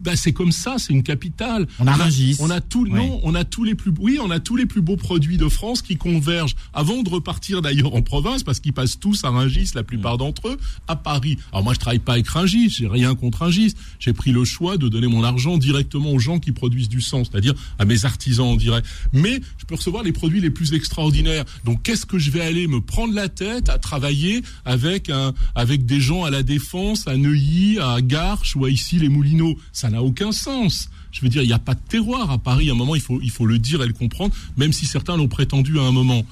bah, 0.06 0.16
c'est 0.16 0.32
comme 0.34 0.52
ça, 0.52 0.76
c'est 0.78 0.94
une 0.94 1.04
capitale. 1.04 1.68
On 1.80 1.88
a 1.88 1.94
Rungis. 1.94 2.38
On 2.40 2.50
a 2.50 2.62
tout, 2.62 2.84
Oui. 2.84 2.92
non, 2.92 3.20
on 3.24 3.36
a 3.36 3.44
tous 3.44 3.64
les 3.64 3.76
plus, 3.76 3.92
oui, 4.00 4.20
on 4.22 4.30
a 4.32 4.40
tous 4.40 4.56
les 4.56 4.66
plus 4.66 4.82
beaux 4.82 4.96
produits 4.98 5.38
de 5.38 5.50
France 5.50 5.82
qui 5.82 5.98
convergent 5.98 6.56
avant 6.74 7.02
de 7.04 7.10
repartir 7.10 7.62
d'ailleurs 7.62 7.94
en 7.96 8.02
province 8.02 8.44
parce 8.44 8.60
qu'ils 8.60 8.74
passent 8.74 9.00
tous 9.00 9.24
à 9.24 9.30
Rungis, 9.30 9.72
la 9.76 9.82
Mm. 9.82 9.86
plupart 9.86 10.18
d'entre 10.18 10.48
eux, 10.50 10.58
à 10.88 10.96
Paris. 10.96 11.38
Alors 11.52 11.64
moi, 11.64 11.74
je 11.74 11.80
travaille 11.80 12.00
pas 12.00 12.14
avec 12.14 12.28
Rungis, 12.28 12.70
j'ai 12.70 12.88
rien 12.88 13.16
contre 13.16 13.40
Rungis. 13.40 13.74
J'ai 14.00 14.14
pris 14.14 14.32
le 14.32 14.46
choix 14.46 14.78
de 14.78 14.88
donner 14.90 15.08
mon 15.08 15.24
argent 15.24 15.58
directement 15.58 16.12
aux 16.12 16.20
gens 16.20 16.40
qui 16.40 16.52
produisent 16.52 16.90
du 16.90 17.02
sang, 17.02 17.24
c'est-à-dire 17.24 17.54
à 17.80 17.86
mes 17.86 18.06
artisans 18.06 18.46
en 18.48 18.56
direct. 18.56 18.86
Mais 19.14 19.42
je 19.58 19.66
peux 19.66 19.76
recevoir 19.76 20.04
les 20.04 20.12
produits 20.12 20.42
les 20.42 20.50
plus 20.52 20.74
extraordinaires. 20.74 21.46
Donc 21.64 21.82
qu'est-ce 21.84 22.06
que 22.06 22.20
je 22.20 22.30
vais 22.32 22.42
aller 22.42 22.68
me 22.68 22.82
prendre 22.82 23.14
la 23.14 23.30
tête 23.30 23.70
à 23.70 23.78
travailler 23.80 24.42
avec 24.66 25.10
un, 25.10 25.34
avec 25.56 25.86
des 25.86 26.00
gens 26.00 26.24
à 26.24 26.30
la 26.30 26.44
Défense, 26.44 27.08
à 27.08 27.18
Neuilly, 27.18 27.80
à 27.80 28.02
Garches 28.02 28.56
ou 28.56 28.66
à 28.66 28.70
ici 28.70 28.98
les 29.00 29.10
Moulineaux? 29.10 29.58
Ça 29.72 29.90
n'a 29.96 30.04
aucun 30.04 30.32
sens. 30.32 30.90
Je 31.12 31.22
veux 31.22 31.30
dire, 31.30 31.42
il 31.42 31.48
n'y 31.48 31.54
a 31.54 31.60
pas 31.60 31.74
de 31.74 31.80
terroir 31.88 32.30
à 32.32 32.38
Paris. 32.38 32.70
À 32.70 32.74
un 32.74 32.76
moment, 32.76 32.96
il 32.96 33.02
faut, 33.02 33.20
il 33.22 33.32
faut 33.32 33.46
le 33.46 33.58
dire 33.58 33.82
et 33.82 33.88
le 33.88 33.94
comprendre, 33.94 34.36
même 34.58 34.74
si 34.74 34.86
certains 34.86 35.18
l'ont 35.18 35.28
prétendu 35.28 35.80
à 35.80 35.84
un 35.84 35.92
moment. 35.92 36.24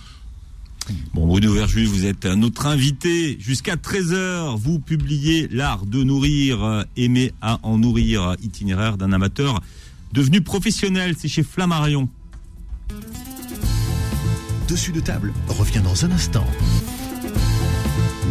Bon, 1.13 1.25
Bruno 1.25 1.53
Verjus, 1.53 1.86
vous 1.86 2.05
êtes 2.05 2.25
notre 2.25 2.65
invité. 2.67 3.38
Jusqu'à 3.39 3.75
13h, 3.75 4.58
vous 4.58 4.79
publiez 4.79 5.48
L'art 5.50 5.86
de 5.86 6.03
nourrir, 6.03 6.63
euh, 6.63 6.84
aimer 6.98 7.32
à 7.41 7.60
en 7.63 7.77
nourrir, 7.77 8.36
itinéraire 8.43 8.98
d'un 8.98 9.13
amateur 9.13 9.62
devenu 10.12 10.41
professionnel. 10.41 11.15
C'est 11.17 11.29
chez 11.29 11.43
Flammarion. 11.43 12.10
Dessus 14.67 14.91
de 14.91 15.00
table 15.00 15.34
revient 15.48 15.82
dans 15.84 16.05
un 16.05 16.12
instant. 16.12 16.46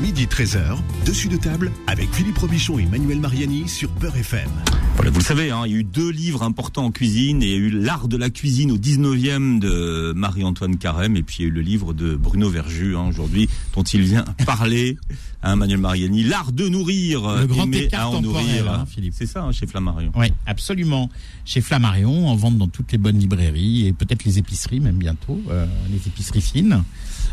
Midi 0.01 0.27
13h, 0.27 0.79
dessus 1.07 1.29
de 1.29 1.37
table 1.37 1.71
avec 1.87 2.13
Philippe 2.13 2.39
Robichon 2.39 2.79
et 2.79 2.87
Manuel 2.87 3.21
Mariani 3.21 3.69
sur 3.69 3.91
Peur 3.91 4.17
FM. 4.17 4.49
Voilà, 4.97 5.11
vous 5.11 5.19
le 5.21 5.25
savez, 5.25 5.51
hein, 5.51 5.63
il 5.67 5.73
y 5.73 5.75
a 5.75 5.79
eu 5.79 5.85
deux 5.85 6.11
livres 6.11 6.43
importants 6.43 6.87
en 6.87 6.91
cuisine. 6.91 7.43
Et 7.43 7.47
il 7.47 7.51
y 7.53 7.55
a 7.55 7.59
eu 7.59 7.71
L'art 7.71 8.09
de 8.09 8.17
la 8.17 8.31
cuisine 8.31 8.71
au 8.73 8.79
19e 8.79 9.59
de 9.59 10.13
Marie-Antoine 10.15 10.77
Carême. 10.77 11.17
Et 11.17 11.23
puis 11.23 11.37
il 11.39 11.43
y 11.43 11.45
a 11.45 11.49
eu 11.49 11.53
le 11.53 11.61
livre 11.61 11.93
de 11.95 12.15
Bruno 12.15 12.49
Verjus, 12.49 12.97
hein, 12.97 13.07
aujourd'hui, 13.09 13.49
dont 13.75 13.83
il 13.83 14.03
vient 14.03 14.25
parler, 14.47 14.97
hein, 15.43 15.57
Manuel 15.57 15.79
Mariani. 15.79 16.25
L'art 16.25 16.53
de 16.53 16.69
nourrir, 16.69 17.23
Le 17.41 17.47
grand 17.47 17.65
aimer 17.65 17.79
écart 17.85 18.03
à 18.03 18.11
en 18.11 18.21
nourrir. 18.23 18.71
hein, 18.71 18.85
Philippe. 18.87 19.15
C'est 19.17 19.27
ça, 19.27 19.43
hein, 19.43 19.53
chez 19.53 19.67
Flammarion. 19.67 20.13
Oui, 20.17 20.29
absolument. 20.47 21.11
Chez 21.45 21.61
Flammarion, 21.61 22.29
en 22.29 22.37
vente 22.37 22.59
dans 22.59 22.69
toutes 22.69 22.93
les 22.93 22.99
bonnes 22.99 23.19
librairies 23.19 23.87
et 23.87 23.93
peut-être 23.93 24.25
les 24.25 24.39
épiceries 24.39 24.81
même 24.81 24.97
bientôt, 24.97 25.41
euh, 25.51 25.67
les 25.91 26.07
épiceries 26.07 26.43
fines, 26.43 26.83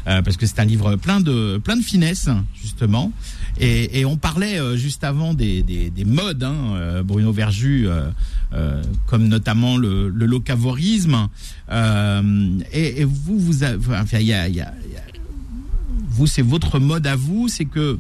euh, 0.08 0.22
parce 0.22 0.38
que 0.38 0.46
c'est 0.46 0.60
un 0.60 0.66
livre 0.66 0.96
plein 0.96 1.20
de 1.20 1.60
plein 1.64 1.76
de 1.76 1.82
finesse 1.84 2.30
justement. 2.54 3.12
Et, 3.60 4.06
on 4.06 4.18
parlait 4.18 4.60
euh, 4.60 4.78
juste 4.78 5.04
avant 5.04 5.34
des, 5.34 5.64
des, 5.64 5.90
des 5.90 6.06
modes, 6.06 6.44
hein, 6.44 6.56
euh, 6.76 7.04
Bruno 7.04 7.32
Verjus, 7.32 7.88
euh, 7.88 8.82
comme 9.06 9.28
notamment 9.28 9.78
le, 9.78 10.10
locavorisme. 10.10 11.28
Et, 12.74 13.04
vous, 13.04 13.40
vous, 13.40 13.64
avez- 13.64 13.78
enfin, 13.96 14.20
y 14.20 14.26
y 14.26 14.34
a- 14.34 14.74
vous, 16.10 16.28
c'est 16.28 16.42
votre 16.42 16.80
mode 16.80 17.08
à 17.08 17.16
vous, 17.16 17.48
c'est 17.48 17.66
que 17.66 17.98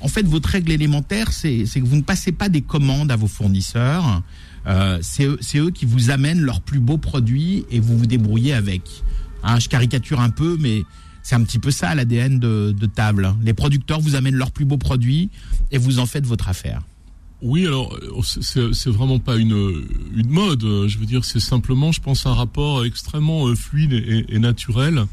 en 0.00 0.08
fait, 0.08 0.26
votre 0.26 0.50
règle 0.50 0.72
élémentaire, 0.72 1.32
c'est 1.32 1.64
que 1.64 1.84
vous 1.86 1.96
ne 1.96 2.02
passez 2.02 2.32
pas 2.32 2.48
des 2.50 2.60
commandes 2.60 3.10
à 3.10 3.16
vos 3.16 3.28
fournisseurs. 3.28 4.22
C'est 5.00 5.24
eux, 5.24 5.38
c'est 5.40 5.58
eux 5.58 5.70
qui 5.70 5.86
vous 5.86 6.10
amènent 6.10 6.40
leurs 6.40 6.60
plus 6.60 6.78
beaux 6.80 6.98
produits 6.98 7.64
et 7.70 7.80
vous 7.80 7.96
vous 7.96 8.06
débrouillez 8.06 8.52
avec. 8.52 8.82
Hein, 9.42 9.58
je 9.60 9.68
caricature 9.68 10.20
un 10.20 10.30
peu, 10.30 10.56
mais 10.60 10.82
c'est 11.24 11.34
un 11.34 11.42
petit 11.42 11.58
peu 11.58 11.70
ça 11.70 11.94
l'ADN 11.94 12.38
de, 12.38 12.86
table. 12.94 13.34
Les 13.42 13.54
producteurs 13.54 13.98
vous 13.98 14.14
amènent 14.14 14.36
leurs 14.36 14.52
plus 14.52 14.66
beaux 14.66 14.76
produits 14.76 15.30
et 15.72 15.78
vous 15.78 15.98
en 15.98 16.06
faites 16.06 16.26
votre 16.26 16.48
affaire. 16.48 16.82
Oui, 17.40 17.66
alors 17.66 17.98
c'est 18.20 18.90
vraiment 18.90 19.18
pas 19.18 19.36
une 19.36 19.84
une 20.14 20.28
mode. 20.28 20.62
Je 20.86 20.98
veux 20.98 21.06
dire, 21.06 21.24
c'est 21.24 21.40
simplement, 21.40 21.92
je 21.92 22.00
pense, 22.00 22.26
un 22.26 22.34
rapport 22.34 22.84
extrêmement 22.84 23.48
euh, 23.48 23.54
fluide 23.54 23.92
et, 24.28 24.38
naturel 24.38 25.06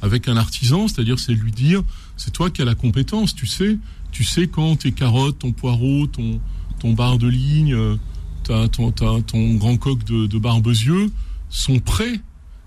avec 0.00 0.26
un 0.26 0.36
artisan. 0.36 0.88
C'est-à-dire, 0.88 1.18
c'est 1.18 1.32
lui 1.34 1.52
dire, 1.52 1.82
c'est 2.16 2.32
toi 2.32 2.50
qui 2.50 2.62
as 2.62 2.64
la 2.64 2.74
compétence. 2.74 3.34
Tu 3.34 3.46
sais, 3.46 3.78
tu 4.10 4.24
sais 4.24 4.48
quand 4.48 4.76
tes 4.76 4.92
carottes, 4.92 5.38
ton 5.38 5.52
poireau, 5.52 6.06
ton 6.06 6.40
ton 6.80 6.94
bar 6.94 7.18
de 7.18 7.28
ligne, 7.28 7.74
euh, 7.74 7.96
ta- 8.42 8.68
ton 8.68 8.90
ton 8.90 9.54
grand 9.54 9.76
coq 9.76 10.02
de, 10.04 10.26
de 10.26 10.38
barbezieux 10.38 11.10
sont 11.50 11.78
prêts. 11.78 12.20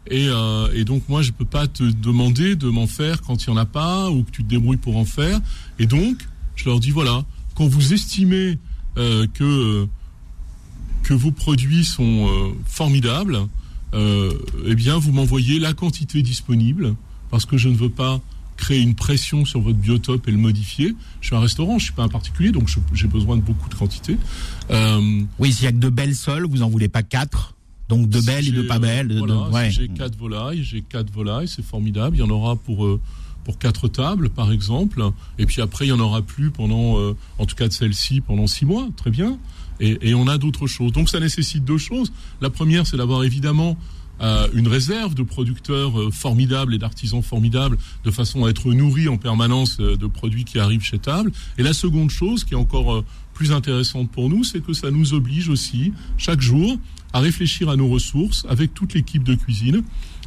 Et, 0.07 0.27
euh, 0.29 0.67
et 0.73 0.83
donc 0.83 1.07
moi 1.09 1.21
je 1.21 1.31
peux 1.31 1.45
pas 1.45 1.67
te 1.67 1.83
demander 1.83 2.55
de 2.55 2.67
m'en 2.69 2.87
faire 2.87 3.21
quand 3.21 3.43
il 3.43 3.47
y 3.47 3.53
en 3.53 3.57
a 3.57 3.65
pas 3.65 4.09
ou 4.09 4.23
que 4.23 4.31
tu 4.31 4.43
te 4.43 4.49
débrouilles 4.49 4.77
pour 4.77 4.97
en 4.97 5.05
faire. 5.05 5.39
Et 5.79 5.85
donc 5.85 6.17
je 6.55 6.65
leur 6.65 6.79
dis 6.79 6.91
voilà 6.91 7.23
quand 7.55 7.67
vous 7.67 7.93
estimez 7.93 8.57
euh, 8.97 9.27
que 9.33 9.87
que 11.03 11.13
vos 11.13 11.31
produits 11.31 11.83
sont 11.85 12.27
euh, 12.27 12.53
formidables, 12.65 13.39
euh, 13.93 14.31
eh 14.65 14.75
bien 14.75 14.97
vous 14.97 15.11
m'envoyez 15.11 15.59
la 15.59 15.73
quantité 15.73 16.21
disponible 16.21 16.95
parce 17.29 17.45
que 17.45 17.57
je 17.57 17.69
ne 17.69 17.75
veux 17.75 17.89
pas 17.89 18.21
créer 18.57 18.81
une 18.81 18.93
pression 18.95 19.43
sur 19.43 19.59
votre 19.61 19.79
biotope 19.79 20.27
et 20.27 20.31
le 20.31 20.37
modifier. 20.37 20.93
Je 21.19 21.27
suis 21.27 21.35
un 21.35 21.39
restaurant, 21.39 21.79
je 21.79 21.85
suis 21.85 21.93
pas 21.93 22.03
un 22.03 22.09
particulier, 22.09 22.51
donc 22.51 22.69
j'ai 22.93 23.07
besoin 23.07 23.35
de 23.35 23.41
beaucoup 23.41 23.69
de 23.69 23.75
quantité. 23.75 24.17
Euh, 24.69 25.23
Oui, 25.39 25.51
s'il 25.51 25.65
y 25.65 25.67
a 25.67 25.71
que 25.71 25.77
de 25.77 25.89
belles 25.89 26.15
sols, 26.15 26.45
vous 26.45 26.61
en 26.61 26.69
voulez 26.69 26.89
pas 26.89 27.01
quatre? 27.01 27.55
Donc 27.91 28.09
de 28.09 28.19
si 28.19 28.25
belles 28.25 28.47
et 28.47 28.51
de 28.51 28.61
pas 28.63 28.79
belles. 28.79 29.15
voilà, 29.17 29.33
de- 29.35 29.49
si 29.49 29.53
ouais. 29.55 29.71
j'ai 29.71 29.87
quatre 29.89 30.17
volailles, 30.17 30.63
j'ai 30.63 30.81
quatre 30.81 31.11
volailles, 31.11 31.47
c'est 31.47 31.63
formidable. 31.63 32.15
Il 32.17 32.19
y 32.19 32.23
en 32.23 32.29
aura 32.29 32.55
pour 32.55 32.85
euh, 32.85 32.99
pour 33.43 33.57
quatre 33.57 33.87
tables, 33.87 34.29
par 34.29 34.51
exemple. 34.51 35.03
Et 35.39 35.45
puis 35.45 35.61
après, 35.61 35.85
il 35.85 35.89
y 35.89 35.91
en 35.91 35.99
aura 35.99 36.21
plus 36.21 36.51
pendant, 36.51 36.99
euh, 36.99 37.15
en 37.39 37.45
tout 37.47 37.55
cas 37.55 37.67
de 37.67 37.73
celle-ci, 37.73 38.21
pendant 38.21 38.45
six 38.47 38.65
mois. 38.65 38.87
Très 38.97 39.09
bien. 39.11 39.37
Et, 39.79 39.97
et 40.09 40.13
on 40.13 40.27
a 40.27 40.37
d'autres 40.37 40.67
choses. 40.67 40.91
Donc 40.91 41.09
ça 41.09 41.19
nécessite 41.19 41.65
deux 41.65 41.79
choses. 41.79 42.11
La 42.39 42.49
première, 42.51 42.85
c'est 42.85 42.97
d'avoir 42.97 43.23
évidemment 43.23 43.77
euh, 44.21 44.47
une 44.53 44.67
réserve 44.67 45.15
de 45.15 45.23
producteurs 45.23 45.99
euh, 45.99 46.11
formidables 46.11 46.75
et 46.75 46.77
d'artisans 46.77 47.23
formidables, 47.23 47.77
de 48.03 48.11
façon 48.11 48.45
à 48.45 48.49
être 48.51 48.71
nourris 48.71 49.07
en 49.07 49.17
permanence 49.17 49.77
euh, 49.79 49.97
de 49.97 50.05
produits 50.05 50.45
qui 50.45 50.59
arrivent 50.59 50.83
chez 50.83 50.99
table. 50.99 51.31
Et 51.57 51.63
la 51.63 51.73
seconde 51.73 52.11
chose, 52.11 52.43
qui 52.43 52.53
est 52.53 52.57
encore 52.57 52.93
euh, 52.93 53.03
plus 53.33 53.51
intéressante 53.51 54.11
pour 54.11 54.29
nous, 54.29 54.43
c'est 54.43 54.63
que 54.63 54.73
ça 54.73 54.91
nous 54.91 55.15
oblige 55.15 55.49
aussi, 55.49 55.93
chaque 56.19 56.41
jour, 56.41 56.77
à 57.13 57.19
réfléchir 57.19 57.69
à 57.69 57.75
nos 57.75 57.87
ressources 57.87 58.45
avec 58.49 58.73
toute 58.73 58.93
l'équipe 58.93 59.23
de 59.23 59.35
cuisine 59.35 59.83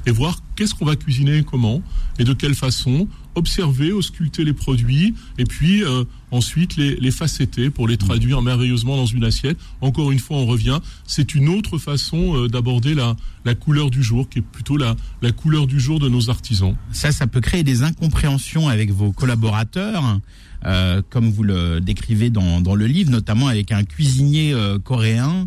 et 0.06 0.10
voir 0.10 0.38
qu'est-ce 0.54 0.74
qu'on 0.74 0.84
va 0.84 0.96
cuisiner, 0.96 1.42
comment 1.44 1.82
et 2.18 2.24
de 2.24 2.34
quelle 2.34 2.54
façon, 2.54 3.08
observer, 3.34 3.90
ausculter 3.90 4.44
les 4.44 4.52
produits 4.52 5.14
et 5.38 5.44
puis 5.44 5.82
euh, 5.82 6.04
ensuite 6.30 6.76
les, 6.76 6.96
les 6.96 7.10
facetter 7.10 7.70
pour 7.70 7.88
les 7.88 7.96
traduire 7.96 8.42
merveilleusement 8.42 8.96
dans 8.96 9.06
une 9.06 9.24
assiette. 9.24 9.58
Encore 9.80 10.12
une 10.12 10.18
fois, 10.18 10.36
on 10.36 10.46
revient, 10.46 10.78
c'est 11.06 11.34
une 11.34 11.48
autre 11.48 11.78
façon 11.78 12.36
euh, 12.36 12.48
d'aborder 12.48 12.94
la, 12.94 13.16
la 13.44 13.54
couleur 13.54 13.90
du 13.90 14.02
jour, 14.02 14.28
qui 14.28 14.40
est 14.40 14.42
plutôt 14.42 14.76
la, 14.76 14.94
la 15.22 15.32
couleur 15.32 15.66
du 15.66 15.80
jour 15.80 15.98
de 15.98 16.08
nos 16.08 16.28
artisans. 16.28 16.76
Ça, 16.92 17.10
ça 17.10 17.26
peut 17.26 17.40
créer 17.40 17.62
des 17.64 17.82
incompréhensions 17.82 18.68
avec 18.68 18.90
vos 18.90 19.10
collaborateurs. 19.10 20.20
Euh, 20.66 21.02
comme 21.10 21.30
vous 21.30 21.42
le 21.42 21.80
décrivez 21.82 22.30
dans, 22.30 22.62
dans 22.62 22.74
le 22.74 22.86
livre, 22.86 23.10
notamment 23.10 23.48
avec 23.48 23.70
un 23.70 23.84
cuisinier 23.84 24.54
euh, 24.54 24.78
coréen 24.78 25.46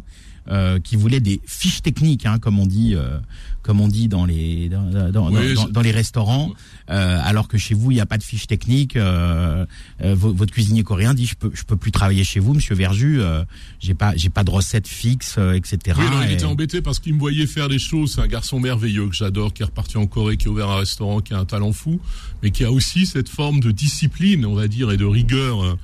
euh, 0.49 0.79
qui 0.79 0.95
voulait 0.95 1.19
des 1.19 1.39
fiches 1.45 1.81
techniques, 1.81 2.25
hein, 2.25 2.39
comme 2.39 2.59
on 2.59 2.65
dit, 2.65 2.95
euh, 2.95 3.17
comme 3.63 3.81
on 3.81 3.87
dit 3.87 4.07
dans 4.07 4.25
les 4.25 4.69
dans, 4.69 5.11
dans, 5.11 5.29
Oui, 5.31 5.53
dans- 5.71 5.81
les 5.81 5.91
restaurants, 5.91 6.51
euh, 6.89 7.19
alors 7.23 7.47
que 7.49 7.57
chez 7.57 7.73
vous 7.73 7.91
il 7.91 7.95
n'y 7.95 8.01
a 8.01 8.05
pas 8.05 8.17
de 8.17 8.23
fiches 8.23 8.47
techniques. 8.47 8.95
euh, 8.95 9.65
euh, 10.01 10.15
vo- 10.15 10.33
votre 10.33 10.53
cuisinier 10.53 10.83
coréen 10.83 11.13
dit 11.13 11.25
je 11.25 11.35
peux 11.35 11.51
je 11.53 11.63
peux 11.63 11.75
plus 11.75 11.91
travailler 11.91 12.23
chez 12.23 12.39
vous, 12.39 12.53
Monsieur 12.53 12.75
Verju, 12.75 13.21
euh, 13.21 13.43
j'ai 13.79 13.93
pas 13.93 14.15
j'ai 14.15 14.29
pas 14.29 14.43
de 14.43 14.51
recette 14.51 14.87
fixe, 14.87 15.35
euh, 15.37 15.53
etc. 15.53 15.97
Oui, 15.99 16.05
alors, 16.07 16.23
il 16.23 16.31
Et- 16.31 16.33
était 16.35 16.45
embêté 16.45 16.81
parce 16.81 16.99
qu'il 16.99 17.13
me 17.13 17.19
voyait 17.19 17.47
faire 17.47 17.67
des 17.69 17.79
choses. 17.79 18.13
C'est 18.15 18.21
un 18.21 18.27
garçon 18.27 18.59
merveilleux 18.59 19.07
que 19.09 19.15
j'adore, 19.15 19.53
qui 19.53 19.63
est 19.63 19.65
reparti 19.65 19.97
en 19.97 20.07
Corée, 20.07 20.37
qui 20.37 20.47
a 20.47 20.51
ouvert 20.51 20.69
un 20.69 20.77
restaurant, 20.79 21.19
qui 21.21 21.33
a 21.33 21.39
un 21.39 21.45
talent 21.45 21.73
fou, 21.73 21.99
mais 22.41 22.51
qui 22.51 22.63
a 22.63 22.71
aussi 22.71 23.05
cette 23.05 23.29
forme 23.29 23.59
de 23.59 23.71
discipline, 23.71 24.45
on 24.45 24.53
va 24.55 24.67
dire, 24.67 24.91
et 24.91 24.97
de 24.97 25.05
rigueur 25.05 25.77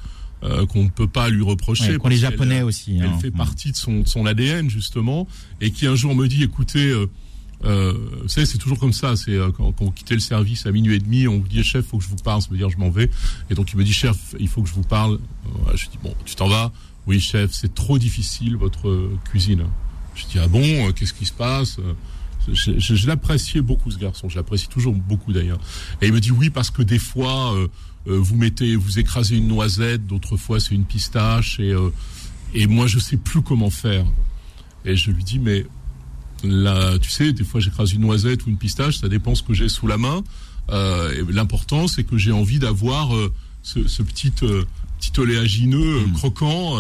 euh, 0.44 0.66
qu'on 0.66 0.84
ne 0.84 0.90
peut 0.90 1.08
pas 1.08 1.30
lui 1.30 1.44
reprocher. 1.44 1.92
Ouais, 1.92 1.98
qu'ont 1.98 2.10
les 2.10 2.18
Japonais 2.18 2.62
euh, 2.62 2.66
aussi. 2.66 2.98
Elle 2.98 3.06
hein. 3.06 3.20
fait 3.20 3.32
partie 3.32 3.72
de 3.72 3.78
son, 3.78 4.02
de 4.02 4.08
son 4.08 4.26
ADN 4.26 4.70
justement, 4.70 5.28
et 5.62 5.72
qui 5.72 5.88
un 5.88 5.96
jour 5.96 6.16
me 6.16 6.28
dit, 6.28 6.44
écoutez. 6.44 6.90
Euh, 6.90 7.08
euh, 7.66 7.94
vous 8.22 8.28
savez, 8.28 8.46
c'est 8.46 8.58
toujours 8.58 8.80
comme 8.80 8.94
ça. 8.94 9.16
C'est 9.16 9.32
euh, 9.32 9.52
quand, 9.52 9.72
quand 9.72 9.86
on 9.86 9.92
quittait 9.92 10.16
le 10.16 10.20
service 10.20 10.66
à 10.66 10.72
minuit 10.72 10.96
et 10.96 11.00
demi, 11.00 11.28
on 11.28 11.40
vous 11.40 11.48
dit 11.48 11.64
chef, 11.64 11.86
faut 11.86 11.98
que 11.98 12.04
je 12.04 12.10
vous 12.10 12.16
parle. 12.18 12.42
Ça 12.42 12.50
veut 12.52 12.58
dire 12.58 12.70
je 12.70 12.78
m'en 12.78 12.90
vais. 12.90 13.10
Et 13.50 13.56
donc 13.56 13.72
il 13.72 13.78
me 13.78 13.84
dit 13.84 13.94
chef, 13.94 14.36
il 14.40 14.48
faut 14.48 14.62
que 14.62 14.70
je 14.70 14.74
vous 14.74 14.84
parle. 14.84 15.14
Euh, 15.46 15.76
je 15.76 15.86
dis 15.88 16.00
bon, 16.04 16.14
tu 16.26 16.36
t'en 16.36 16.48
vas? 16.48 16.72
Oui 17.06 17.20
chef, 17.20 17.52
c'est 17.52 17.74
trop 17.74 17.98
difficile 17.98 18.56
votre 18.56 18.88
euh, 18.90 19.18
cuisine. 19.26 19.64
Je 20.16 20.26
dis 20.26 20.40
ah 20.40 20.48
bon, 20.48 20.92
qu'est-ce 20.92 21.14
qui 21.14 21.26
se 21.26 21.34
passe? 21.34 21.78
Je, 22.52 22.78
je, 22.78 22.96
je 22.96 23.08
l'appréciais 23.08 23.62
beaucoup 23.62 23.90
ce 23.90 23.98
garçon. 23.98 24.28
Je 24.28 24.36
l'apprécie 24.36 24.68
toujours 24.68 24.94
beaucoup 24.94 25.32
d'ailleurs. 25.32 25.60
Et 26.02 26.08
il 26.08 26.14
me 26.14 26.20
dit 26.20 26.32
oui 26.32 26.50
parce 26.50 26.70
que 26.70 26.82
des 26.82 27.00
fois 27.00 27.56
vous 28.06 28.36
mettez, 28.36 28.76
vous 28.76 29.00
écrasez 29.00 29.38
une 29.38 29.48
noisette, 29.48 30.06
d'autres 30.06 30.38
fois 30.38 30.60
c'est 30.60 30.76
une 30.76 30.86
pistache 30.86 31.60
et 31.60 31.72
euh, 31.72 31.90
et 32.54 32.68
moi 32.68 32.88
je 32.88 33.00
sais 33.00 33.18
plus 33.18 33.42
comment 33.42 33.70
faire. 33.70 34.06
Et 34.86 34.96
je 34.96 35.12
lui 35.12 35.24
dis 35.24 35.40
mais 35.40 35.66
là, 36.44 37.00
tu 37.00 37.10
sais, 37.10 37.32
des 37.34 37.44
fois 37.44 37.62
j'écrase 37.62 37.94
une 37.94 38.02
noisette 38.02 38.46
ou 38.46 38.50
une 38.50 38.58
pistache, 38.58 38.98
ça 39.00 39.08
dépend 39.08 39.36
ce 39.36 39.44
que 39.44 39.54
j'ai 39.54 39.70
sous 39.70 39.88
la 39.88 39.98
main. 39.98 40.24
Euh, 40.70 41.26
L'important, 41.30 41.88
c'est 41.88 42.04
que 42.04 42.18
j'ai 42.18 42.32
envie 42.32 42.60
d'avoir 42.60 43.16
euh, 43.16 43.34
ce, 43.64 43.88
ce 43.88 44.04
petit, 44.04 44.32
euh, 44.44 44.64
petit 45.00 45.20
oléagineux 45.20 46.00
euh, 46.00 46.14
croquant 46.14 46.78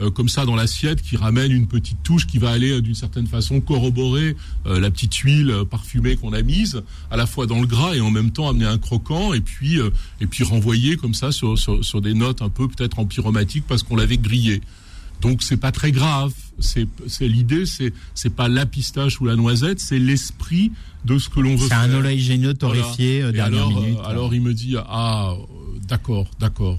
euh, 0.00 0.10
comme 0.10 0.28
ça 0.28 0.44
dans 0.46 0.56
l'assiette 0.56 1.02
qui 1.02 1.16
ramène 1.16 1.52
une 1.52 1.66
petite 1.66 2.02
touche 2.02 2.26
qui 2.26 2.38
va 2.38 2.50
aller 2.50 2.70
euh, 2.72 2.80
d'une 2.80 2.94
certaine 2.94 3.26
façon 3.26 3.60
corroborer 3.60 4.36
euh, 4.66 4.80
la 4.80 4.90
petite 4.90 5.14
huile 5.16 5.54
parfumée 5.70 6.16
qu'on 6.16 6.32
a 6.32 6.42
mise 6.42 6.82
à 7.10 7.16
la 7.16 7.26
fois 7.26 7.46
dans 7.46 7.60
le 7.60 7.66
gras 7.66 7.94
et 7.94 8.00
en 8.00 8.10
même 8.10 8.30
temps 8.30 8.48
amener 8.48 8.64
un 8.64 8.78
croquant 8.78 9.32
et 9.34 9.40
puis 9.40 9.78
et 10.20 10.26
puis 10.26 10.44
renvoyer 10.44 10.96
comme 10.96 11.14
ça 11.14 11.30
sur, 11.32 11.58
sur, 11.58 11.84
sur 11.84 12.00
des 12.00 12.14
notes 12.14 12.40
un 12.42 12.48
peu 12.48 12.68
peut-être 12.68 12.98
empyromatiques 12.98 13.64
parce 13.66 13.82
qu'on 13.82 13.96
l'avait 13.96 14.18
grillé. 14.18 14.60
Donc 15.20 15.42
c'est 15.42 15.56
pas 15.56 15.72
très 15.72 15.92
grave. 15.92 16.32
C'est 16.58 16.86
l'idée, 17.20 17.64
c'est 17.66 17.92
c'est 18.14 18.34
pas 18.34 18.48
la 18.48 18.66
pistache 18.66 19.20
ou 19.20 19.24
la 19.24 19.36
noisette, 19.36 19.78
c'est 19.80 19.98
l'esprit 19.98 20.72
de 21.04 21.18
ce 21.18 21.28
que 21.28 21.40
l'on 21.40 21.56
veut 21.56 21.68
C'est 21.68 21.74
un 21.74 21.92
oléagineux 21.94 22.54
torréfié 22.54 23.18
Et 23.18 23.32
dernière 23.32 23.66
alors, 23.66 23.80
minute. 23.82 23.98
euh, 23.98 24.08
alors 24.08 24.34
il 24.34 24.40
me 24.42 24.52
dit 24.54 24.76
ah 24.78 25.34
d'accord 25.88 26.28
d'accord 26.38 26.78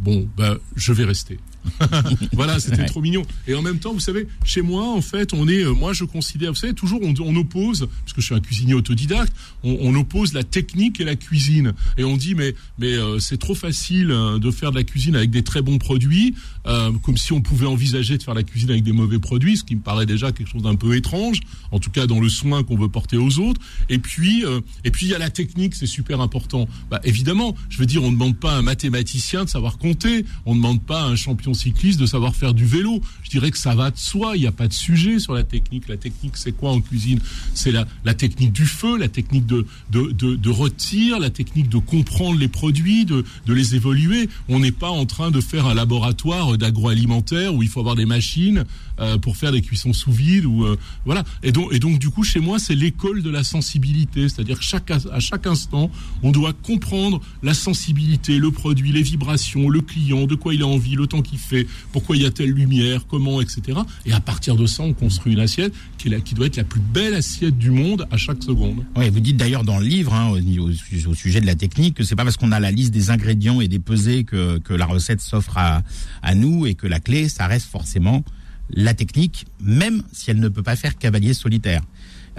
bon 0.00 0.28
ben 0.36 0.56
je 0.76 0.92
vais 0.92 1.04
rester. 1.04 1.38
voilà, 2.32 2.60
c'était 2.60 2.74
Ouais. 2.80 2.86
trop 2.86 3.00
mignon. 3.00 3.22
Et 3.46 3.54
en 3.54 3.62
même 3.62 3.78
temps, 3.78 3.92
vous 3.92 4.00
savez, 4.00 4.26
chez 4.44 4.62
moi, 4.62 4.88
en 4.88 5.00
fait, 5.00 5.32
on 5.32 5.48
est, 5.48 5.64
euh, 5.64 5.72
moi, 5.72 5.92
je 5.92 6.04
considère, 6.04 6.52
vous 6.52 6.58
savez, 6.58 6.74
toujours, 6.74 7.00
on, 7.02 7.14
on 7.20 7.36
oppose, 7.36 7.88
parce 8.02 8.12
que 8.12 8.20
je 8.20 8.26
suis 8.26 8.34
un 8.34 8.40
cuisinier 8.40 8.74
autodidacte, 8.74 9.32
on, 9.62 9.76
on 9.80 9.94
oppose 9.94 10.32
la 10.32 10.42
technique 10.44 11.00
et 11.00 11.04
la 11.04 11.16
cuisine. 11.16 11.72
Et 11.98 12.04
on 12.04 12.16
dit, 12.16 12.34
mais, 12.34 12.54
mais 12.78 12.92
euh, 12.94 13.18
c'est 13.18 13.38
trop 13.38 13.54
facile 13.54 14.10
euh, 14.10 14.38
de 14.38 14.50
faire 14.50 14.70
de 14.72 14.76
la 14.76 14.84
cuisine 14.84 15.16
avec 15.16 15.30
des 15.30 15.42
très 15.42 15.62
bons 15.62 15.78
produits, 15.78 16.34
euh, 16.66 16.90
comme 17.02 17.16
si 17.16 17.32
on 17.32 17.40
pouvait 17.40 17.66
envisager 17.66 18.18
de 18.18 18.22
faire 18.22 18.34
la 18.34 18.42
cuisine 18.42 18.70
avec 18.70 18.82
des 18.82 18.92
mauvais 18.92 19.18
produits, 19.18 19.56
ce 19.56 19.64
qui 19.64 19.76
me 19.76 19.80
paraît 19.80 20.06
déjà 20.06 20.32
quelque 20.32 20.50
chose 20.50 20.62
d'un 20.62 20.74
peu 20.76 20.94
étrange, 20.96 21.40
en 21.72 21.78
tout 21.78 21.90
cas 21.90 22.06
dans 22.06 22.20
le 22.20 22.28
soin 22.28 22.62
qu'on 22.62 22.76
veut 22.76 22.88
porter 22.88 23.16
aux 23.16 23.38
autres. 23.38 23.60
Et 23.88 23.98
puis, 23.98 24.44
euh, 24.44 24.60
et 24.84 24.90
puis 24.90 25.06
il 25.06 25.10
y 25.10 25.14
a 25.14 25.18
la 25.18 25.30
technique, 25.30 25.74
c'est 25.74 25.86
super 25.86 26.20
important. 26.20 26.68
Bah, 26.90 27.00
évidemment, 27.04 27.54
je 27.68 27.78
veux 27.78 27.86
dire, 27.86 28.02
on 28.02 28.08
ne 28.08 28.14
demande 28.16 28.36
pas 28.36 28.52
à 28.52 28.58
un 28.58 28.62
mathématicien 28.62 29.44
de 29.44 29.48
savoir 29.48 29.78
compter, 29.78 30.24
on 30.46 30.52
ne 30.54 30.58
demande 30.58 30.82
pas 30.82 31.02
à 31.02 31.06
un 31.06 31.16
champion 31.16 31.53
cycliste 31.54 32.00
de 32.00 32.06
savoir 32.06 32.34
faire 32.34 32.54
du 32.54 32.64
vélo. 32.64 33.00
Je 33.22 33.30
dirais 33.30 33.50
que 33.50 33.58
ça 33.58 33.74
va 33.74 33.90
de 33.90 33.96
soi, 33.96 34.36
il 34.36 34.40
n'y 34.40 34.46
a 34.46 34.52
pas 34.52 34.68
de 34.68 34.72
sujet 34.72 35.18
sur 35.18 35.34
la 35.34 35.44
technique. 35.44 35.88
La 35.88 35.96
technique, 35.96 36.36
c'est 36.36 36.52
quoi 36.52 36.70
en 36.70 36.80
cuisine? 36.80 37.20
C'est 37.54 37.72
la, 37.72 37.86
technique 38.14 38.52
du 38.52 38.66
feu, 38.66 38.96
la 38.96 39.08
technique 39.08 39.46
de, 39.46 39.66
de, 39.90 41.20
la 41.20 41.30
technique 41.30 41.68
de 41.68 41.78
comprendre 41.78 42.38
les 42.38 42.48
produits, 42.48 43.04
de, 43.04 43.24
de 43.46 43.52
les 43.54 43.74
évoluer. 43.74 44.28
On 44.48 44.58
n'est 44.60 44.72
pas 44.72 44.90
en 44.90 45.06
train 45.06 45.30
de 45.30 45.40
faire 45.40 45.66
un 45.66 45.74
laboratoire 45.74 46.56
d'agroalimentaire 46.56 47.54
où 47.54 47.62
il 47.62 47.68
faut 47.68 47.80
avoir 47.80 47.96
des 47.96 48.06
machines 48.06 48.64
euh, 49.00 49.18
pour 49.18 49.36
faire 49.36 49.52
des 49.52 49.60
cuissons 49.62 49.92
sous 49.92 50.12
vide 50.12 50.44
ou 50.46 50.64
euh, 50.64 50.76
voilà. 51.04 51.24
Et 51.42 51.52
donc, 51.52 51.72
et 51.72 51.78
donc 51.78 51.98
du 51.98 52.10
coup, 52.10 52.24
chez 52.24 52.40
moi, 52.40 52.58
c'est 52.58 52.74
l'école 52.74 53.22
de 53.22 53.30
la 53.30 53.44
sensibilité, 53.44 54.28
c'est-à-dire 54.28 54.58
que 54.58 54.64
chaque 54.64 54.90
à 54.90 55.20
chaque 55.20 55.46
instant, 55.46 55.90
on 56.22 56.30
doit 56.30 56.52
comprendre 56.52 57.20
la 57.42 57.54
sensibilité, 57.54 58.38
le 58.38 58.50
produit, 58.50 58.92
les 58.92 59.02
vibrations, 59.02 59.68
le 59.68 59.80
client, 59.80 60.26
de 60.26 60.34
quoi 60.34 60.54
il 60.54 60.62
a 60.62 60.66
envie, 60.66 60.94
le 60.94 61.06
temps 61.06 61.22
qu'il 61.22 61.38
fait, 61.38 61.66
pourquoi 61.92 62.16
il 62.16 62.22
y 62.22 62.26
a 62.26 62.30
telle 62.30 62.50
lumière, 62.50 63.06
comment, 63.06 63.40
etc. 63.40 63.78
Et 64.06 64.12
à 64.12 64.20
partir 64.20 64.56
de 64.56 64.66
ça, 64.66 64.82
on 64.82 64.92
construit 64.92 65.32
une 65.32 65.40
assiette 65.40 65.72
qui, 65.98 66.08
est 66.08 66.10
la, 66.12 66.20
qui 66.20 66.34
doit 66.34 66.46
être 66.46 66.56
la 66.56 66.64
plus 66.64 66.80
belle 66.80 67.14
assiette 67.14 67.58
du 67.58 67.70
monde 67.70 68.06
à 68.10 68.16
chaque 68.16 68.42
seconde. 68.42 68.84
Oui, 68.96 69.08
vous 69.10 69.20
dites 69.20 69.36
d'ailleurs 69.36 69.64
dans 69.64 69.78
le 69.78 69.86
livre, 69.86 70.14
hein, 70.14 70.30
au- 70.30 71.10
au 71.10 71.14
sujet 71.14 71.40
de 71.40 71.46
la 71.46 71.54
technique, 71.54 71.94
que 71.94 72.04
c'est 72.04 72.16
pas 72.16 72.24
parce 72.24 72.36
qu'on 72.36 72.52
a 72.52 72.60
la 72.60 72.70
liste 72.70 72.92
des 72.92 73.10
ingrédients 73.10 73.60
et 73.60 73.68
des 73.68 73.78
pesées 73.78 74.24
que, 74.24 74.58
que 74.58 74.72
la 74.74 74.86
recette 74.86 75.20
s'offre 75.20 75.58
à, 75.58 75.82
à 76.22 76.34
nous 76.34 76.66
et 76.66 76.74
que 76.74 76.86
la 76.86 77.00
clé, 77.00 77.28
ça 77.28 77.46
reste 77.46 77.66
forcément 77.68 78.24
la 78.70 78.94
technique, 78.94 79.46
même 79.60 80.02
si 80.12 80.30
elle 80.30 80.40
ne 80.40 80.48
peut 80.48 80.62
pas 80.62 80.76
faire 80.76 80.96
cavalier 80.96 81.34
solitaire. 81.34 81.82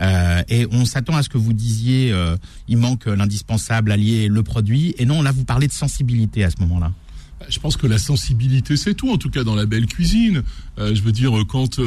Euh, 0.02 0.44
et 0.50 0.68
on 0.72 0.86
s'attend 0.86 1.16
à 1.16 1.24
ce 1.24 1.30
que 1.30 1.38
vous 1.38 1.54
disiez, 1.54 2.12
euh, 2.12 2.36
il 2.68 2.78
manque 2.78 3.06
l'indispensable 3.06 3.92
allié, 3.92 4.28
le 4.28 4.44
produit. 4.44 4.94
Et 4.98 5.06
non, 5.06 5.22
là, 5.22 5.32
vous 5.32 5.46
parlez 5.46 5.68
de 5.68 5.74
sensibilité 5.74 6.44
à 6.44 6.50
ce 6.50 6.58
moment-là. 6.62 6.92
Je 7.50 7.60
pense 7.60 7.78
que 7.78 7.88
la 7.88 7.98
sensibilité, 7.98 8.76
c'est 8.78 8.94
tout, 8.94 9.10
en 9.10 9.18
tout 9.18 9.30
cas 9.30 9.44
dans 9.44 9.56
la 9.56 9.66
belle 9.66 9.86
cuisine. 9.86 10.44
Euh, 10.80 10.96
je 10.96 11.02
veux 11.02 11.12
dire, 11.12 11.32
quand 11.48 11.80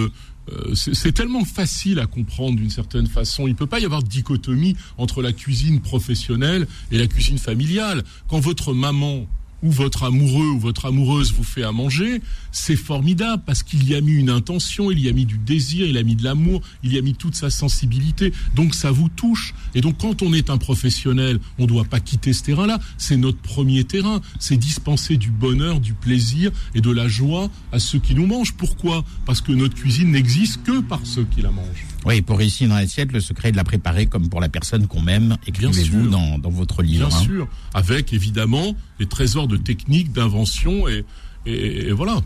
c'est 0.75 1.13
tellement 1.13 1.45
facile 1.45 1.99
à 1.99 2.07
comprendre 2.07 2.57
d'une 2.57 2.71
certaine 2.71 3.07
façon, 3.07 3.47
il 3.47 3.55
peut 3.55 3.67
pas 3.67 3.81
y 3.81 3.85
avoir 3.85 4.03
de 4.03 4.09
dichotomie 4.09 4.77
entre 4.97 5.21
la 5.21 5.33
cuisine 5.33 5.81
professionnelle 5.81 6.67
et 6.91 6.97
la 6.97 7.07
cuisine 7.07 7.39
familiale. 7.39 8.03
Quand 8.29 8.41
votre 8.41 8.73
maman 8.73 9.27
ou 9.63 9.71
votre 9.71 10.05
amoureux 10.05 10.47
ou 10.47 10.59
votre 10.59 10.87
amoureuse 10.87 11.33
vous 11.33 11.45
fait 11.45 11.63
à 11.63 11.73
manger, 11.73 12.21
c'est 12.53 12.77
formidable 12.77 13.43
parce 13.45 13.63
qu'il 13.63 13.89
y 13.89 13.95
a 13.95 14.01
mis 14.01 14.13
une 14.13 14.31
intention, 14.31 14.91
il 14.91 15.01
y 15.01 15.09
a 15.09 15.13
mis 15.13 15.27
du 15.27 15.39
désir, 15.39 15.87
il 15.87 15.97
a 15.97 16.03
mis 16.03 16.17
de 16.17 16.25
l'amour, 16.25 16.63
il 16.83 16.93
y 16.93 16.99
a 16.99 17.03
mis 17.03 17.15
toute 17.15 17.35
sa 17.35 17.51
sensibilité. 17.51 18.33
Donc 18.55 18.75
ça 18.75 18.91
vous 18.91 19.09
touche. 19.09 19.55
Et 19.75 19.81
donc 19.81 19.99
quand 19.99 20.23
on 20.23 20.33
est 20.33 20.51
un 20.51 20.59
professionnel, 20.59 21.41
on 21.59 21.63
ne 21.63 21.69
doit 21.69 21.85
pas 21.85 22.01
quitter 22.01 22.33
ce 22.33 22.43
terrain-là. 22.45 22.79
C'est 22.97 23.17
notre 23.17 23.39
premier 23.39 23.85
terrain. 23.85 24.21
C'est 24.39 24.57
dispenser 24.57 25.17
du 25.17 25.31
bonheur, 25.31 25.81
du 25.81 25.95
plaisir 25.95 26.51
et 26.75 26.81
de 26.81 26.91
la 26.91 27.09
joie 27.09 27.51
à 27.73 27.79
ceux 27.79 27.99
qui 27.99 28.15
nous 28.15 28.27
mangent. 28.27 28.55
Pourquoi? 28.55 29.05
Parce 29.27 29.41
que 29.41 29.53
notre 29.53 29.75
cuisine 29.75 30.13
n'existe 30.13 30.63
que 30.63 30.81
par 30.81 31.01
ceux 31.05 31.25
qui 31.25 31.43
la 31.43 31.51
mangent. 31.51 31.87
Oui, 32.07 32.23
pour 32.23 32.39
réussir 32.39 32.69
dans 32.69 32.77
l'assiette, 32.77 33.13
le 33.13 33.21
secret 33.21 33.49
est 33.49 33.53
de 33.53 33.57
la 33.57 33.65
préparer 33.65 34.07
comme 34.07 34.29
pour 34.29 34.41
la 34.41 34.49
personne 34.49 34.87
qu'on 34.87 35.07
aime, 35.09 35.37
écrivez-vous 35.47 36.09
dans, 36.09 36.39
dans 36.39 36.51
votre 36.51 36.83
livre. 36.83 37.09
Bien 37.09 37.17
hein. 37.17 37.21
sûr. 37.23 37.49
Avec 37.75 38.13
évidemment 38.13 38.75
des 38.99 39.07
trésors 39.07 39.49
de 39.49 39.57
technique, 39.57 40.13
d'invention 40.13 40.89
et, 40.89 41.05
et- 41.45 41.89
et 41.89 41.93
voilà. 41.93 42.21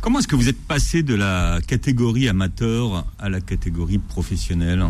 Comment 0.00 0.18
est-ce 0.18 0.28
que 0.28 0.36
vous 0.36 0.48
êtes 0.48 0.60
passé 0.60 1.02
de 1.02 1.14
la 1.14 1.60
catégorie 1.66 2.28
amateur 2.28 3.06
à 3.18 3.28
la 3.28 3.40
catégorie 3.40 3.98
professionnelle? 3.98 4.84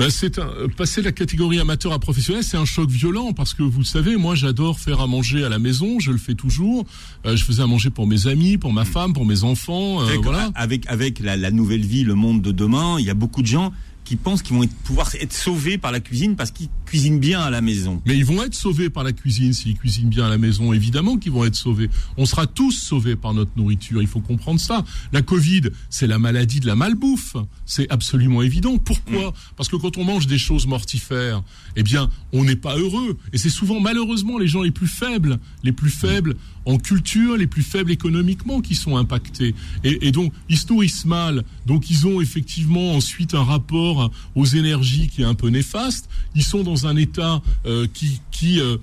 Ben, 0.00 0.10
c'est 0.10 0.38
un, 0.38 0.48
euh, 0.48 0.68
passer 0.68 1.02
la 1.02 1.12
catégorie 1.12 1.60
amateur 1.60 1.92
à 1.92 1.98
professionnel, 1.98 2.42
c'est 2.42 2.56
un 2.56 2.64
choc 2.64 2.88
violent 2.90 3.32
parce 3.32 3.54
que 3.54 3.62
vous 3.62 3.78
le 3.80 3.84
savez, 3.84 4.16
moi 4.16 4.34
j'adore 4.34 4.78
faire 4.80 5.00
à 5.00 5.06
manger 5.06 5.44
à 5.44 5.48
la 5.48 5.58
maison, 5.58 6.00
je 6.00 6.10
le 6.10 6.18
fais 6.18 6.34
toujours. 6.34 6.86
Euh, 7.26 7.36
je 7.36 7.44
faisais 7.44 7.62
à 7.62 7.66
manger 7.66 7.90
pour 7.90 8.06
mes 8.06 8.26
amis, 8.26 8.58
pour 8.58 8.72
ma 8.72 8.84
femme, 8.84 9.12
pour 9.12 9.24
mes 9.26 9.44
enfants, 9.44 10.00
euh, 10.02 10.06
Avec- 10.06 10.20
voilà. 10.22 10.50
Avec, 10.54 10.86
avec 10.88 11.20
la, 11.20 11.36
la 11.36 11.50
nouvelle 11.50 11.84
vie, 11.84 12.02
le 12.04 12.14
monde 12.14 12.42
de 12.42 12.52
demain, 12.52 12.96
il 12.98 13.04
y 13.06 13.10
a 13.10 13.14
beaucoup 13.14 13.42
de 13.42 13.46
gens 13.46 13.72
qui 14.04 14.16
pensent 14.16 14.42
qu'ils 14.42 14.56
vont 14.56 14.64
être, 14.64 14.74
pouvoir 14.84 15.14
être 15.20 15.32
sauvés 15.32 15.78
par 15.78 15.92
la 15.92 16.00
cuisine 16.00 16.34
parce 16.34 16.50
qu'ils, 16.50 16.68
cuisinent 16.90 17.20
bien 17.20 17.40
à 17.40 17.50
la 17.50 17.60
maison. 17.60 18.02
Mais 18.04 18.16
ils 18.16 18.24
vont 18.24 18.42
être 18.42 18.54
sauvés 18.56 18.90
par 18.90 19.04
la 19.04 19.12
cuisine 19.12 19.52
s'ils 19.52 19.76
cuisinent 19.76 20.08
bien 20.08 20.26
à 20.26 20.28
la 20.28 20.38
maison. 20.38 20.72
Évidemment 20.72 21.18
qu'ils 21.18 21.30
vont 21.30 21.44
être 21.44 21.54
sauvés. 21.54 21.88
On 22.16 22.26
sera 22.26 22.48
tous 22.48 22.72
sauvés 22.72 23.14
par 23.14 23.32
notre 23.32 23.52
nourriture. 23.56 24.02
Il 24.02 24.08
faut 24.08 24.18
comprendre 24.18 24.58
ça. 24.58 24.84
La 25.12 25.22
Covid, 25.22 25.70
c'est 25.88 26.08
la 26.08 26.18
maladie 26.18 26.58
de 26.58 26.66
la 26.66 26.74
malbouffe. 26.74 27.36
C'est 27.64 27.88
absolument 27.92 28.42
évident. 28.42 28.76
Pourquoi 28.76 29.32
Parce 29.56 29.68
que 29.68 29.76
quand 29.76 29.98
on 29.98 30.04
mange 30.04 30.26
des 30.26 30.38
choses 30.38 30.66
mortifères, 30.66 31.44
eh 31.76 31.84
bien, 31.84 32.10
on 32.32 32.42
n'est 32.42 32.56
pas 32.56 32.76
heureux. 32.76 33.16
Et 33.32 33.38
c'est 33.38 33.50
souvent 33.50 33.78
malheureusement 33.78 34.36
les 34.36 34.48
gens 34.48 34.62
les 34.62 34.72
plus 34.72 34.88
faibles, 34.88 35.38
les 35.62 35.72
plus 35.72 35.90
faibles 35.90 36.34
en 36.66 36.76
culture, 36.76 37.36
les 37.36 37.46
plus 37.46 37.62
faibles 37.62 37.90
économiquement 37.90 38.60
qui 38.60 38.74
sont 38.74 38.96
impactés. 38.96 39.54
Et, 39.84 40.08
et, 40.08 40.12
donc, 40.12 40.32
ils 40.48 40.58
se 40.58 40.66
nourrissent 40.68 41.06
mal. 41.06 41.44
Donc, 41.66 41.88
ils 41.90 42.06
ont 42.06 42.20
effectivement 42.20 42.94
ensuite 42.94 43.34
un 43.34 43.44
rapport 43.44 44.10
aux 44.34 44.44
énergies 44.44 45.08
qui 45.08 45.22
est 45.22 45.24
un 45.24 45.34
peu 45.34 45.48
néfaste. 45.48 46.08
Ils 46.34 46.42
sont 46.42 46.62
dans 46.62 46.79
un 46.86 46.96
état 46.96 47.42
euh, 47.66 47.86
qui, 47.92 48.20
qui 48.30 48.60
euh, 48.60 48.76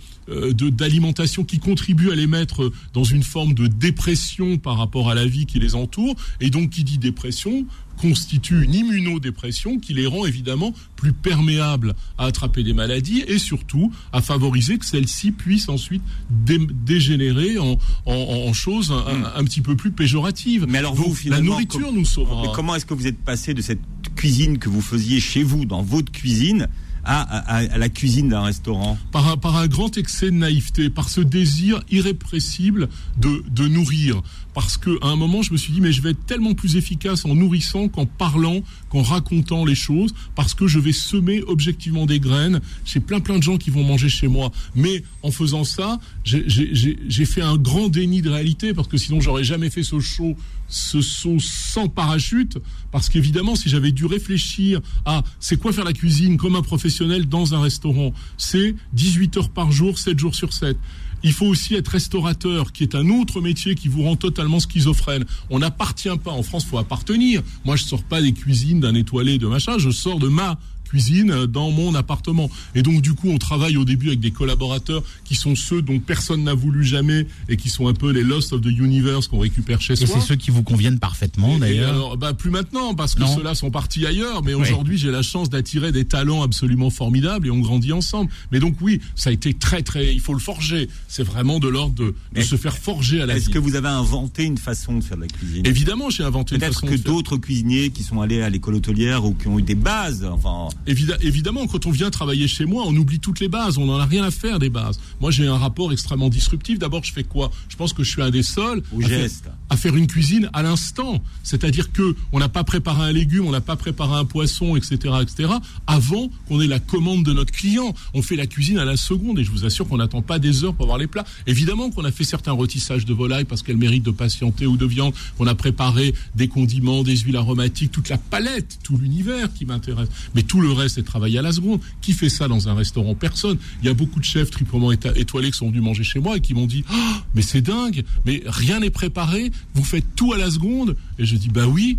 d'alimentation 0.53 1.43
qui 1.43 1.59
contribue 1.59 2.11
à 2.11 2.15
les 2.15 2.27
mettre 2.27 2.71
dans 2.93 3.03
une 3.03 3.23
forme 3.23 3.53
de 3.53 3.67
dépression 3.67 4.57
par 4.57 4.77
rapport 4.77 5.09
à 5.09 5.15
la 5.15 5.25
vie 5.25 5.45
qui 5.45 5.59
les 5.59 5.75
entoure. 5.75 6.15
Et 6.41 6.49
donc, 6.49 6.71
qui 6.71 6.83
dit 6.83 6.97
dépression 6.97 7.65
constitue 7.97 8.63
une 8.63 8.73
immunodépression 8.73 9.79
qui 9.79 9.93
les 9.93 10.05
rend 10.05 10.25
évidemment 10.25 10.73
plus 10.95 11.13
perméables 11.13 11.95
à 12.17 12.25
attraper 12.25 12.63
des 12.63 12.73
maladies 12.73 13.23
et 13.27 13.39
surtout 13.39 13.91
à 14.13 14.21
favoriser 14.21 14.77
que 14.77 14.85
celles-ci 14.85 15.31
puissent 15.31 15.69
ensuite 15.69 16.03
dé 16.29 16.59
dégénérer 16.85 17.57
en, 17.57 17.77
en, 18.05 18.13
en 18.13 18.53
choses 18.53 18.91
un, 18.91 18.97
un, 18.97 19.33
un, 19.35 19.43
petit 19.43 19.61
peu 19.61 19.75
plus 19.75 19.91
péjoratives. 19.91 20.65
Mais 20.69 20.77
alors 20.77 20.95
vous, 20.95 21.15
la 21.25 21.41
nourriture 21.41 21.91
nous 21.91 22.05
sauvera. 22.05 22.43
Mais 22.43 22.49
comment 22.53 22.75
est-ce 22.75 22.85
que 22.85 22.93
vous 22.93 23.07
êtes 23.07 23.19
passé 23.19 23.53
de 23.53 23.61
cette 23.61 23.81
cuisine 24.15 24.57
que 24.57 24.69
vous 24.69 24.81
faisiez 24.81 25.19
chez 25.19 25.43
vous, 25.43 25.65
dans 25.65 25.81
votre 25.81 26.11
cuisine, 26.11 26.67
à, 27.07 27.77
la 27.77 27.89
cuisine 27.89 28.29
d'un 28.29 28.41
restaurant 28.41 28.97
par 29.11 29.27
un, 29.27 29.37
par 29.37 29.55
un 29.55 29.67
grand 29.67 29.97
excès 29.97 30.27
de 30.27 30.35
naïveté, 30.35 30.89
par 30.89 31.09
ce 31.09 31.21
désir 31.21 31.81
irrépressible 31.89 32.89
de, 33.17 33.43
de 33.49 33.67
nourrir. 33.67 34.21
Parce 34.53 34.77
qu'à 34.77 34.89
un 35.03 35.15
moment, 35.15 35.41
je 35.41 35.53
me 35.53 35.57
suis 35.57 35.71
dit, 35.71 35.81
mais 35.81 35.91
je 35.91 36.01
vais 36.01 36.11
être 36.11 36.25
tellement 36.25 36.53
plus 36.53 36.75
efficace 36.77 37.25
en 37.25 37.35
nourrissant 37.35 37.89
qu'en 37.89 38.05
parlant, 38.05 38.61
qu'en 38.89 39.01
racontant 39.01 39.65
les 39.65 39.75
choses, 39.75 40.13
parce 40.35 40.53
que 40.53 40.67
je 40.67 40.79
vais 40.79 40.93
semer 40.93 41.41
objectivement 41.47 42.05
des 42.05 42.19
graines. 42.19 42.61
J'ai 42.85 42.99
plein 42.99 43.19
plein 43.19 43.37
de 43.37 43.43
gens 43.43 43.57
qui 43.57 43.69
vont 43.69 43.83
manger 43.83 44.09
chez 44.09 44.27
moi. 44.27 44.51
Mais 44.75 45.03
en 45.23 45.31
faisant 45.31 45.63
ça, 45.63 45.99
j'ai 46.23 47.25
fait 47.25 47.41
un 47.41 47.57
grand 47.57 47.89
déni 47.89 48.21
de 48.21 48.29
réalité, 48.29 48.73
parce 48.73 48.87
que 48.87 48.97
sinon, 48.97 49.19
j'aurais 49.21 49.43
jamais 49.43 49.69
fait 49.69 49.83
ce 49.83 49.99
show 49.99 50.35
ce 50.67 51.01
saut 51.01 51.37
sans 51.39 51.87
parachute, 51.87 52.57
parce 52.91 53.09
qu'évidemment, 53.09 53.55
si 53.55 53.69
j'avais 53.69 53.91
dû 53.91 54.05
réfléchir 54.05 54.81
à 55.05 55.23
c'est 55.39 55.57
quoi 55.57 55.71
faire 55.71 55.85
la 55.85 55.93
cuisine 55.93 56.37
comme 56.37 56.55
un 56.55 56.61
professionnel 56.61 57.27
dans 57.27 57.53
un 57.53 57.61
restaurant, 57.61 58.13
c'est 58.37 58.75
18 58.93 59.37
heures 59.37 59.49
par 59.49 59.71
jour, 59.71 59.97
7 59.97 60.19
jours 60.19 60.35
sur 60.35 60.53
7. 60.53 60.77
Il 61.23 61.33
faut 61.33 61.45
aussi 61.45 61.75
être 61.75 61.89
restaurateur, 61.89 62.71
qui 62.71 62.83
est 62.83 62.95
un 62.95 63.09
autre 63.09 63.41
métier 63.41 63.75
qui 63.75 63.87
vous 63.87 64.03
rend 64.03 64.15
totalement 64.15 64.59
schizophrène. 64.59 65.25
On 65.49 65.59
n'appartient 65.59 66.17
pas. 66.23 66.31
En 66.31 66.43
France, 66.43 66.65
faut 66.65 66.77
appartenir. 66.77 67.41
Moi, 67.65 67.75
je 67.75 67.83
sors 67.83 68.03
pas 68.03 68.21
des 68.21 68.33
cuisines 68.33 68.79
d'un 68.79 68.95
étoilé 68.95 69.37
de 69.37 69.47
machin. 69.47 69.77
Je 69.77 69.89
sors 69.89 70.19
de 70.19 70.27
ma 70.27 70.59
cuisine 70.87 71.45
dans 71.45 71.71
mon 71.71 71.95
appartement. 71.95 72.49
Et 72.75 72.81
donc 72.81 73.01
du 73.01 73.13
coup, 73.13 73.29
on 73.29 73.37
travaille 73.37 73.77
au 73.77 73.85
début 73.85 74.07
avec 74.07 74.19
des 74.19 74.31
collaborateurs 74.31 75.03
qui 75.23 75.35
sont 75.35 75.55
ceux 75.55 75.81
dont 75.81 75.99
personne 75.99 76.43
n'a 76.43 76.53
voulu 76.53 76.83
jamais 76.83 77.27
et 77.49 77.57
qui 77.57 77.69
sont 77.69 77.87
un 77.87 77.93
peu 77.93 78.11
les 78.11 78.23
lost 78.23 78.53
of 78.53 78.61
the 78.61 78.65
universe 78.67 79.27
qu'on 79.27 79.39
récupère 79.39 79.81
chez 79.81 79.93
et 79.93 80.05
soi. 80.05 80.17
Et 80.17 80.19
c'est 80.19 80.27
ceux 80.27 80.35
qui 80.35 80.51
vous 80.51 80.63
conviennent 80.63 80.99
parfaitement 80.99 81.57
d'ailleurs. 81.57 82.17
Bah, 82.17 82.33
plus 82.33 82.49
maintenant 82.49 82.95
parce 82.95 83.15
que 83.15 83.25
ceux-là 83.25 83.55
sont 83.55 83.71
partis 83.71 84.05
ailleurs. 84.05 84.43
Mais 84.43 84.53
aujourd'hui, 84.53 84.97
j'ai 84.97 85.11
la 85.11 85.21
chance 85.21 85.49
d'attirer 85.49 85.91
des 85.91 86.05
talents 86.05 86.41
absolument 86.41 86.89
formidables 86.89 87.47
et 87.47 87.51
on 87.51 87.59
grandit 87.59 87.93
ensemble. 87.93 88.31
Mais 88.51 88.59
donc 88.59 88.77
oui, 88.81 89.01
ça 89.15 89.29
a 89.29 89.33
été 89.33 89.53
très 89.53 89.81
très. 89.81 90.13
Il 90.13 90.19
faut 90.21 90.33
le 90.33 90.39
forger. 90.39 90.89
C'est 91.07 91.23
vraiment 91.23 91.59
de 91.59 91.67
l'ordre 91.67 91.95
de, 91.95 92.15
de 92.33 92.41
se 92.41 92.55
faire 92.55 92.77
forger 92.77 93.21
à 93.21 93.25
la 93.25 93.37
Est-ce 93.37 93.49
que 93.49 93.59
vous 93.59 93.75
avez 93.75 93.89
inventé 93.89 94.43
une 94.43 94.57
façon 94.57 94.97
de 94.97 95.03
faire 95.03 95.17
de 95.17 95.23
la 95.23 95.27
cuisine? 95.27 95.65
Évidemment, 95.65 96.09
j'ai 96.09 96.23
inventé 96.23 96.55
une 96.55 96.61
façon. 96.61 96.87
Peut-être 96.87 97.03
que 97.03 97.07
d'autres 97.07 97.37
cuisiniers 97.37 97.89
qui 97.89 98.03
sont 98.03 98.21
allés 98.21 98.41
à 98.41 98.49
l'école 98.49 98.75
hôtelière 98.75 99.25
ou 99.25 99.33
qui 99.33 99.47
ont 99.47 99.59
eu 99.59 99.63
des 99.63 99.75
bases, 99.75 100.25
enfin. 100.25 100.69
Évidemment, 100.85 101.19
évidemment, 101.21 101.67
quand 101.67 101.85
on 101.85 101.91
vient 101.91 102.09
travailler 102.09 102.47
chez 102.47 102.65
moi, 102.65 102.83
on 102.85 102.95
oublie 102.95 103.19
toutes 103.19 103.39
les 103.39 103.47
bases. 103.47 103.77
On 103.77 103.85
n'en 103.85 103.97
a 103.97 104.05
rien 104.05 104.23
à 104.23 104.31
faire 104.31 104.59
des 104.59 104.69
bases. 104.69 104.99
Moi, 105.19 105.31
j'ai 105.31 105.47
un 105.47 105.57
rapport 105.57 105.91
extrêmement 105.91 106.29
disruptif. 106.29 106.79
D'abord, 106.79 107.03
je 107.03 107.13
fais 107.13 107.23
quoi? 107.23 107.51
Je 107.69 107.75
pense 107.75 107.93
que 107.93 108.03
je 108.03 108.09
suis 108.09 108.21
un 108.21 108.29
des 108.29 108.43
seuls 108.43 108.83
à 109.03 109.07
faire, 109.07 109.29
à 109.69 109.77
faire, 109.77 109.95
une 109.95 110.07
cuisine 110.07 110.49
à 110.53 110.63
l'instant. 110.63 111.21
C'est-à-dire 111.43 111.91
que 111.91 112.15
on 112.31 112.39
n'a 112.39 112.49
pas 112.49 112.63
préparé 112.63 113.03
un 113.03 113.11
légume, 113.11 113.45
on 113.45 113.51
n'a 113.51 113.61
pas 113.61 113.75
préparé 113.75 114.15
un 114.15 114.25
poisson, 114.25 114.75
etc., 114.75 115.15
etc. 115.21 115.49
Avant 115.87 116.29
qu'on 116.47 116.61
ait 116.61 116.67
la 116.67 116.79
commande 116.79 117.23
de 117.23 117.33
notre 117.33 117.51
client, 117.51 117.93
on 118.13 118.21
fait 118.21 118.35
la 118.35 118.47
cuisine 118.47 118.77
à 118.77 118.85
la 118.85 118.97
seconde. 118.97 119.39
Et 119.39 119.43
je 119.43 119.51
vous 119.51 119.65
assure 119.65 119.87
qu'on 119.87 119.97
n'attend 119.97 120.21
pas 120.21 120.39
des 120.39 120.63
heures 120.63 120.73
pour 120.73 120.85
avoir 120.85 120.97
les 120.97 121.07
plats. 121.07 121.25
Évidemment 121.47 121.89
qu'on 121.89 122.05
a 122.05 122.11
fait 122.11 122.23
certains 122.23 122.51
retissages 122.51 123.05
de 123.05 123.13
volaille 123.13 123.45
parce 123.45 123.63
qu'elle 123.63 123.77
mérite 123.77 124.03
de 124.03 124.11
patienter 124.11 124.65
ou 124.65 124.77
de 124.77 124.85
viande. 124.85 125.13
Qu'on 125.37 125.47
a 125.47 125.55
préparé 125.55 126.13
des 126.35 126.47
condiments, 126.47 127.03
des 127.03 127.17
huiles 127.17 127.37
aromatiques, 127.37 127.91
toute 127.91 128.09
la 128.09 128.17
palette, 128.17 128.79
tout 128.83 128.97
l'univers 128.97 129.53
qui 129.53 129.65
m'intéresse. 129.65 130.09
Mais 130.35 130.43
tout 130.43 130.61
le 130.61 130.66
reste, 130.73 130.95
c'est 130.95 131.03
travailler 131.03 131.39
à 131.39 131.41
la 131.41 131.51
seconde. 131.51 131.79
Qui 132.01 132.13
fait 132.13 132.29
ça 132.29 132.47
dans 132.47 132.69
un 132.69 132.73
restaurant 132.73 133.15
Personne. 133.15 133.57
Il 133.81 133.87
y 133.87 133.89
a 133.89 133.93
beaucoup 133.93 134.19
de 134.19 134.25
chefs 134.25 134.51
triplement 134.51 134.91
étoilés 134.91 135.51
qui 135.51 135.57
sont 135.57 135.69
venus 135.69 135.81
manger 135.81 136.03
chez 136.03 136.19
moi 136.19 136.37
et 136.37 136.39
qui 136.39 136.53
m'ont 136.53 136.65
dit 136.65 136.83
oh, 136.91 137.13
mais 137.35 137.41
c'est 137.41 137.61
dingue, 137.61 138.03
mais 138.25 138.43
rien 138.45 138.79
n'est 138.79 138.89
préparé, 138.89 139.51
vous 139.73 139.83
faites 139.83 140.05
tout 140.15 140.33
à 140.33 140.37
la 140.37 140.49
seconde. 140.51 140.95
Et 141.19 141.25
je 141.25 141.35
dis 141.35 141.49
bah 141.49 141.67
oui. 141.67 141.97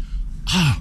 Ah, 0.52 0.76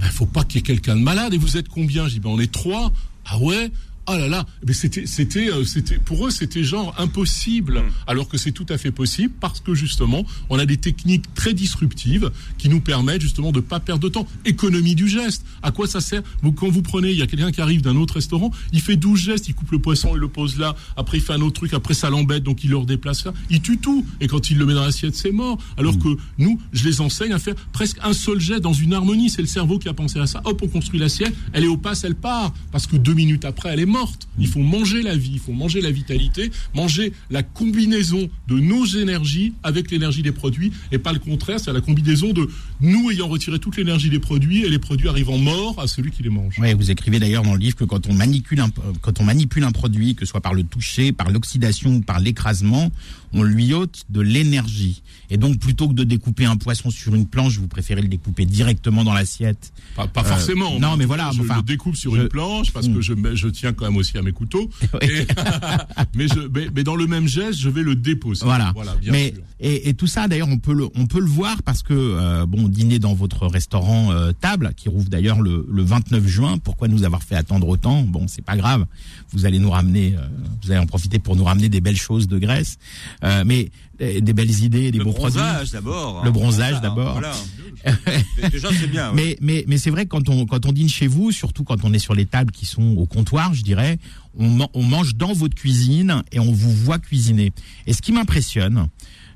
ben 0.00 0.06
faut 0.06 0.26
pas 0.26 0.44
qu'il 0.44 0.56
y 0.56 0.58
ait 0.58 0.62
quelqu'un 0.62 0.96
de 0.96 1.02
malade. 1.02 1.34
Et 1.34 1.38
vous 1.38 1.56
êtes 1.56 1.68
combien? 1.68 2.08
Je 2.08 2.14
dis 2.14 2.20
ben 2.20 2.30
on 2.30 2.40
est 2.40 2.52
trois. 2.52 2.92
Ah 3.26 3.38
ouais? 3.38 3.70
Ah 4.06 4.18
là 4.18 4.28
là, 4.28 4.46
mais 4.66 4.74
c'était, 4.74 5.06
c'était, 5.06 5.50
euh, 5.50 5.64
c'était, 5.64 5.98
pour 5.98 6.26
eux, 6.26 6.30
c'était 6.30 6.62
genre 6.62 6.94
impossible, 6.98 7.78
mmh. 7.78 7.92
alors 8.06 8.28
que 8.28 8.36
c'est 8.36 8.52
tout 8.52 8.66
à 8.68 8.76
fait 8.76 8.90
possible 8.90 9.32
parce 9.40 9.60
que 9.60 9.74
justement, 9.74 10.24
on 10.50 10.58
a 10.58 10.66
des 10.66 10.76
techniques 10.76 11.32
très 11.34 11.54
disruptives 11.54 12.30
qui 12.58 12.68
nous 12.68 12.80
permettent 12.80 13.22
justement 13.22 13.50
de 13.50 13.60
pas 13.60 13.80
perdre 13.80 14.02
de 14.02 14.08
temps. 14.08 14.26
Économie 14.44 14.94
du 14.94 15.08
geste. 15.08 15.46
À 15.62 15.70
quoi 15.70 15.86
ça 15.86 16.02
sert? 16.02 16.22
Vous, 16.42 16.52
Quand 16.52 16.68
vous 16.68 16.82
prenez, 16.82 17.12
il 17.12 17.18
y 17.18 17.22
a 17.22 17.26
quelqu'un 17.26 17.50
qui 17.50 17.62
arrive 17.62 17.80
d'un 17.80 17.96
autre 17.96 18.14
restaurant, 18.14 18.50
il 18.72 18.80
fait 18.82 18.96
12 18.96 19.18
gestes, 19.18 19.48
il 19.48 19.54
coupe 19.54 19.70
le 19.70 19.78
poisson, 19.78 20.10
il 20.14 20.20
le 20.20 20.28
pose 20.28 20.58
là, 20.58 20.76
après 20.96 21.18
il 21.18 21.22
fait 21.22 21.32
un 21.32 21.40
autre 21.40 21.54
truc, 21.54 21.72
après 21.72 21.94
ça 21.94 22.10
l'embête, 22.10 22.42
donc 22.42 22.62
il 22.62 22.70
le 22.70 22.76
redéplace 22.76 23.24
là, 23.24 23.32
il 23.48 23.62
tue 23.62 23.78
tout. 23.78 24.04
Et 24.20 24.26
quand 24.26 24.50
il 24.50 24.58
le 24.58 24.66
met 24.66 24.74
dans 24.74 24.84
l'assiette, 24.84 25.16
c'est 25.16 25.32
mort. 25.32 25.58
Alors 25.78 25.94
mmh. 25.94 26.02
que 26.02 26.08
nous, 26.38 26.60
je 26.74 26.84
les 26.84 27.00
enseigne 27.00 27.32
à 27.32 27.38
faire 27.38 27.54
presque 27.72 27.96
un 28.02 28.12
seul 28.12 28.38
geste 28.38 28.60
dans 28.60 28.74
une 28.74 28.92
harmonie. 28.92 29.30
C'est 29.30 29.42
le 29.42 29.48
cerveau 29.48 29.78
qui 29.78 29.88
a 29.88 29.94
pensé 29.94 30.18
à 30.18 30.26
ça. 30.26 30.42
Hop, 30.44 30.60
on 30.62 30.68
construit 30.68 31.00
l'assiette, 31.00 31.34
elle 31.54 31.64
est 31.64 31.68
au 31.68 31.78
passe, 31.78 32.04
elle 32.04 32.16
part. 32.16 32.52
Parce 32.70 32.86
que 32.86 32.96
deux 32.96 33.14
minutes 33.14 33.46
après, 33.46 33.70
elle 33.70 33.80
est 33.80 33.86
morte. 33.86 33.93
Il 34.38 34.48
faut 34.48 34.60
manger 34.60 35.02
la 35.02 35.16
vie, 35.16 35.32
il 35.34 35.38
faut 35.38 35.52
manger 35.52 35.80
la 35.80 35.90
vitalité, 35.90 36.50
manger 36.74 37.12
la 37.30 37.42
combinaison 37.42 38.28
de 38.48 38.58
nos 38.58 38.84
énergies 38.84 39.52
avec 39.62 39.90
l'énergie 39.90 40.22
des 40.22 40.32
produits 40.32 40.72
et 40.92 40.98
pas 40.98 41.12
le 41.12 41.18
contraire, 41.18 41.60
c'est 41.60 41.72
la 41.72 41.80
combinaison 41.80 42.32
de 42.32 42.48
nous 42.80 43.10
ayant 43.10 43.28
retiré 43.28 43.58
toute 43.58 43.76
l'énergie 43.76 44.10
des 44.10 44.18
produits 44.18 44.64
et 44.64 44.68
les 44.68 44.78
produits 44.78 45.08
arrivant 45.08 45.38
morts 45.38 45.80
à 45.80 45.86
celui 45.86 46.10
qui 46.10 46.22
les 46.22 46.30
mange. 46.30 46.56
Oui, 46.58 46.72
vous 46.74 46.90
écrivez 46.90 47.18
d'ailleurs 47.18 47.42
dans 47.42 47.54
le 47.54 47.60
livre 47.60 47.76
que 47.76 47.84
quand 47.84 48.08
on 48.08 48.14
manipule 48.14 48.60
un, 48.60 48.70
quand 49.00 49.20
on 49.20 49.24
manipule 49.24 49.64
un 49.64 49.72
produit, 49.72 50.14
que 50.14 50.24
ce 50.24 50.30
soit 50.30 50.40
par 50.40 50.54
le 50.54 50.64
toucher, 50.64 51.12
par 51.12 51.30
l'oxydation 51.30 51.96
ou 51.96 52.00
par 52.00 52.20
l'écrasement, 52.20 52.90
on 53.34 53.42
lui 53.42 53.74
ôte 53.74 54.04
de 54.08 54.20
l'énergie. 54.20 55.02
Et 55.30 55.36
donc, 55.36 55.58
plutôt 55.58 55.88
que 55.88 55.94
de 55.94 56.04
découper 56.04 56.44
un 56.44 56.56
poisson 56.56 56.90
sur 56.90 57.14
une 57.14 57.26
planche, 57.26 57.58
vous 57.58 57.66
préférez 57.66 58.02
le 58.02 58.08
découper 58.08 58.46
directement 58.46 59.04
dans 59.04 59.12
l'assiette. 59.12 59.72
Pas, 59.96 60.06
pas 60.06 60.20
euh, 60.20 60.24
forcément. 60.24 60.78
Non, 60.78 60.96
mais 60.96 61.04
voilà. 61.04 61.30
Je 61.34 61.40
enfin, 61.40 61.56
le 61.56 61.62
découpe 61.62 61.96
sur 61.96 62.14
je, 62.14 62.22
une 62.22 62.28
planche 62.28 62.72
parce 62.72 62.88
mmh. 62.88 62.94
que 62.94 63.00
je, 63.00 63.14
je 63.34 63.48
tiens 63.48 63.72
quand 63.72 63.84
même 63.86 63.96
aussi 63.96 64.16
à 64.16 64.22
mes 64.22 64.32
couteaux. 64.32 64.70
et, 65.02 65.26
mais, 66.14 66.28
je, 66.28 66.40
mais, 66.54 66.68
mais, 66.74 66.84
dans 66.84 66.96
le 66.96 67.06
même 67.06 67.26
geste, 67.26 67.58
je 67.58 67.68
vais 67.68 67.82
le 67.82 67.96
déposer. 67.96 68.44
Voilà. 68.44 68.72
voilà 68.74 68.94
mais, 69.10 69.32
sûr. 69.34 69.42
Et, 69.60 69.88
et, 69.88 69.94
tout 69.94 70.06
ça, 70.06 70.28
d'ailleurs, 70.28 70.48
on 70.48 70.58
peut 70.58 70.74
le, 70.74 70.88
on 70.94 71.06
peut 71.06 71.20
le 71.20 71.26
voir 71.26 71.62
parce 71.62 71.82
que, 71.82 71.94
euh, 71.94 72.46
bon, 72.46 72.68
dîner 72.68 72.98
dans 72.98 73.14
votre 73.14 73.46
restaurant 73.46 74.12
euh, 74.12 74.32
Table, 74.38 74.72
qui 74.76 74.88
rouvre 74.88 75.08
d'ailleurs 75.08 75.40
le, 75.40 75.66
le 75.70 75.82
29 75.82 76.26
juin. 76.26 76.58
Pourquoi 76.58 76.88
nous 76.88 77.04
avoir 77.04 77.22
fait 77.22 77.36
attendre 77.36 77.68
autant? 77.68 78.02
Bon, 78.02 78.28
c'est 78.28 78.44
pas 78.44 78.56
grave. 78.56 78.86
Vous 79.32 79.46
allez 79.46 79.58
nous 79.58 79.70
ramener, 79.70 80.14
euh, 80.16 80.26
vous 80.62 80.70
allez 80.70 80.80
en 80.80 80.86
profiter 80.86 81.18
pour 81.18 81.34
nous 81.34 81.44
ramener 81.44 81.68
des 81.68 81.80
belles 81.80 81.96
choses 81.96 82.28
de 82.28 82.38
Grèce. 82.38 82.78
Mais 83.44 83.70
des 83.98 84.32
belles 84.32 84.62
idées, 84.62 84.90
des 84.90 84.98
le 84.98 85.04
beaux 85.04 85.12
produits. 85.12 85.38
Le 85.40 85.44
bronzage 85.44 85.70
d'abord. 85.70 86.24
Le 86.24 86.30
bronzage 86.30 86.80
d'abord. 86.80 87.12
Voilà. 87.12 87.32
Déjà 88.50 88.68
c'est 88.72 88.86
bien. 88.86 89.10
Ouais. 89.10 89.14
Mais 89.14 89.36
mais 89.40 89.64
mais 89.68 89.78
c'est 89.78 89.90
vrai 89.90 90.04
que 90.04 90.10
quand 90.10 90.28
on 90.28 90.46
quand 90.46 90.66
on 90.66 90.72
dîne 90.72 90.88
chez 90.88 91.06
vous, 91.06 91.32
surtout 91.32 91.64
quand 91.64 91.84
on 91.84 91.92
est 91.92 91.98
sur 91.98 92.14
les 92.14 92.26
tables 92.26 92.50
qui 92.52 92.66
sont 92.66 92.96
au 92.96 93.06
comptoir, 93.06 93.54
je 93.54 93.62
dirais, 93.62 93.98
on, 94.38 94.66
on 94.74 94.82
mange 94.82 95.14
dans 95.14 95.32
votre 95.32 95.54
cuisine 95.54 96.22
et 96.32 96.40
on 96.40 96.52
vous 96.52 96.72
voit 96.72 96.98
cuisiner. 96.98 97.52
Et 97.86 97.92
ce 97.92 98.02
qui 98.02 98.12
m'impressionne, 98.12 98.88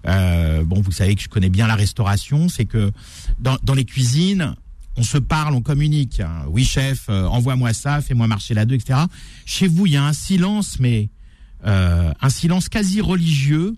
euh, 0.06 0.64
bon, 0.64 0.80
vous 0.80 0.92
savez 0.92 1.14
que 1.14 1.22
je 1.22 1.28
connais 1.28 1.50
bien 1.50 1.66
la 1.66 1.74
restauration, 1.74 2.48
c'est 2.48 2.64
que 2.64 2.90
dans, 3.38 3.56
dans 3.62 3.74
les 3.74 3.84
cuisines, 3.84 4.54
on 4.96 5.02
se 5.02 5.18
parle, 5.18 5.54
on 5.54 5.60
communique. 5.60 6.22
Oui, 6.48 6.64
chef, 6.64 7.06
euh, 7.08 7.26
envoie-moi 7.26 7.72
ça, 7.72 8.00
fais-moi 8.00 8.26
marcher 8.26 8.54
là-dedans, 8.54 8.74
etc. 8.74 9.00
Chez 9.44 9.68
vous, 9.68 9.86
il 9.86 9.92
y 9.92 9.96
a 9.96 10.04
un 10.04 10.12
silence, 10.12 10.78
mais 10.80 11.08
un 11.64 12.30
silence 12.30 12.68
quasi 12.68 13.00
religieux 13.00 13.74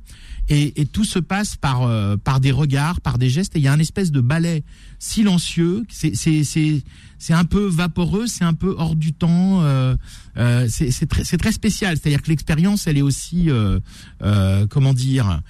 et, 0.48 0.86
tout 0.86 1.04
se 1.04 1.18
passe 1.18 1.56
par 1.56 1.88
par 2.18 2.40
des 2.40 2.50
regards, 2.50 3.00
par 3.00 3.18
des 3.18 3.30
gestes. 3.30 3.56
Et 3.56 3.60
il 3.60 3.62
y 3.62 3.68
a 3.68 3.72
un 3.72 3.78
espèce 3.78 4.10
de 4.10 4.20
ballet 4.20 4.64
silencieux. 4.98 5.84
C'est 5.88 6.14
c'est 6.14 6.44
c'est 6.44 6.82
c'est 7.20 7.34
un 7.34 7.44
peu 7.44 7.66
vaporeux, 7.66 8.26
c'est 8.26 8.44
un 8.44 8.54
peu 8.54 8.74
hors 8.78 8.96
du 8.96 9.12
temps. 9.12 9.62
Euh, 9.62 9.94
euh, 10.38 10.66
c'est 10.70 11.06
très, 11.06 11.36
très 11.36 11.52
spécial. 11.52 11.96
C'est-à-dire 11.96 12.22
que 12.22 12.30
l'expérience, 12.30 12.86
elle 12.86 12.96
est 12.96 13.02
aussi, 13.02 13.50
euh, 13.50 13.78
comment 14.68 14.94
dire, 14.94 15.42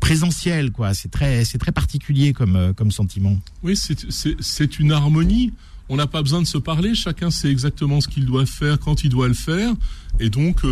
présentielle. 0.00 0.72
quoi. 0.72 0.94
C'est 0.94 1.10
très, 1.10 1.44
c'est 1.44 1.58
très 1.58 1.72
particulier 1.72 2.32
comme, 2.32 2.72
comme 2.74 2.90
sentiment. 2.90 3.38
Oui, 3.62 3.76
c'est 3.76 4.78
une 4.80 4.92
harmonie. 4.92 5.52
On 5.90 5.96
n'a 5.96 6.06
pas 6.06 6.22
besoin 6.22 6.40
de 6.40 6.46
se 6.46 6.56
parler. 6.56 6.94
Chacun 6.94 7.30
sait 7.30 7.50
exactement 7.50 8.00
ce 8.00 8.08
qu'il 8.08 8.24
doit 8.24 8.46
faire 8.46 8.78
quand 8.78 9.04
il 9.04 9.10
doit 9.10 9.28
le 9.28 9.34
faire. 9.34 9.72
Et 10.20 10.30
donc, 10.30 10.62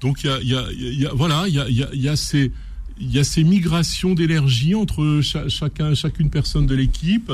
donc 0.00 0.24
il 0.24 0.26
y 0.26 0.30
a, 0.30 0.42
y, 0.42 0.54
a, 0.54 0.72
y 0.72 1.06
a, 1.06 1.12
voilà, 1.14 1.44
il 1.48 1.54
y 1.54 2.08
a, 2.08 2.16
ces 2.16 2.52
il 3.00 3.10
y 3.10 3.18
a 3.18 3.24
ces 3.24 3.42
migrations 3.42 4.14
d'énergie 4.14 4.74
entre 4.74 5.20
chacun, 5.48 5.94
chacune 5.94 6.30
personne 6.30 6.66
de 6.66 6.74
l'équipe. 6.74 7.32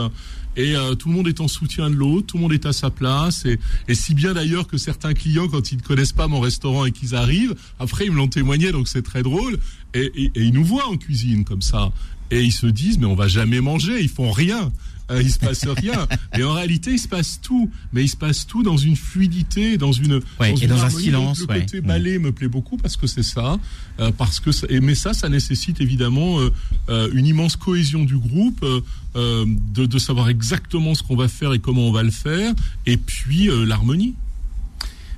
Et 0.57 0.75
euh, 0.75 0.95
tout 0.95 1.09
le 1.09 1.15
monde 1.15 1.29
est 1.29 1.41
en 1.41 1.47
soutien 1.47 1.91
de 1.91 1.95
l'autre, 1.95 2.27
tout 2.27 2.37
le 2.37 2.43
monde 2.43 2.53
est 2.53 2.67
à 2.67 2.73
sa 2.73 2.91
place. 2.91 3.45
Et, 3.45 3.59
et 3.87 3.95
si 3.95 4.15
bien 4.15 4.35
d'ailleurs 4.35 4.67
que 4.67 4.79
certains 4.79 5.15
clients 5.15 5.49
quand 5.49 5.71
ils 5.71 5.77
ne 5.79 5.83
connaissent 5.83 6.13
pas 6.13 6.27
mon 6.27 6.41
restaurant 6.41 6.87
et 6.87 6.93
qu'ils 6.93 7.15
arrivent, 7.15 7.55
après 7.79 8.07
ils 8.07 8.11
me 8.11 8.17
l'ont 8.17 8.29
témoigné 8.29 8.73
donc 8.73 8.89
c'est 8.89 9.03
très 9.03 9.23
drôle. 9.23 9.59
Et, 9.95 10.11
et, 10.15 10.25
et, 10.35 10.43
ils 10.43 10.53
nous 10.53 10.65
voient 10.65 10.89
en 10.89 10.97
cuisine 10.97 11.45
comme 11.45 11.63
ça. 11.63 11.93
Et 12.31 12.43
ils 12.43 12.53
se 12.53 12.67
disent 12.67 12.99
mais 12.99 13.07
on 13.07 13.15
va 13.15 13.29
jamais 13.29 13.61
manger, 13.61 14.01
ils 14.01 14.09
font 14.09 14.33
rien. 14.33 14.73
Euh, 15.11 15.23
il 15.23 15.31
se 15.31 15.39
passe 15.39 15.67
rien. 15.67 16.07
Et 16.39 16.45
en 16.45 16.53
réalité, 16.53 16.93
il 16.93 16.99
se 16.99 17.09
passe 17.09 17.41
tout. 17.41 17.71
Mais 17.93 18.05
il 18.05 18.09
se 18.09 18.17
passe 18.17 18.47
tout 18.47 18.63
dans 18.63 18.77
une 18.77 18.97
fluidité, 18.97 19.77
dans 19.77 19.93
une, 19.93 20.21
dans, 20.39 20.45
et 20.45 20.67
dans 20.67 20.85
un 20.85 20.91
silence. 20.91 21.41
le 21.41 21.47
côté 21.47 21.81
ballet 21.81 22.19
me 22.19 22.33
plaît 22.33 22.49
beaucoup 22.49 22.77
parce 22.77 22.97
que 22.97 23.07
c'est 23.07 23.23
ça. 23.23 23.59
Euh, 23.99 24.13
parce 24.17 24.41
que 24.41 24.51
et, 24.69 24.81
mais 24.81 24.95
ça, 24.95 25.13
ça 25.13 25.29
nécessite 25.29 25.81
évidemment 25.81 26.39
euh, 26.89 27.11
une 27.13 27.27
immense 27.27 27.57
cohésion 27.57 28.05
du 28.05 28.19
groupe, 28.19 28.65
de, 29.15 29.87
de 29.87 29.99
savoir 29.99 30.29
exactement 30.29 30.95
ce 30.95 31.03
qu'on 31.03 31.17
va 31.17 31.27
faire 31.27 31.53
et 31.53 31.59
comment 31.59 31.89
on 31.89 31.93
va 31.93 32.05
le 32.05 32.13
faire, 32.13 32.55
et 32.87 32.97
puis 32.97 33.49
l'harmonie. 33.67 34.15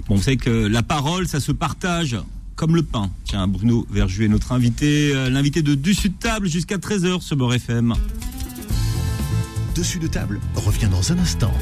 Bon, 0.09 0.17
vous 0.17 0.23
savez 0.23 0.39
que 0.39 0.51
la 0.51 0.83
parole, 0.83 1.29
ça 1.29 1.41
se 1.41 1.53
partage 1.53 2.17
comme 2.57 2.75
le 2.75 2.83
pain. 2.83 3.11
Tiens, 3.25 3.47
Bruno 3.47 3.87
Verju 3.91 4.25
est 4.25 4.29
notre 4.29 4.53
invité, 4.53 5.13
l'invité 5.31 5.61
de 5.63 5.75
Dessus 5.75 6.09
de 6.09 6.15
table 6.19 6.49
jusqu'à 6.49 6.79
13h 6.79 7.21
sur 7.21 7.37
Beurre 7.37 7.55
FM. 7.55 7.95
Dessus 9.75 9.99
de 9.99 10.07
table 10.07 10.39
revient 10.55 10.89
dans 10.89 11.13
un 11.13 11.19
instant. 11.19 11.53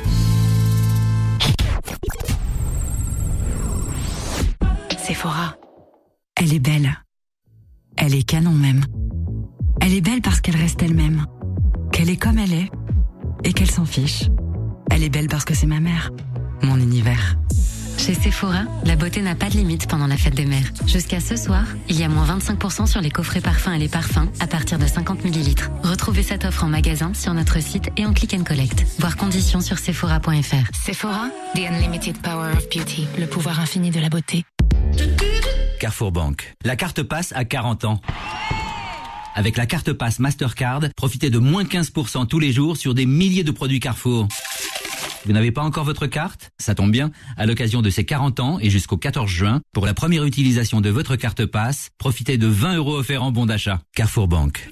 Sephora. 4.98 5.56
Elle 6.34 6.52
est 6.52 6.58
belle. 6.58 6.90
Elle 7.96 8.14
est 8.14 8.24
canon 8.24 8.52
même. 8.52 8.84
Elle 9.80 9.94
est 9.94 10.00
belle 10.00 10.22
parce 10.22 10.40
qu'elle 10.40 10.56
reste 10.56 10.82
elle-même. 10.82 11.26
Qu'elle 11.92 12.10
est 12.10 12.16
comme 12.16 12.38
elle 12.38 12.52
est. 12.52 12.70
Et 13.44 13.52
qu'elle 13.52 13.70
s'en 13.70 13.84
fiche. 13.84 14.24
Elle 14.90 15.04
est 15.04 15.10
belle 15.10 15.28
parce 15.28 15.44
que 15.44 15.54
c'est 15.54 15.66
ma 15.66 15.80
mère. 15.80 16.10
Chez 18.10 18.22
Sephora, 18.22 18.64
la 18.84 18.96
beauté 18.96 19.22
n'a 19.22 19.36
pas 19.36 19.48
de 19.48 19.54
limite 19.54 19.86
pendant 19.86 20.08
la 20.08 20.16
fête 20.16 20.34
des 20.34 20.44
mères. 20.44 20.72
Jusqu'à 20.84 21.20
ce 21.20 21.36
soir, 21.36 21.62
il 21.88 21.96
y 21.96 22.02
a 22.02 22.08
moins 22.08 22.26
25% 22.26 22.88
sur 22.88 23.00
les 23.00 23.10
coffrets 23.12 23.40
parfums 23.40 23.72
et 23.72 23.78
les 23.78 23.86
parfums 23.86 24.26
à 24.40 24.48
partir 24.48 24.80
de 24.80 24.86
50 24.88 25.24
ml. 25.24 25.54
Retrouvez 25.84 26.24
cette 26.24 26.44
offre 26.44 26.64
en 26.64 26.66
magasin 26.66 27.14
sur 27.14 27.32
notre 27.34 27.62
site 27.62 27.88
et 27.96 28.04
en 28.04 28.12
click 28.12 28.34
and 28.34 28.42
collect. 28.42 28.84
Voir 28.98 29.16
conditions 29.16 29.60
sur 29.60 29.78
sephora.fr. 29.78 30.74
Sephora, 30.74 31.30
the 31.54 31.60
unlimited 31.60 32.20
power 32.20 32.50
of 32.50 32.68
beauty, 32.68 33.06
le 33.16 33.28
pouvoir 33.28 33.60
infini 33.60 33.92
de 33.92 34.00
la 34.00 34.08
beauté. 34.08 34.44
Carrefour 35.78 36.10
Bank. 36.10 36.56
La 36.64 36.74
carte 36.74 37.04
passe 37.04 37.32
à 37.36 37.44
40 37.44 37.84
ans. 37.84 38.00
Avec 39.36 39.56
la 39.56 39.66
carte 39.66 39.92
passe 39.92 40.18
Mastercard, 40.18 40.80
profitez 40.96 41.30
de 41.30 41.38
moins 41.38 41.62
15% 41.62 42.26
tous 42.26 42.40
les 42.40 42.52
jours 42.52 42.76
sur 42.76 42.92
des 42.92 43.06
milliers 43.06 43.44
de 43.44 43.52
produits 43.52 43.78
Carrefour. 43.78 44.26
Vous 45.26 45.32
n'avez 45.32 45.52
pas 45.52 45.62
encore 45.62 45.84
votre 45.84 46.06
carte? 46.06 46.50
Ça 46.58 46.74
tombe 46.74 46.90
bien. 46.90 47.10
À 47.36 47.46
l'occasion 47.46 47.82
de 47.82 47.90
ces 47.90 48.04
40 48.04 48.40
ans 48.40 48.58
et 48.60 48.70
jusqu'au 48.70 48.96
14 48.96 49.28
juin, 49.30 49.60
pour 49.72 49.84
la 49.84 49.94
première 49.94 50.24
utilisation 50.24 50.80
de 50.80 50.88
votre 50.88 51.16
carte 51.16 51.44
passe, 51.44 51.90
profitez 51.98 52.38
de 52.38 52.46
20 52.46 52.76
euros 52.76 52.96
offerts 52.96 53.22
en 53.22 53.30
bon 53.30 53.46
d'achat. 53.46 53.80
Carrefour 53.94 54.28
Banque. 54.28 54.70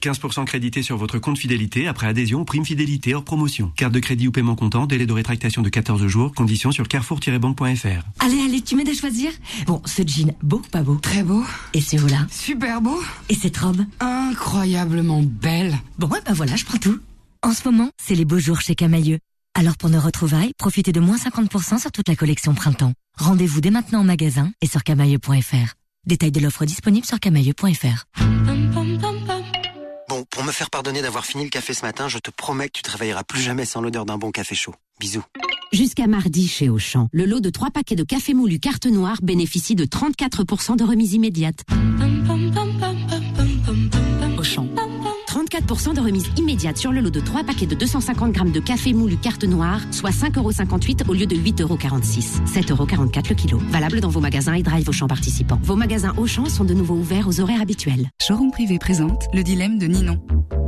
15% 0.00 0.44
crédité 0.44 0.84
sur 0.84 0.96
votre 0.96 1.18
compte 1.18 1.38
fidélité 1.38 1.88
après 1.88 2.06
adhésion 2.06 2.44
prime 2.44 2.64
fidélité 2.64 3.16
hors 3.16 3.24
promotion. 3.24 3.72
Carte 3.76 3.92
de 3.92 3.98
crédit 3.98 4.28
ou 4.28 4.32
paiement 4.32 4.54
comptant, 4.54 4.86
délai 4.86 5.06
de 5.06 5.12
rétractation 5.12 5.60
de 5.60 5.68
14 5.68 6.06
jours, 6.06 6.32
conditions 6.32 6.70
sur 6.70 6.86
carrefour-banque.fr. 6.86 8.04
Allez, 8.20 8.40
allez, 8.46 8.60
tu 8.60 8.76
m'aides 8.76 8.88
à 8.90 8.94
choisir? 8.94 9.32
Bon, 9.66 9.82
ce 9.86 10.02
jean, 10.06 10.36
beau 10.40 10.58
ou 10.58 10.68
pas 10.70 10.82
beau? 10.82 10.94
Très 11.02 11.24
beau. 11.24 11.42
Et 11.74 11.80
ce 11.80 11.96
haut-là? 11.96 12.28
Super 12.30 12.80
beau. 12.80 13.00
Et 13.28 13.34
cette 13.34 13.56
robe? 13.56 13.84
Incroyablement 13.98 15.20
belle. 15.22 15.76
Bon, 15.98 16.06
ouais, 16.06 16.20
ben 16.24 16.32
voilà, 16.32 16.54
je 16.54 16.64
prends 16.64 16.78
tout. 16.78 17.00
En 17.42 17.52
ce 17.52 17.68
moment, 17.68 17.90
c'est 18.02 18.14
les 18.14 18.24
beaux 18.24 18.38
jours 18.38 18.60
chez 18.60 18.74
Camailleux. 18.74 19.18
Alors 19.54 19.76
pour 19.76 19.90
nos 19.90 20.00
retrouvailles, 20.00 20.52
profitez 20.58 20.92
de 20.92 21.00
moins 21.00 21.16
50% 21.16 21.78
sur 21.78 21.92
toute 21.92 22.08
la 22.08 22.16
collection 22.16 22.54
printemps. 22.54 22.92
Rendez-vous 23.16 23.60
dès 23.60 23.70
maintenant 23.70 24.00
en 24.00 24.04
magasin 24.04 24.50
et 24.60 24.66
sur 24.66 24.82
camailleux.fr. 24.82 25.74
Détail 26.06 26.32
de 26.32 26.40
l'offre 26.40 26.64
disponible 26.64 27.06
sur 27.06 27.20
camailleux.fr. 27.20 28.04
Bon, 30.08 30.24
pour 30.30 30.42
me 30.42 30.52
faire 30.52 30.70
pardonner 30.70 31.02
d'avoir 31.02 31.24
fini 31.26 31.44
le 31.44 31.50
café 31.50 31.74
ce 31.74 31.82
matin, 31.82 32.08
je 32.08 32.18
te 32.18 32.30
promets 32.30 32.68
que 32.68 32.72
tu 32.72 32.82
travailleras 32.82 33.24
plus 33.24 33.40
jamais 33.40 33.64
sans 33.64 33.80
l'odeur 33.80 34.04
d'un 34.04 34.18
bon 34.18 34.30
café 34.30 34.54
chaud. 34.54 34.74
Bisous. 34.98 35.24
Jusqu'à 35.72 36.06
mardi 36.06 36.48
chez 36.48 36.68
Auchan, 36.70 37.08
le 37.12 37.24
lot 37.24 37.40
de 37.40 37.50
3 37.50 37.70
paquets 37.70 37.94
de 37.94 38.04
café 38.04 38.34
moulu 38.34 38.58
carte 38.58 38.86
noire 38.86 39.18
bénéficie 39.22 39.74
de 39.74 39.84
34% 39.84 40.76
de 40.76 40.84
remise 40.84 41.12
immédiate. 41.12 41.62
34% 45.60 45.94
de 45.94 46.00
remise 46.00 46.30
immédiate 46.36 46.76
sur 46.76 46.92
le 46.92 47.00
lot 47.00 47.10
de 47.10 47.20
3 47.20 47.44
paquets 47.44 47.66
de 47.66 47.74
250 47.74 48.32
grammes 48.32 48.52
de 48.52 48.60
café 48.60 48.92
moulu 48.92 49.16
carte 49.16 49.44
noire, 49.44 49.80
soit 49.90 50.10
5,58€ 50.10 51.08
au 51.08 51.14
lieu 51.14 51.26
de 51.26 51.36
8,46€. 51.36 52.44
7,44€ 52.46 53.28
le 53.28 53.34
kilo. 53.34 53.58
Valable 53.70 54.00
dans 54.00 54.08
vos 54.08 54.20
magasins 54.20 54.54
et 54.54 54.62
drive 54.62 54.88
Auchan 54.88 55.06
participants. 55.06 55.58
Vos 55.62 55.76
magasins 55.76 56.14
Auchan 56.16 56.46
sont 56.46 56.64
de 56.64 56.74
nouveau 56.74 56.94
ouverts 56.94 57.28
aux 57.28 57.40
horaires 57.40 57.60
habituels. 57.60 58.08
Showroom 58.22 58.50
privé 58.50 58.78
présente 58.78 59.24
le 59.34 59.42
dilemme 59.42 59.78
de 59.78 59.86
Ninon. 59.86 60.20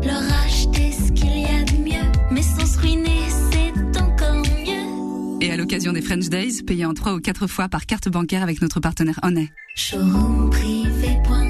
Leur 0.03 0.23
acheter 0.45 0.93
ce 0.93 1.13
qu'il 1.13 1.39
y 1.39 1.45
a 1.45 1.63
de 1.63 1.77
mieux, 1.83 2.11
mais 2.31 2.43
sans 2.43 2.67
se 2.67 2.79
ruiner, 2.79 3.21
c'est 3.51 4.01
encore 4.01 4.37
mieux. 4.37 5.41
Et 5.41 5.51
à 5.53 5.57
l'occasion 5.57 5.93
des 5.93 6.03
French 6.03 6.29
Days, 6.29 6.63
payez 6.67 6.87
en 6.87 6.95
3 6.95 7.15
ou 7.15 7.21
4 7.21 7.47
fois 7.47 7.69
par 7.69 7.87
carte 7.87 8.09
bancaire 8.09 8.43
avec 8.43 8.61
notre 8.63 8.81
partenaire 8.81 9.21
Honnet. 9.23 9.51
Showroomprivé.com 9.77 11.50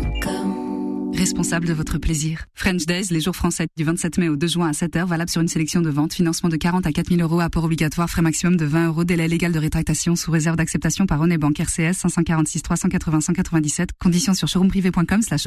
responsable 1.21 1.67
de 1.67 1.75
votre 1.75 1.99
plaisir. 1.99 2.47
French 2.55 2.87
Days, 2.87 3.09
les 3.11 3.21
jours 3.21 3.37
français, 3.37 3.67
du 3.77 3.85
27 3.85 4.17
mai 4.17 4.31
au 4.31 4.37
2 4.37 4.47
juin 4.47 4.69
à 4.69 4.73
7h, 4.73 5.05
valable 5.05 5.29
sur 5.29 5.43
une 5.43 5.49
sélection 5.49 5.83
de 5.83 5.91
ventes, 5.91 6.15
financement 6.15 6.49
de 6.49 6.57
40 6.57 6.87
à 6.87 6.93
4000 6.93 7.21
euros, 7.21 7.41
apport 7.41 7.65
obligatoire, 7.65 8.09
frais 8.09 8.23
maximum 8.23 8.57
de 8.57 8.65
20 8.65 8.87
euros, 8.87 9.05
délai 9.05 9.29
légal 9.29 9.53
de 9.53 9.59
rétractation 9.59 10.17
sous 10.17 10.31
réserve 10.31 10.57
d'acceptation 10.57 11.05
par 11.05 11.21
Honnet 11.21 11.37
Banque 11.37 11.61
RCS 11.61 11.93
546 11.93 12.63
380 12.63 13.21
197, 13.21 13.91
conditions 14.01 14.33
sur 14.33 14.49
showroomprivé.com 14.49 15.21
slash. 15.21 15.47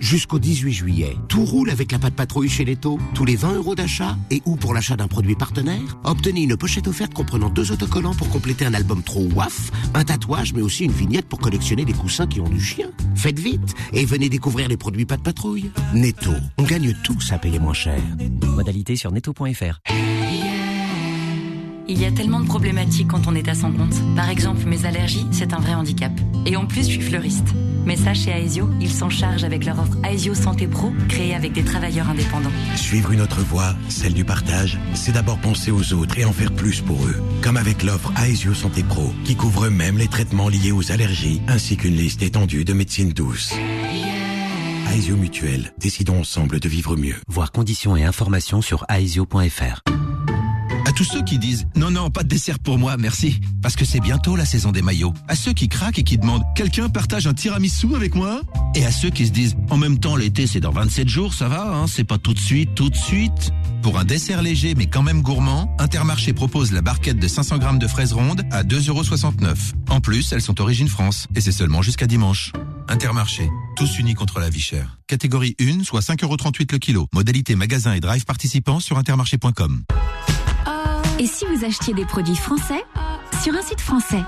Jusqu'au 0.00 0.38
18 0.38 0.72
juillet, 0.72 1.16
tout 1.28 1.44
roule 1.44 1.68
avec 1.68 1.92
la 1.92 1.98
patte 1.98 2.14
patrouille 2.14 2.48
chez 2.48 2.64
Leto. 2.64 2.98
Tous 3.12 3.26
les 3.26 3.36
20 3.36 3.56
euros 3.56 3.74
d'achat 3.74 4.16
et 4.30 4.40
ou 4.46 4.56
pour 4.56 4.72
l'achat 4.72 4.96
d'un 4.96 5.08
produit 5.08 5.34
partenaire, 5.34 5.98
obtenez 6.04 6.44
une 6.44 6.56
pochette 6.56 6.88
offerte 6.88 7.12
comprenant 7.12 7.50
deux 7.50 7.72
autocollants 7.72 8.14
pour 8.14 8.30
compléter 8.30 8.64
un 8.64 8.72
album 8.72 9.02
trop 9.02 9.28
waf, 9.34 9.70
un 9.92 10.04
tatouage 10.04 10.54
mais 10.54 10.62
aussi 10.62 10.84
une 10.84 10.92
vignette 10.92 11.26
pour 11.26 11.40
collectionner 11.40 11.84
des 11.84 11.92
coussins 11.92 12.26
qui 12.26 12.40
ont 12.40 12.48
du 12.48 12.60
chien. 12.60 12.90
Faites 13.14 13.38
vite 13.38 13.74
et 13.92 14.06
venez 14.06 14.30
découvrir 14.30 14.68
les 14.68 14.78
produits 14.78 15.09
pas 15.10 15.16
de 15.16 15.22
patrouille. 15.22 15.72
Netto, 15.92 16.30
on 16.56 16.62
gagne 16.62 16.94
tous 17.02 17.32
à 17.32 17.38
payer 17.38 17.58
moins 17.58 17.74
cher. 17.74 17.98
Modalité 18.44 18.94
sur 18.94 19.10
netto.fr. 19.10 19.80
Il 21.88 22.00
y 22.00 22.04
a 22.04 22.12
tellement 22.12 22.38
de 22.38 22.46
problématiques 22.46 23.08
quand 23.08 23.26
on 23.26 23.34
est 23.34 23.48
à 23.48 23.56
son 23.56 23.72
compte. 23.72 23.96
Par 24.14 24.30
exemple, 24.30 24.64
mes 24.66 24.86
allergies, 24.86 25.26
c'est 25.32 25.52
un 25.52 25.58
vrai 25.58 25.74
handicap. 25.74 26.12
Et 26.46 26.54
en 26.54 26.64
plus, 26.64 26.82
je 26.82 26.92
suis 26.92 27.00
fleuriste. 27.00 27.48
Mais 27.84 27.96
ça, 27.96 28.14
chez 28.14 28.30
Aesio, 28.30 28.70
ils 28.80 28.92
s'en 28.92 29.10
chargent 29.10 29.42
avec 29.42 29.64
leur 29.64 29.80
offre 29.80 29.96
Aesio 30.04 30.32
Santé 30.32 30.68
Pro, 30.68 30.92
créée 31.08 31.34
avec 31.34 31.54
des 31.54 31.64
travailleurs 31.64 32.08
indépendants. 32.08 32.52
Suivre 32.76 33.10
une 33.10 33.20
autre 33.20 33.40
voie, 33.40 33.74
celle 33.88 34.14
du 34.14 34.24
partage, 34.24 34.78
c'est 34.94 35.10
d'abord 35.12 35.38
penser 35.38 35.72
aux 35.72 35.92
autres 35.92 36.16
et 36.20 36.24
en 36.24 36.32
faire 36.32 36.52
plus 36.52 36.82
pour 36.82 37.04
eux. 37.04 37.20
Comme 37.42 37.56
avec 37.56 37.82
l'offre 37.82 38.12
Aesio 38.22 38.54
Santé 38.54 38.84
Pro, 38.84 39.12
qui 39.24 39.34
couvre 39.34 39.70
même 39.70 39.98
les 39.98 40.06
traitements 40.06 40.48
liés 40.48 40.70
aux 40.70 40.92
allergies, 40.92 41.42
ainsi 41.48 41.76
qu'une 41.76 41.96
liste 41.96 42.22
étendue 42.22 42.64
de 42.64 42.74
médecine 42.74 43.10
douce. 43.10 43.52
Aesio 44.92 45.16
Mutuel, 45.16 45.72
décidons 45.78 46.18
ensemble 46.18 46.58
de 46.58 46.68
vivre 46.68 46.96
mieux. 46.96 47.14
Voir 47.28 47.52
conditions 47.52 47.96
et 47.96 48.02
informations 48.02 48.60
sur 48.60 48.84
aesio.fr. 48.88 49.82
À 50.86 50.92
tous 50.92 51.04
ceux 51.04 51.22
qui 51.22 51.38
disent 51.38 51.66
non, 51.76 51.90
non, 51.90 52.10
pas 52.10 52.22
de 52.22 52.28
dessert 52.28 52.58
pour 52.58 52.78
moi, 52.78 52.96
merci, 52.96 53.40
parce 53.62 53.76
que 53.76 53.84
c'est 53.84 54.00
bientôt 54.00 54.36
la 54.36 54.44
saison 54.44 54.72
des 54.72 54.82
maillots. 54.82 55.14
À 55.28 55.36
ceux 55.36 55.52
qui 55.52 55.68
craquent 55.68 55.98
et 55.98 56.04
qui 56.04 56.18
demandent 56.18 56.44
quelqu'un 56.54 56.88
partage 56.88 57.26
un 57.26 57.34
tiramisu 57.34 57.94
avec 57.94 58.14
moi? 58.14 58.42
Et 58.74 58.84
à 58.84 58.90
ceux 58.90 59.10
qui 59.10 59.26
se 59.26 59.32
disent 59.32 59.56
en 59.70 59.76
même 59.76 59.98
temps, 59.98 60.16
l'été 60.16 60.46
c'est 60.46 60.60
dans 60.60 60.70
27 60.70 61.08
jours, 61.08 61.34
ça 61.34 61.48
va, 61.48 61.68
hein, 61.68 61.86
c'est 61.86 62.04
pas 62.04 62.18
tout 62.18 62.34
de 62.34 62.38
suite, 62.38 62.74
tout 62.74 62.90
de 62.90 62.96
suite. 62.96 63.52
Pour 63.82 63.98
un 63.98 64.04
dessert 64.04 64.42
léger 64.42 64.74
mais 64.74 64.86
quand 64.86 65.02
même 65.02 65.22
gourmand, 65.22 65.74
Intermarché 65.78 66.32
propose 66.32 66.72
la 66.72 66.82
barquette 66.82 67.18
de 67.18 67.28
500 67.28 67.58
grammes 67.58 67.78
de 67.78 67.86
fraises 67.86 68.12
rondes 68.12 68.42
à 68.50 68.62
2,69€. 68.62 69.72
En 69.88 70.00
plus, 70.00 70.32
elles 70.32 70.42
sont 70.42 70.60
origine 70.60 70.88
France 70.88 71.26
et 71.34 71.40
c'est 71.40 71.52
seulement 71.52 71.82
jusqu'à 71.82 72.06
dimanche. 72.06 72.52
Intermarché, 72.88 73.48
tous 73.76 73.98
unis 73.98 74.14
contre 74.14 74.40
la 74.40 74.50
vie 74.50 74.60
chère. 74.60 74.98
Catégorie 75.06 75.54
1, 75.60 75.84
soit 75.84 76.00
5,38€ 76.00 76.72
le 76.72 76.78
kilo. 76.78 77.06
Modalité 77.12 77.54
magasin 77.54 77.92
et 77.92 78.00
drive 78.00 78.24
participants 78.24 78.80
sur 78.80 78.98
intermarché.com. 78.98 79.84
Et 81.18 81.26
si 81.26 81.44
vous 81.46 81.64
achetiez 81.64 81.94
des 81.94 82.04
produits 82.04 82.36
français 82.36 82.82
sur 83.42 83.54
un 83.54 83.62
site 83.62 83.80
français 83.80 84.22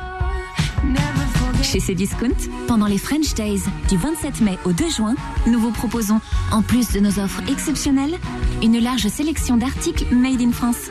Chez 1.62 1.80
Cdiscount, 1.80 2.50
pendant 2.66 2.86
les 2.86 2.98
French 2.98 3.34
Days 3.34 3.62
du 3.88 3.96
27 3.96 4.40
mai 4.40 4.58
au 4.64 4.72
2 4.72 4.90
juin, 4.90 5.14
nous 5.46 5.58
vous 5.58 5.70
proposons, 5.70 6.20
en 6.50 6.62
plus 6.62 6.92
de 6.92 7.00
nos 7.00 7.18
offres 7.18 7.42
exceptionnelles, 7.48 8.18
une 8.62 8.78
large 8.78 9.08
sélection 9.08 9.56
d'articles 9.56 10.14
made 10.14 10.40
in 10.40 10.52
France. 10.52 10.90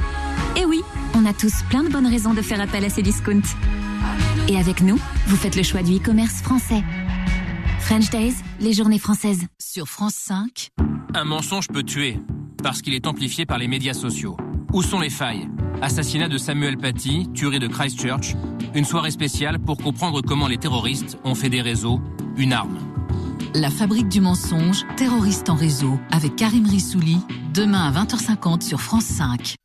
Et 0.56 0.66
oui, 0.66 0.82
on 1.14 1.26
a 1.26 1.34
tous 1.34 1.64
plein 1.70 1.84
de 1.84 1.90
bonnes 1.90 2.08
raisons 2.08 2.34
de 2.34 2.42
faire 2.42 2.62
appel 2.62 2.84
à 2.84 2.90
Cdiscount. 2.90 3.42
Et 4.48 4.58
avec 4.58 4.82
nous, 4.82 4.98
vous 5.28 5.36
faites 5.36 5.56
le 5.56 5.64
choix 5.64 5.84
du 5.84 5.98
e-commerce 5.98 6.42
français. 6.42 6.84
French 7.80 8.10
Days, 8.10 8.36
les 8.60 8.74
journées 8.74 9.00
françaises. 9.00 9.46
Sur 9.62 9.88
France 9.88 10.16
5. 10.16 10.70
Un 11.14 11.26
mensonge 11.26 11.68
peut 11.68 11.84
tuer, 11.84 12.18
parce 12.64 12.82
qu'il 12.82 12.94
est 12.94 13.06
amplifié 13.06 13.46
par 13.46 13.58
les 13.58 13.68
médias 13.68 13.94
sociaux. 13.94 14.38
Où 14.74 14.82
sont 14.82 15.02
les 15.02 15.10
failles 15.10 15.50
Assassinat 15.82 16.30
de 16.30 16.38
Samuel 16.38 16.78
Paty, 16.78 17.28
tuerie 17.34 17.60
de 17.60 17.68
Christchurch, 17.68 18.36
une 18.74 18.86
soirée 18.86 19.12
spéciale 19.12 19.60
pour 19.60 19.78
comprendre 19.78 20.22
comment 20.22 20.48
les 20.48 20.58
terroristes 20.58 21.18
ont 21.26 21.36
fait 21.36 21.50
des 21.50 21.62
réseaux 21.62 22.00
une 22.38 22.54
arme. 22.54 22.91
La 23.54 23.70
fabrique 23.70 24.08
du 24.08 24.22
mensonge, 24.22 24.86
terroriste 24.96 25.50
en 25.50 25.56
réseau, 25.56 26.00
avec 26.10 26.38
Karim 26.38 26.66
Rissouli, 26.66 27.18
demain 27.54 27.92
à 27.92 28.04
20h50 28.04 28.62
sur 28.62 28.80
France 28.80 29.04
5. 29.04 29.56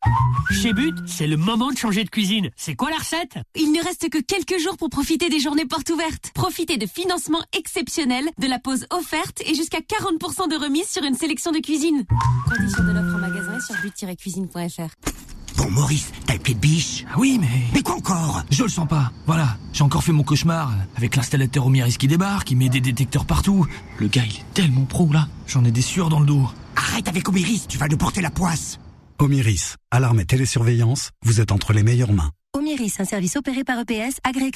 Chez 0.51 0.73
But, 0.73 0.97
c'est 1.07 1.29
le 1.29 1.37
moment 1.37 1.71
de 1.71 1.77
changer 1.77 2.03
de 2.03 2.11
cuisine. 2.11 2.51
C'est 2.57 2.75
quoi 2.75 2.91
la 2.91 2.97
recette? 2.97 3.39
Il 3.55 3.71
ne 3.71 3.83
reste 3.85 4.09
que 4.11 4.19
quelques 4.19 4.61
jours 4.61 4.77
pour 4.77 4.91
profiter 4.91 5.29
des 5.29 5.39
journées 5.39 5.67
portes 5.67 5.91
ouvertes. 5.91 6.33
Profitez 6.35 6.79
de 6.79 6.87
financements 6.87 7.45
exceptionnels, 7.57 8.29
de 8.39 8.47
la 8.49 8.59
pause 8.59 8.87
offerte 8.91 9.41
et 9.47 9.55
jusqu'à 9.55 9.79
40% 9.79 10.51
de 10.51 10.57
remise 10.57 10.89
sur 10.89 11.05
une 11.05 11.15
sélection 11.15 11.53
de 11.53 11.59
cuisine. 11.59 12.05
Conditions 12.49 12.83
de 12.83 12.91
l'offre 12.91 13.15
en 13.15 13.19
magasin 13.19 13.57
et 13.57 13.61
sur 13.61 13.77
but-cuisine.fr. 13.83 15.36
Bon, 15.57 15.71
Maurice, 15.71 16.13
t'as 16.27 16.35
le 16.35 16.39
pied 16.39 16.55
de 16.55 16.59
biche 16.61 17.05
Ah 17.11 17.17
Oui, 17.19 17.39
mais... 17.41 17.63
Mais 17.73 17.83
quoi 17.83 17.97
encore? 17.97 18.43
Je 18.51 18.63
le 18.63 18.69
sens 18.69 18.87
pas. 18.89 19.11
Voilà, 19.27 19.57
j'ai 19.73 19.83
encore 19.85 20.05
fait 20.05 20.13
mon 20.13 20.23
cauchemar 20.23 20.73
avec 20.97 21.17
l'installateur 21.17 21.67
Omiris 21.67 21.97
qui 21.97 22.09
débarque, 22.09 22.51
il 22.51 22.57
met 22.57 22.69
des 22.69 22.81
détecteurs 22.81 23.25
partout. 23.25 23.67
Le 23.99 24.09
gars, 24.09 24.25
il 24.25 24.37
est 24.37 24.55
tellement 24.55 24.85
pro, 24.85 25.11
là. 25.13 25.29
J'en 25.47 25.65
ai 25.65 25.71
des 25.71 25.83
sueurs 25.83 26.09
dans 26.09 26.21
le 26.21 26.27
dos. 26.27 26.49
Arrête 26.77 27.09
avec 27.09 27.29
Omiris, 27.29 27.67
tu 27.69 27.79
vas 27.79 27.89
nous 27.89 27.97
porter 27.97 28.21
la 28.21 28.31
poisse 28.31 28.79
Omiris, 29.19 29.77
alarme 29.91 30.21
et 30.21 30.27
télésurveillance, 30.27 31.11
vous 31.25 31.41
êtes 31.41 31.51
entre 31.51 31.73
les 31.73 31.83
meilleures 31.83 32.13
mains. 32.13 32.33
Omiris, 32.57 32.95
un 33.01 33.05
service 33.05 33.37
opéré 33.37 33.65
par 33.65 33.81
EPS, 33.81 34.19
agréé. 34.25 34.47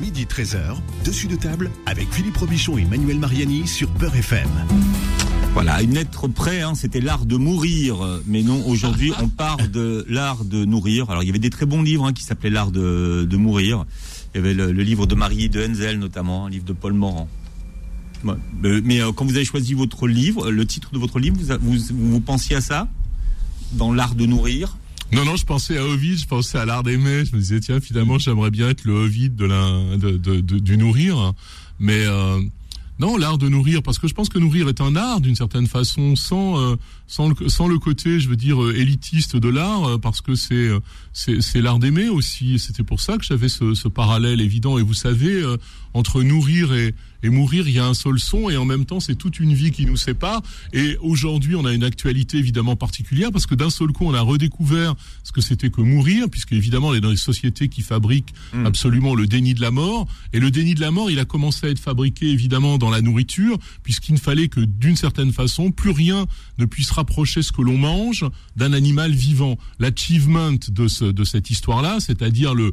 Midi 0.00 0.24
13h, 0.24 0.78
dessus 1.04 1.28
de 1.28 1.36
table 1.36 1.70
avec 1.86 2.10
Philippe 2.10 2.36
Robichon 2.38 2.76
et 2.76 2.82
Emmanuel 2.82 3.20
Mariani 3.20 3.68
sur 3.68 3.88
Beurre 3.90 4.16
FM. 4.16 4.48
Voilà, 5.52 5.80
une 5.82 5.94
lettre 5.94 6.26
près, 6.26 6.62
hein, 6.62 6.74
c'était 6.74 7.00
l'art 7.00 7.24
de 7.24 7.36
mourir. 7.36 8.20
Mais 8.26 8.42
non, 8.42 8.66
aujourd'hui, 8.66 9.12
on 9.22 9.28
parle 9.28 9.70
de 9.70 10.04
l'art 10.08 10.44
de 10.44 10.64
nourrir. 10.64 11.08
Alors, 11.10 11.22
il 11.22 11.26
y 11.26 11.30
avait 11.30 11.38
des 11.38 11.50
très 11.50 11.66
bons 11.66 11.82
livres 11.82 12.04
hein, 12.04 12.12
qui 12.12 12.24
s'appelaient 12.24 12.50
l'art 12.50 12.72
de, 12.72 13.24
de 13.30 13.36
mourir. 13.36 13.84
Il 14.34 14.38
y 14.38 14.40
avait 14.40 14.54
le, 14.54 14.72
le 14.72 14.82
livre 14.82 15.06
de 15.06 15.14
Marie 15.14 15.48
de 15.48 15.64
Henzel, 15.64 16.00
notamment, 16.00 16.46
un 16.46 16.50
livre 16.50 16.64
de 16.64 16.72
Paul 16.72 16.94
Morand. 16.94 17.28
Ouais. 18.24 18.80
Mais, 18.82 19.00
euh, 19.00 19.12
quand 19.12 19.24
vous 19.24 19.36
avez 19.36 19.44
choisi 19.44 19.74
votre 19.74 20.06
livre, 20.08 20.50
le 20.50 20.66
titre 20.66 20.90
de 20.92 20.98
votre 20.98 21.18
livre, 21.18 21.36
vous, 21.60 21.76
vous, 21.90 22.20
pensiez 22.20 22.56
à 22.56 22.60
ça? 22.60 22.88
Dans 23.72 23.92
l'art 23.92 24.14
de 24.14 24.26
nourrir? 24.26 24.76
Non, 25.12 25.24
non, 25.24 25.36
je 25.36 25.44
pensais 25.44 25.76
à 25.76 25.84
Ovid, 25.84 26.18
je 26.18 26.26
pensais 26.26 26.58
à 26.58 26.64
l'art 26.64 26.82
d'aimer. 26.82 27.24
Je 27.24 27.34
me 27.34 27.40
disais, 27.40 27.60
tiens, 27.60 27.80
finalement, 27.80 28.18
j'aimerais 28.18 28.50
bien 28.50 28.70
être 28.70 28.84
le 28.84 28.94
Ovid 28.94 29.36
de 29.36 29.44
la, 29.44 29.80
du 30.42 30.76
nourrir. 30.76 31.34
Mais 31.78 32.04
euh, 32.06 32.40
non, 32.98 33.16
l'art 33.16 33.38
de 33.38 33.48
nourrir, 33.48 33.82
parce 33.82 33.98
que 33.98 34.08
je 34.08 34.14
pense 34.14 34.28
que 34.28 34.38
nourrir 34.38 34.68
est 34.68 34.80
un 34.80 34.94
art 34.96 35.20
d'une 35.20 35.34
certaine 35.34 35.66
façon, 35.66 36.16
sans 36.16 36.58
euh, 36.60 36.76
sans 37.06 37.28
le 37.28 37.48
sans 37.48 37.68
le 37.68 37.78
côté, 37.78 38.20
je 38.20 38.28
veux 38.28 38.36
dire, 38.36 38.62
euh, 38.62 38.74
élitiste 38.76 39.36
de 39.36 39.48
l'art, 39.48 39.84
euh, 39.84 39.98
parce 39.98 40.20
que 40.20 40.34
c'est 40.34 40.54
euh, 40.54 40.80
c'est 41.12 41.40
c'est 41.42 41.60
l'art 41.60 41.78
d'aimer 41.78 42.08
aussi. 42.08 42.58
C'était 42.58 42.82
pour 42.82 43.00
ça 43.00 43.18
que 43.18 43.24
j'avais 43.24 43.48
ce, 43.48 43.74
ce 43.74 43.88
parallèle 43.88 44.40
évident. 44.40 44.78
Et 44.78 44.82
vous 44.82 44.94
savez, 44.94 45.42
euh, 45.42 45.56
entre 45.92 46.22
nourrir 46.22 46.72
et 46.74 46.94
et 47.22 47.30
mourir, 47.30 47.66
il 47.66 47.72
y 47.72 47.78
a 47.78 47.86
un 47.86 47.94
seul 47.94 48.18
son, 48.18 48.50
et 48.50 48.58
en 48.58 48.66
même 48.66 48.84
temps, 48.84 49.00
c'est 49.00 49.14
toute 49.14 49.40
une 49.40 49.54
vie 49.54 49.70
qui 49.70 49.86
nous 49.86 49.96
sépare. 49.96 50.42
Et 50.74 50.98
aujourd'hui, 51.00 51.56
on 51.56 51.64
a 51.64 51.72
une 51.72 51.82
actualité 51.82 52.36
évidemment 52.36 52.76
particulière, 52.76 53.32
parce 53.32 53.46
que 53.46 53.54
d'un 53.54 53.70
seul 53.70 53.92
coup, 53.92 54.04
on 54.04 54.12
a 54.12 54.20
redécouvert 54.20 54.94
ce 55.22 55.32
que 55.32 55.40
c'était 55.40 55.70
que 55.70 55.80
mourir, 55.80 56.26
puisque 56.30 56.52
évidemment, 56.52 56.88
on 56.88 56.94
est 56.94 57.00
dans 57.00 57.08
des 57.08 57.16
sociétés 57.16 57.68
qui 57.68 57.80
fabriquent 57.80 58.34
Mm. 58.52 58.66
absolument 58.66 59.14
le 59.14 59.26
déni 59.26 59.54
de 59.54 59.60
la 59.60 59.70
mort. 59.70 60.06
Et 60.32 60.40
le 60.40 60.50
déni 60.50 60.74
de 60.74 60.80
la 60.80 60.90
mort, 60.90 61.10
il 61.10 61.18
a 61.18 61.24
commencé 61.24 61.66
à 61.66 61.70
être 61.70 61.78
fabriqué 61.78 62.26
évidemment 62.26 62.78
dans 62.78 62.90
la 62.90 63.00
nourriture, 63.00 63.58
puisqu'il 63.82 64.14
ne 64.14 64.18
fallait 64.18 64.48
que 64.48 64.60
d'une 64.60 64.96
certaine 64.96 65.32
façon, 65.32 65.70
plus 65.70 65.90
rien 65.90 66.26
ne 66.58 66.66
puisse 66.66 66.90
rapprocher 66.94 67.42
ce 67.42 67.52
que 67.52 67.62
l'on 67.62 67.76
mange 67.76 68.24
d'un 68.56 68.72
animal 68.72 69.12
vivant. 69.12 69.56
L'achievement 69.78 70.52
de, 70.68 70.88
ce, 70.88 71.04
de 71.04 71.24
cette 71.24 71.50
histoire-là, 71.50 71.98
c'est-à-dire 72.00 72.54
le, 72.54 72.72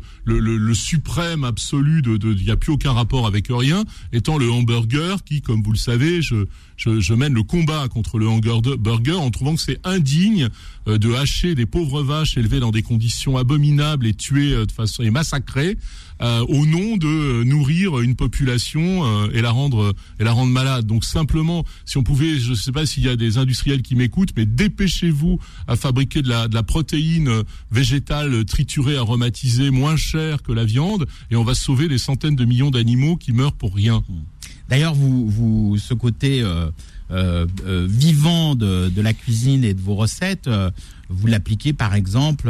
suprême 0.74 1.43
absolu 1.43 2.01
de, 2.01 2.17
il 2.24 2.43
n'y 2.43 2.51
a 2.51 2.57
plus 2.57 2.72
aucun 2.72 2.91
rapport 2.91 3.28
avec 3.28 3.47
rien, 3.49 3.84
étant 4.13 4.38
le 4.38 4.51
hamburger 4.51 5.24
qui, 5.24 5.41
comme 5.41 5.61
vous 5.61 5.72
le 5.72 5.78
savez, 5.78 6.22
je, 6.22 6.45
je, 6.82 6.99
je 6.99 7.13
mène 7.13 7.34
le 7.34 7.43
combat 7.43 7.88
contre 7.88 8.17
le 8.17 8.27
hamburger 8.27 9.21
en 9.21 9.29
trouvant 9.29 9.55
que 9.55 9.61
c'est 9.61 9.79
indigne 9.84 10.49
euh, 10.88 10.97
de 10.97 11.13
hacher 11.13 11.53
des 11.53 11.67
pauvres 11.67 12.01
vaches 12.01 12.38
élevées 12.38 12.59
dans 12.59 12.71
des 12.71 12.82
conditions 12.82 13.38
abominables 13.38 14.07
et 14.07 14.13
tuées 14.13 14.53
euh, 14.53 14.65
de 14.65 14.71
façon 14.71 15.03
et 15.03 15.11
massacrées 15.11 15.77
euh, 16.21 16.45
au 16.49 16.67
nom 16.67 16.97
de 16.97 17.07
euh, 17.07 17.43
nourrir 17.43 17.99
une 17.99 18.15
population 18.15 19.05
euh, 19.05 19.29
et 19.34 19.41
la 19.41 19.49
rendre 19.49 19.95
et 20.19 20.23
la 20.23 20.32
rendre 20.32 20.51
malade. 20.51 20.86
Donc 20.86 21.03
simplement, 21.03 21.65
si 21.86 21.97
on 21.97 22.03
pouvait, 22.03 22.39
je 22.39 22.51
ne 22.51 22.55
sais 22.55 22.71
pas 22.71 22.86
s'il 22.86 23.03
y 23.03 23.09
a 23.09 23.15
des 23.15 23.39
industriels 23.39 23.82
qui 23.82 23.95
m'écoutent, 23.95 24.34
mais 24.38 24.45
dépêchez-vous 24.45 25.39
à 25.67 25.75
fabriquer 25.75 26.21
de 26.21 26.29
la, 26.29 26.47
de 26.47 26.53
la 26.53 26.61
protéine 26.61 27.43
végétale 27.71 28.45
triturée, 28.45 28.97
aromatisée, 28.97 29.71
moins 29.71 29.95
chère 29.95 30.43
que 30.43 30.51
la 30.51 30.63
viande, 30.63 31.07
et 31.32 31.36
on 31.36 31.43
va 31.43 31.55
sauver 31.55 31.88
des 31.88 31.97
centaines 31.97 32.36
de 32.36 32.45
millions 32.45 32.71
d'animaux 32.71 33.17
qui 33.17 33.34
meurent 33.34 33.53
pour 33.53 33.73
rien. 33.73 34.03
D'ailleurs, 34.72 34.93
vous, 34.93 35.28
vous, 35.28 35.78
ce 35.78 35.93
côté 35.93 36.41
euh, 36.41 36.72
euh, 37.11 37.45
euh, 37.65 37.86
vivant 37.89 38.55
de, 38.55 39.01
la 39.01 39.11
cuisine 39.13 39.65
et 39.65 39.74
de 39.74 39.82
vos 39.82 39.95
recettes, 39.95 40.49
vous 41.09 41.28
l'appliquez 41.28 41.74
par 41.74 41.93
exemple 41.93 42.49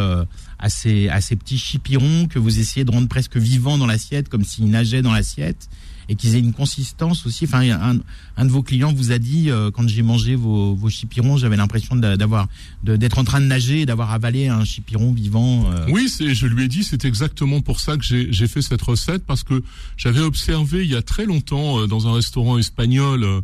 à 0.60 0.70
ces, 0.70 1.10
à 1.10 1.20
ces 1.20 1.36
petits 1.36 1.58
chipirons 1.58 2.28
que 2.28 2.38
vous 2.38 2.60
essayez 2.60 2.86
de 2.86 2.92
rendre 2.92 3.08
presque 3.08 3.38
vivants 3.38 3.80
dans 3.80 3.88
l'assiette, 3.88 4.30
comme 4.30 4.44
s'ils 4.44 4.70
nageaient 4.70 5.02
dans 5.02 5.14
l'assiette, 5.14 5.68
et 6.12 6.16
qu'ils 6.16 6.36
aient 6.36 6.40
une 6.40 6.52
consistance 6.52 7.26
aussi. 7.26 7.46
Enfin, 7.46 7.62
un, 7.62 7.98
un 8.36 8.46
de 8.46 8.52
vos 8.52 8.64
clients 8.64 8.92
vous 8.92 9.14
a 9.14 9.18
dit, 9.18 9.50
euh, 9.50 9.72
quand 9.72 9.88
j'ai 9.88 10.02
mangé 10.02 10.36
vos, 10.36 10.76
vos 10.76 10.90
chipirons, 10.90 11.38
j'avais 11.38 11.56
l'impression 11.56 11.96
d'a- 11.96 12.18
d'avoir, 12.18 12.48
d'être 12.84 13.18
en 13.18 13.24
train 13.24 13.40
de 13.40 13.46
nager 13.46 13.86
d'avoir 13.86 14.12
avalé 14.12 14.50
un 14.50 14.66
chipiron 14.66 15.14
vivant. 15.14 15.72
euh. 15.72 15.86
Oui, 15.90 16.10
je 16.20 16.46
lui 16.48 16.66
ai 16.66 16.68
dit, 16.68 16.84
c'est 16.84 17.06
exactement 17.06 17.62
pour 17.62 17.80
ça 17.80 17.96
que 17.96 18.04
j'ai, 18.04 18.48
fait 18.48 18.62
cette 18.62 18.82
recette 18.82 19.24
parce 19.26 19.44
que 19.44 19.64
j'avais 19.96 20.20
observé 20.20 20.84
il 20.84 20.92
y 20.92 20.96
a 20.96 21.02
très 21.02 21.26
longtemps 21.26 21.80
euh, 21.80 21.88
dans 21.88 22.08
un 22.10 22.14
restaurant 22.14 22.58
espagnol 22.58 23.24
euh, 23.24 23.40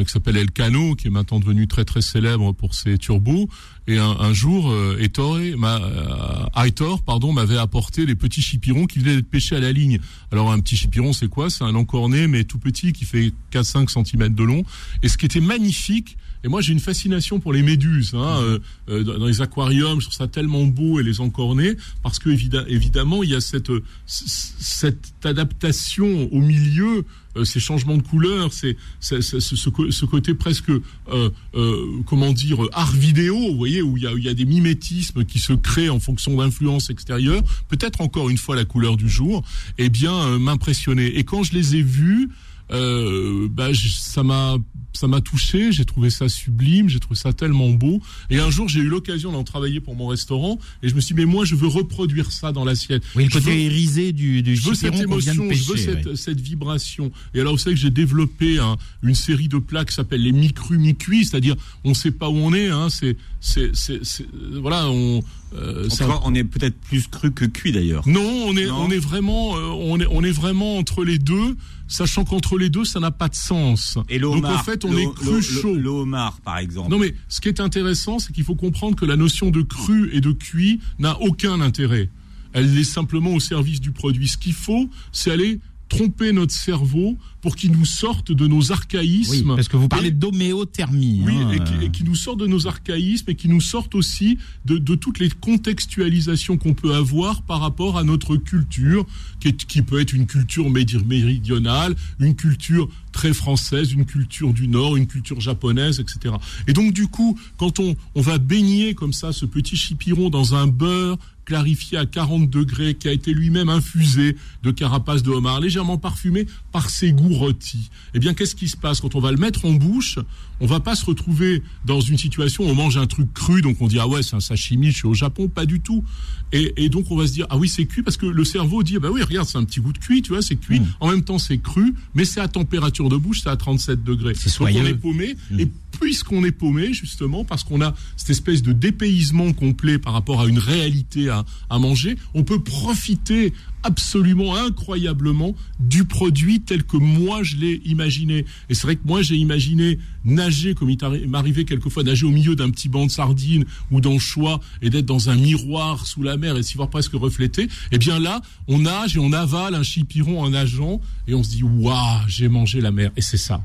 qui 0.00 0.10
s'appelle 0.10 0.36
El 0.36 0.50
Cano, 0.50 0.94
qui 0.94 1.08
est 1.08 1.10
maintenant 1.10 1.40
devenu 1.40 1.66
très 1.66 1.84
très 1.84 2.02
célèbre 2.02 2.52
pour 2.52 2.74
ses 2.74 2.98
turbos. 2.98 3.48
Et 3.88 3.98
un, 3.98 4.10
un 4.10 4.32
jour, 4.32 4.70
euh, 4.70 4.96
Ettore, 5.00 5.38
m'a, 5.56 5.80
euh, 5.82 6.64
Aitor, 6.64 7.02
pardon, 7.02 7.32
m'avait 7.32 7.58
apporté 7.58 8.06
les 8.06 8.14
petits 8.14 8.40
chipirons 8.40 8.86
qui 8.86 9.00
venaient 9.00 9.16
d'être 9.16 9.30
pêchés 9.30 9.56
à 9.56 9.60
la 9.60 9.72
ligne. 9.72 9.98
Alors 10.30 10.52
un 10.52 10.60
petit 10.60 10.76
chipiron, 10.76 11.12
c'est 11.12 11.28
quoi? 11.28 11.50
C'est 11.50 11.64
un 11.64 11.74
encorné 11.74 12.28
mais 12.28 12.44
tout 12.44 12.58
petit 12.58 12.92
qui 12.92 13.04
fait 13.04 13.32
4-5 13.52 13.88
cm 13.88 14.34
de 14.34 14.44
long. 14.44 14.62
Et 15.02 15.08
ce 15.08 15.18
qui 15.18 15.26
était 15.26 15.40
magnifique, 15.40 16.16
et 16.44 16.48
moi, 16.48 16.60
j'ai 16.60 16.72
une 16.72 16.80
fascination 16.80 17.38
pour 17.38 17.52
les 17.52 17.62
méduses. 17.62 18.14
Hein, 18.14 18.40
euh, 18.42 18.58
euh, 18.88 19.04
dans 19.04 19.26
les 19.26 19.40
aquariums, 19.40 20.00
je 20.00 20.06
trouve 20.06 20.16
ça 20.16 20.26
tellement 20.26 20.64
beau 20.64 20.98
et 20.98 21.02
les 21.02 21.20
encornés, 21.20 21.76
parce 22.02 22.18
que 22.18 22.30
évidemment, 22.30 23.22
il 23.22 23.30
y 23.30 23.34
a 23.34 23.40
cette 23.40 23.70
euh, 23.70 23.82
cette 24.06 25.12
adaptation 25.24 26.28
au 26.32 26.40
milieu, 26.40 26.98
euh, 26.98 27.02
ces 27.44 27.60
changements 27.60 27.96
de 27.96 28.02
couleur, 28.02 28.50
ce, 28.52 30.04
côté 30.04 30.34
presque 30.34 30.70
euh, 30.70 31.30
euh, 31.54 31.86
comment 32.06 32.32
dire 32.32 32.58
art 32.72 32.92
vidéo, 32.92 33.36
vous 33.36 33.56
voyez, 33.56 33.82
où 33.82 33.96
il 33.96 34.02
y 34.02 34.28
a, 34.28 34.34
des 34.34 34.44
mimétismes 34.44 35.24
qui 35.24 35.38
se 35.38 35.52
créent 35.52 35.88
en 35.88 36.00
fonction 36.00 36.36
d'influences 36.36 36.90
extérieures. 36.90 37.42
Peut-être 37.68 38.00
encore 38.00 38.30
une 38.30 38.38
fois 38.38 38.56
la 38.56 38.64
couleur 38.64 38.96
du 38.96 39.08
jour, 39.08 39.42
eh 39.78 39.88
bien, 39.88 40.14
euh, 40.14 40.38
m'impressionner. 40.38 41.18
Et 41.18 41.24
quand 41.24 41.42
je 41.42 41.52
les 41.52 41.76
ai 41.76 41.82
vus 41.82 42.30
euh, 42.70 43.48
bah, 43.50 43.72
j- 43.72 43.90
ça 43.98 44.22
m'a 44.22 44.56
ça 44.94 45.08
m'a 45.08 45.20
touché, 45.22 45.72
j'ai 45.72 45.86
trouvé 45.86 46.10
ça 46.10 46.28
sublime, 46.28 46.88
j'ai 46.90 47.00
trouvé 47.00 47.16
ça 47.18 47.32
tellement 47.32 47.70
beau. 47.70 48.00
Et 48.30 48.38
un 48.38 48.50
jour, 48.50 48.68
j'ai 48.68 48.80
eu 48.80 48.88
l'occasion 48.88 49.32
d'en 49.32 49.42
travailler 49.42 49.80
pour 49.80 49.96
mon 49.96 50.06
restaurant, 50.06 50.58
et 50.82 50.88
je 50.88 50.94
me 50.94 51.00
suis 51.00 51.14
dit, 51.14 51.22
mais 51.22 51.26
moi, 51.26 51.44
je 51.46 51.54
veux 51.54 51.66
reproduire 51.66 52.30
ça 52.30 52.52
dans 52.52 52.64
l'assiette. 52.64 53.02
Oui, 53.16 53.24
le 53.24 53.30
Je 53.30 53.34
côté 53.38 53.50
veux- 53.50 53.56
irisé 53.60 54.12
du, 54.12 54.42
du 54.42 54.54
je 54.54 54.68
veux 54.68 54.74
cette 54.74 54.94
émotion, 54.94 55.48
je 55.50 55.64
veux 55.64 55.76
cette, 55.78 56.06
ouais. 56.06 56.16
cette 56.16 56.40
vibration. 56.40 57.10
Et 57.34 57.40
alors, 57.40 57.54
vous 57.54 57.58
savez 57.58 57.74
que 57.74 57.80
j'ai 57.80 57.90
développé 57.90 58.58
un- 58.58 58.76
une 59.02 59.14
série 59.14 59.48
de 59.48 59.56
plats 59.58 59.86
qui 59.86 59.94
s'appelle 59.94 60.22
les 60.22 60.32
mi-crus, 60.32 60.78
mi-cuits, 60.78 61.24
c'est-à-dire, 61.24 61.56
on 61.84 61.94
sait 61.94 62.10
pas 62.12 62.28
où 62.28 62.36
on 62.36 62.52
est, 62.52 62.68
hein, 62.68 62.88
c'est, 62.90 63.16
c'est, 63.40 63.74
c'est, 63.74 64.04
c'est- 64.04 64.26
voilà, 64.60 64.88
on, 64.90 65.22
euh, 65.54 65.88
En 65.90 65.96
cas, 65.96 66.20
on 66.24 66.34
est 66.34 66.44
peut-être 66.44 66.76
plus 66.80 67.06
cru 67.08 67.32
que 67.32 67.44
cuit 67.44 67.72
d'ailleurs. 67.72 68.06
non, 68.08 68.20
on 68.46 68.56
est, 68.56 68.66
Non. 68.66 68.82
on 68.86 68.90
est 68.90 68.98
vraiment, 68.98 69.56
euh, 69.56 69.60
on 69.68 70.00
est, 70.00 70.06
on 70.10 70.22
est 70.22 70.30
vraiment 70.30 70.78
entre 70.78 71.04
les 71.04 71.18
deux, 71.18 71.56
sachant 71.88 72.24
qu'entre 72.24 72.58
les 72.58 72.70
deux, 72.70 72.84
ça 72.84 73.00
n'a 73.00 73.10
pas 73.10 73.28
de 73.28 73.34
sens. 73.34 73.98
Et 74.08 74.18
le 74.18 74.26
Donc 74.28 74.36
homard, 74.38 74.60
en 74.60 74.62
fait, 74.64 74.84
on 74.84 74.96
est 74.96 75.12
cru 75.14 75.42
chaud. 75.42 75.74
Le 75.74 75.88
homard, 75.88 76.40
par 76.40 76.58
exemple. 76.58 76.90
Non, 76.90 76.98
mais 76.98 77.14
ce 77.28 77.40
qui 77.40 77.48
est 77.48 77.60
intéressant, 77.60 78.18
c'est 78.18 78.32
qu'il 78.32 78.44
faut 78.44 78.54
comprendre 78.54 78.96
que 78.96 79.04
la 79.04 79.16
notion 79.16 79.50
de 79.50 79.62
cru 79.62 80.10
et 80.14 80.20
de 80.20 80.32
cuit 80.32 80.80
n'a 80.98 81.20
aucun 81.20 81.60
intérêt. 81.60 82.08
Elle 82.54 82.76
est 82.76 82.84
simplement 82.84 83.32
au 83.32 83.40
service 83.40 83.80
du 83.80 83.92
produit. 83.92 84.28
Ce 84.28 84.36
qu'il 84.36 84.52
faut, 84.52 84.88
c'est 85.10 85.30
aller 85.30 85.58
tromper 85.96 86.32
notre 86.32 86.52
cerveau 86.54 87.16
pour 87.42 87.56
qu'il 87.56 87.72
nous 87.72 87.84
sorte 87.84 88.30
de 88.32 88.46
nos 88.46 88.70
archaïsmes. 88.72 89.50
Oui, 89.50 89.56
parce 89.56 89.68
que 89.68 89.76
vous 89.76 89.88
parlez 89.88 90.10
d'homéothermie. 90.10 91.22
oui, 91.26 91.34
hein, 91.36 91.50
et, 91.50 91.58
qui, 91.58 91.74
euh. 91.74 91.80
et 91.82 91.90
qui 91.90 92.04
nous 92.04 92.14
sort 92.14 92.36
de 92.36 92.46
nos 92.46 92.66
archaïsmes 92.66 93.30
et 93.30 93.34
qui 93.34 93.48
nous 93.48 93.60
sortent 93.60 93.94
aussi 93.94 94.38
de, 94.64 94.78
de 94.78 94.94
toutes 94.94 95.18
les 95.18 95.28
contextualisations 95.30 96.56
qu'on 96.56 96.74
peut 96.74 96.94
avoir 96.94 97.42
par 97.42 97.60
rapport 97.60 97.98
à 97.98 98.04
notre 98.04 98.36
culture, 98.36 99.04
qui, 99.40 99.48
est- 99.48 99.64
qui 99.66 99.82
peut 99.82 100.00
être 100.00 100.12
une 100.12 100.26
culture 100.26 100.70
méridionale, 100.70 101.94
une 102.20 102.34
culture 102.36 102.88
très 103.12 103.34
française, 103.34 103.92
une 103.92 104.06
culture 104.06 104.52
du 104.54 104.68
Nord, 104.68 104.96
une 104.96 105.06
culture 105.06 105.40
japonaise, 105.40 106.00
etc. 106.00 106.34
Et 106.66 106.72
donc 106.72 106.92
du 106.94 107.08
coup, 107.08 107.38
quand 107.58 107.78
on, 107.80 107.94
on 108.14 108.20
va 108.22 108.38
baigner 108.38 108.94
comme 108.94 109.12
ça 109.12 109.32
ce 109.32 109.44
petit 109.46 109.76
chipiron 109.76 110.30
dans 110.30 110.54
un 110.54 110.66
beurre 110.66 111.18
clarifié 111.44 111.98
à 111.98 112.06
40 112.06 112.48
degrés, 112.48 112.94
qui 112.94 113.08
a 113.08 113.12
été 113.12 113.32
lui-même 113.32 113.68
infusé 113.68 114.36
de 114.62 114.70
carapace 114.70 115.22
de 115.22 115.30
homard, 115.30 115.60
légèrement 115.60 115.98
parfumé 115.98 116.46
par 116.70 116.90
ses 116.90 117.12
goûts 117.12 117.34
rôtis. 117.34 117.90
Eh 118.14 118.18
bien, 118.18 118.34
qu'est-ce 118.34 118.54
qui 118.54 118.68
se 118.68 118.76
passe 118.76 119.00
quand 119.00 119.14
on 119.14 119.20
va 119.20 119.32
le 119.32 119.38
mettre 119.38 119.64
en 119.64 119.72
bouche? 119.72 120.18
On 120.62 120.66
va 120.66 120.80
pas 120.80 120.94
se 120.94 121.04
retrouver 121.04 121.62
dans 121.84 122.00
une 122.00 122.16
situation 122.16 122.64
où 122.64 122.68
on 122.68 122.74
mange 122.74 122.96
un 122.96 123.06
truc 123.06 123.32
cru, 123.34 123.60
donc 123.60 123.76
on 123.80 123.88
dit 123.88 123.98
ah 123.98 124.06
ouais 124.06 124.22
c'est 124.22 124.36
un 124.36 124.40
sashimi, 124.40 124.92
je 124.92 124.96
suis 124.98 125.08
au 125.08 125.14
Japon, 125.14 125.48
pas 125.48 125.66
du 125.66 125.80
tout. 125.80 126.04
Et, 126.52 126.72
et 126.76 126.88
donc 126.88 127.10
on 127.10 127.16
va 127.16 127.26
se 127.26 127.32
dire 127.32 127.46
ah 127.50 127.56
oui 127.58 127.68
c'est 127.68 127.84
cuit 127.84 128.02
parce 128.02 128.16
que 128.16 128.26
le 128.26 128.44
cerveau 128.44 128.82
dit 128.82 128.94
ah 128.96 129.00
bah 129.00 129.08
oui 129.12 129.22
regarde 129.22 129.48
c'est 129.48 129.58
un 129.58 129.64
petit 129.64 129.80
goût 129.80 129.92
de 129.92 129.98
cuit, 129.98 130.22
tu 130.22 130.32
vois 130.32 130.40
c'est 130.40 130.56
cuit. 130.56 130.80
En 131.00 131.10
même 131.10 131.24
temps 131.24 131.38
c'est 131.38 131.58
cru, 131.58 131.94
mais 132.14 132.24
c'est 132.24 132.40
à 132.40 132.48
température 132.48 133.08
de 133.08 133.16
bouche, 133.16 133.40
c'est 133.42 133.50
à 133.50 133.56
37 133.56 134.04
degrés. 134.04 134.34
Donc 134.76 134.84
on 134.84 134.86
est 134.86 134.94
paumé. 134.94 135.36
Et 135.58 135.68
puisqu'on 136.00 136.44
est 136.44 136.52
paumé, 136.52 136.92
justement, 136.92 137.44
parce 137.44 137.64
qu'on 137.64 137.80
a 137.82 137.94
cette 138.16 138.30
espèce 138.30 138.62
de 138.62 138.72
dépaysement 138.72 139.52
complet 139.52 139.98
par 139.98 140.12
rapport 140.14 140.40
à 140.40 140.46
une 140.46 140.58
réalité 140.58 141.28
à, 141.28 141.44
à 141.70 141.78
manger, 141.78 142.16
on 142.34 142.44
peut 142.44 142.60
profiter 142.60 143.52
absolument 143.82 144.56
incroyablement 144.56 145.54
du 145.80 146.04
produit 146.04 146.60
tel 146.60 146.84
que 146.84 146.96
moi 146.96 147.42
je 147.42 147.56
l'ai 147.56 147.82
imaginé. 147.84 148.44
Et 148.68 148.74
c'est 148.74 148.82
vrai 148.84 148.96
que 148.96 149.06
moi 149.06 149.22
j'ai 149.22 149.36
imaginé 149.36 149.98
nager 150.24 150.74
comme 150.74 150.90
il 150.90 151.28
m'arrivait 151.28 151.64
quelquefois 151.64 152.02
nager 152.02 152.26
au 152.26 152.30
milieu 152.30 152.54
d'un 152.54 152.70
petit 152.70 152.88
banc 152.88 153.06
de 153.06 153.10
sardines 153.10 153.64
ou 153.90 154.00
d'anchois 154.00 154.60
et 154.82 154.90
d'être 154.90 155.06
dans 155.06 155.30
un 155.30 155.36
miroir 155.36 156.06
sous 156.06 156.22
la 156.22 156.36
mer 156.36 156.56
et 156.56 156.62
s'y 156.62 156.76
voir 156.76 156.90
presque 156.90 157.12
refléter. 157.14 157.68
Et 157.90 157.98
bien 157.98 158.18
là, 158.18 158.40
on 158.68 158.80
nage 158.80 159.16
et 159.16 159.20
on 159.20 159.32
avale 159.32 159.74
un 159.74 159.82
chipiron 159.82 160.42
en 160.42 160.50
nageant 160.50 161.00
et 161.26 161.34
on 161.34 161.42
se 161.42 161.50
dit 161.50 161.62
waouh, 161.62 162.20
j'ai 162.28 162.48
mangé 162.48 162.80
la 162.80 162.90
mer. 162.90 163.10
Et 163.16 163.22
c'est 163.22 163.36
ça. 163.36 163.62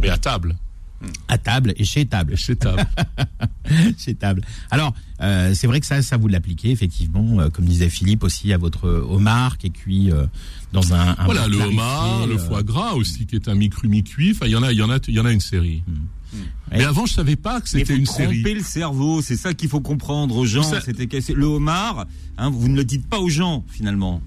Mais 0.00 0.08
à 0.08 0.18
table. 0.18 0.56
À 1.28 1.38
table 1.38 1.74
et 1.76 1.84
chez 1.84 2.06
table. 2.06 2.36
chez 2.36 2.56
table. 2.56 2.86
chez 3.98 4.14
table. 4.14 4.42
Alors, 4.70 4.94
euh, 5.20 5.52
c'est 5.54 5.66
vrai 5.66 5.80
que 5.80 5.86
ça, 5.86 6.02
ça 6.02 6.16
vous 6.16 6.28
l'appliquez 6.28 6.70
effectivement, 6.70 7.40
euh, 7.40 7.48
comme 7.50 7.64
disait 7.64 7.88
Philippe 7.88 8.24
aussi, 8.24 8.52
à 8.52 8.58
votre 8.58 8.88
homard 8.88 9.58
qui 9.58 9.68
est 9.68 9.70
cuit 9.70 10.10
euh, 10.12 10.26
dans 10.72 10.92
un. 10.94 11.14
un 11.18 11.24
voilà, 11.24 11.46
le 11.48 11.56
clarifié, 11.56 11.78
homard, 11.80 12.26
le 12.26 12.38
foie 12.38 12.62
gras 12.62 12.92
aussi, 12.94 13.26
qui 13.26 13.36
est 13.36 13.48
un 13.48 13.54
mi-cru, 13.54 13.88
mi-cuit. 13.88 14.32
Enfin, 14.32 14.46
il 14.46 14.52
y 14.52 14.56
en 14.56 14.62
a, 14.62 14.72
il 14.72 14.78
y 14.78 14.82
en 14.82 14.90
a, 14.90 14.98
il 15.08 15.14
y 15.14 15.20
en 15.20 15.24
a 15.24 15.32
une 15.32 15.40
série. 15.40 15.82
Mais 16.72 16.82
avant, 16.82 17.06
je 17.06 17.12
savais 17.14 17.36
pas 17.36 17.60
que 17.60 17.68
c'était 17.68 17.92
faut 17.92 17.98
une 17.98 18.04
tromper 18.06 18.24
série. 18.24 18.54
le 18.54 18.62
cerveau, 18.62 19.22
c'est 19.22 19.36
ça 19.36 19.54
qu'il 19.54 19.68
faut 19.68 19.80
comprendre 19.80 20.36
aux 20.36 20.46
gens. 20.46 20.64
Ça- 20.64 20.80
C'était 20.80 21.06
le 21.32 21.46
homard, 21.46 22.06
hein, 22.38 22.50
vous 22.50 22.68
ne 22.68 22.74
le 22.74 22.84
dites 22.84 23.06
pas 23.06 23.20
aux 23.20 23.28
gens 23.28 23.64
finalement. 23.68 24.20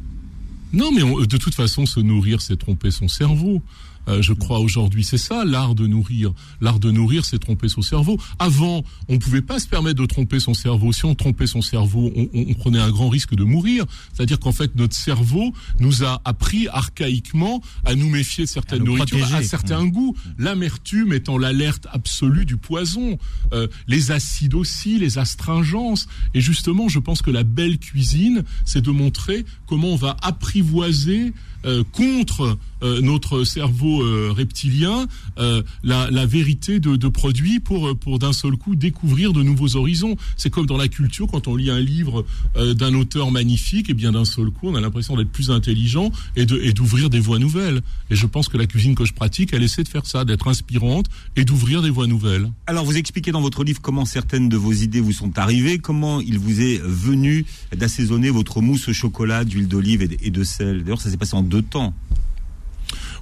Non, 0.72 0.90
mais 0.94 1.04
on- 1.04 1.20
de 1.20 1.38
toute 1.38 1.54
façon, 1.56 1.86
se 1.86 2.00
nourrir, 2.00 2.42
c'est 2.42 2.56
tromper 2.58 2.92
son 2.92 3.08
cerveau. 3.10 3.62
Euh, 4.08 4.22
je 4.22 4.34
crois 4.34 4.60
aujourd'hui, 4.60 5.04
c'est 5.04 5.18
ça 5.18 5.44
l'art 5.46 5.76
de 5.76 5.88
nourrir. 5.88 6.34
L'art 6.62 6.80
de 6.80 6.92
nourrir, 6.92 7.26
c'est 7.26 7.40
tromper 7.40 7.68
son 7.70 7.82
cerveau. 7.82 8.18
Avant, 8.40 8.84
on 9.10 9.14
ne 9.14 9.18
pouvait 9.18 9.42
pas 9.42 9.60
se 9.60 9.68
permettre 9.68 10.00
de 10.02 10.06
tromper 10.06 10.40
son 10.40 10.54
cerveau. 10.54 10.92
Si 10.94 11.06
on 11.06 11.16
trompait 11.16 11.48
son 11.48 11.62
cerveau, 11.62 12.12
on, 12.16 12.28
on- 12.34 12.46
on 12.50 12.54
prenait 12.54 12.80
un 12.80 12.90
grand 12.92 13.10
risque 13.10 13.36
de 13.36 13.44
mourir. 13.44 13.86
C'est-à-dire 14.14 14.40
qu'en 14.40 14.52
fait, 14.52 14.76
notre 14.76 14.96
cerveau 14.96 15.54
nous 15.80 16.04
a 16.04 16.22
appris 16.26 16.68
archaïquement 16.68 17.62
à 17.86 17.96
nous 17.96 18.10
méfier 18.10 18.46
de 18.46 18.50
certaines 18.50 18.84
nourritures, 18.84 19.18
protéger. 19.20 19.36
à 19.36 19.44
certains 19.44 19.86
goûts. 19.86 20.16
L'amertume 20.38 21.14
étant 21.14 21.38
l'alerte 21.38 21.88
absolue 21.92 22.46
du 22.46 22.58
poison. 22.58 23.18
Euh, 23.54 23.68
les 23.88 24.12
acides 24.12 24.54
aussi, 24.54 24.98
les 25.00 25.18
astringences. 25.18 26.08
Et 26.34 26.42
justement, 26.42 26.88
je 26.90 27.00
pense 27.00 27.22
que 27.22 27.32
la 27.32 27.44
belle 27.44 27.78
cuisine, 27.80 28.44
c'est 28.66 28.82
de 28.82 28.92
montrer 28.92 29.46
comment 29.68 29.90
on 29.90 29.96
va 29.96 30.16
apprivoiser 30.22 31.34
euh, 31.66 31.84
contre 31.92 32.58
euh, 32.84 33.02
notre 33.02 33.44
cerveau 33.44 34.04
euh, 34.04 34.32
reptilien 34.36 35.08
euh, 35.40 35.64
la, 35.84 36.12
la 36.12 36.26
vérité 36.26 36.80
de, 36.80 36.96
de 36.96 37.08
produits 37.08 37.60
pour, 37.60 37.88
euh, 37.90 37.94
pour 37.96 38.20
d'un 38.20 38.34
seul 38.34 38.56
coup 38.58 38.76
découvrir 38.76 39.34
de 39.34 39.42
nouveaux 39.42 39.76
horizons. 39.76 40.16
C'est 40.36 40.50
comme 40.52 40.66
dans 40.68 40.78
la 40.78 40.88
culture, 40.88 41.28
quand 41.28 41.48
on 41.48 41.56
lit 41.56 41.70
un 41.72 41.80
livre 41.80 42.26
d'un 42.56 42.94
auteur 42.94 43.32
magnifique, 43.32 43.90
et 43.90 43.94
bien 43.94 44.12
d'un 44.12 44.26
seul 44.26 44.52
coup, 44.52 44.68
on 44.70 44.76
a 44.76 44.82
l'impression 44.82 45.16
d'être 45.16 45.32
plus 45.32 45.50
intelligent 45.52 46.12
et 46.36 46.46
de- 46.46 46.60
et 46.62 46.74
d'ouvrir 46.74 47.10
des 47.10 47.20
voies 47.20 47.40
nouvelles. 47.40 47.82
Et 48.12 48.16
je 48.16 48.26
pense 48.28 48.48
que 48.48 48.58
la 48.58 48.66
cuisine 48.68 48.96
que 48.96 49.06
je 49.06 49.14
pratique, 49.14 49.54
elle 49.54 49.64
essaie 49.64 49.84
de 49.84 49.88
faire 49.90 50.06
ça, 50.06 50.24
d'être 50.26 50.48
inspirante 50.48 51.08
et 51.36 51.46
d'ouvrir 51.46 51.82
des 51.82 51.90
voies 51.90 52.08
nouvelles. 52.08 52.52
Alors, 52.68 52.86
vous 52.86 52.98
expliquez 52.98 53.32
dans 53.32 53.42
votre 53.42 53.64
livre 53.64 53.82
comment 53.82 54.06
certaines 54.06 54.50
de 54.50 54.58
vos 54.58 54.74
idées 54.74 55.00
vous 55.02 55.12
sont 55.14 55.38
arrivées, 55.40 55.78
comment 55.80 56.22
il 56.22 56.38
vous 56.40 56.62
est 56.62 56.80
venu 56.84 57.46
d'assaisonner 57.76 58.30
votre 58.30 58.62
mousse 58.62 58.88
au 58.90 58.94
chocolat, 58.94 59.44
d'huile 59.46 59.68
d'olive 59.68 60.02
et 60.04 60.08
de- 60.08 60.18
et 60.22 60.32
de 60.32 60.44
sel. 60.44 60.84
D'ailleurs, 60.84 61.02
ça 61.02 61.10
s'est 61.10 61.18
passé 61.18 61.36
en 61.36 61.44
deux 61.44 61.57
temps. 61.62 61.94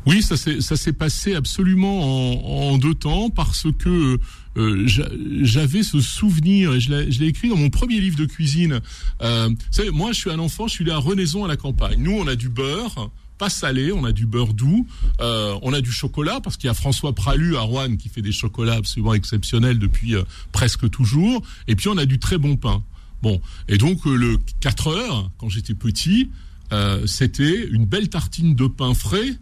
Oui, 0.05 0.21
ça 0.21 0.38
s'est 0.38 0.93
passé 0.93 1.33
absolument 1.33 2.69
en, 2.71 2.77
deux 2.77 2.93
temps 2.93 3.31
parce 3.31 3.65
que 3.79 4.19
euh, 4.57 4.88
j'a- 4.88 5.09
j'avais 5.41 5.81
ce 5.81 5.99
souvenir 5.99 6.73
et 6.75 6.79
je 6.79 6.91
l'ai 6.91 7.25
écrit 7.27 7.49
dans 7.49 7.57
mon 7.57 7.71
premier 7.71 7.99
livre 7.99 8.15
de 8.15 8.25
cuisine. 8.25 8.81
Euh, 9.23 9.49
moi, 9.91 10.11
je 10.11 10.19
suis 10.19 10.29
un 10.29 10.38
enfant, 10.38 10.67
je 10.67 10.73
suis 10.73 10.86
né 10.86 10.91
à 10.91 10.97
Renaison 10.97 11.43
à 11.43 11.47
la 11.47 11.57
campagne. 11.57 11.99
Nous, 12.01 12.11
on 12.11 12.27
a 12.27 12.36
du 12.36 12.49
beurre. 12.49 13.09
Pas 13.38 13.49
salé, 13.49 13.91
on 13.91 14.05
a 14.05 14.13
du 14.13 14.25
beurre 14.25 14.53
doux, 14.53 14.88
euh, 15.19 15.59
on 15.61 15.73
a 15.73 15.81
du 15.81 15.91
chocolat 15.91 16.39
parce 16.39 16.55
qu'il 16.55 16.67
y 16.67 16.71
a 16.71 16.73
François 16.73 17.13
Pralu 17.13 17.57
à 17.57 17.61
Rouen 17.61 17.97
qui 17.97 18.07
fait 18.07 18.21
des 18.21 18.31
chocolats 18.31 18.75
absolument 18.75 19.13
exceptionnels 19.13 19.77
depuis 19.77 20.15
euh, 20.15 20.23
presque 20.53 20.89
toujours, 20.89 21.41
et 21.67 21.75
puis 21.75 21.89
on 21.89 21.97
a 21.97 22.05
du 22.05 22.17
très 22.17 22.38
bon 22.38 22.55
pain. 22.55 22.81
Bon, 23.21 23.41
et 23.67 23.77
donc 23.77 24.05
le 24.05 24.38
4 24.61 24.88
heures 24.88 25.31
quand 25.38 25.49
j'étais 25.49 25.73
petit, 25.73 26.29
euh, 26.72 27.05
c'était 27.07 27.68
une 27.68 27.86
belle 27.86 28.09
tartine 28.09 28.55
de 28.55 28.68
pain 28.68 28.93
frais 28.93 29.38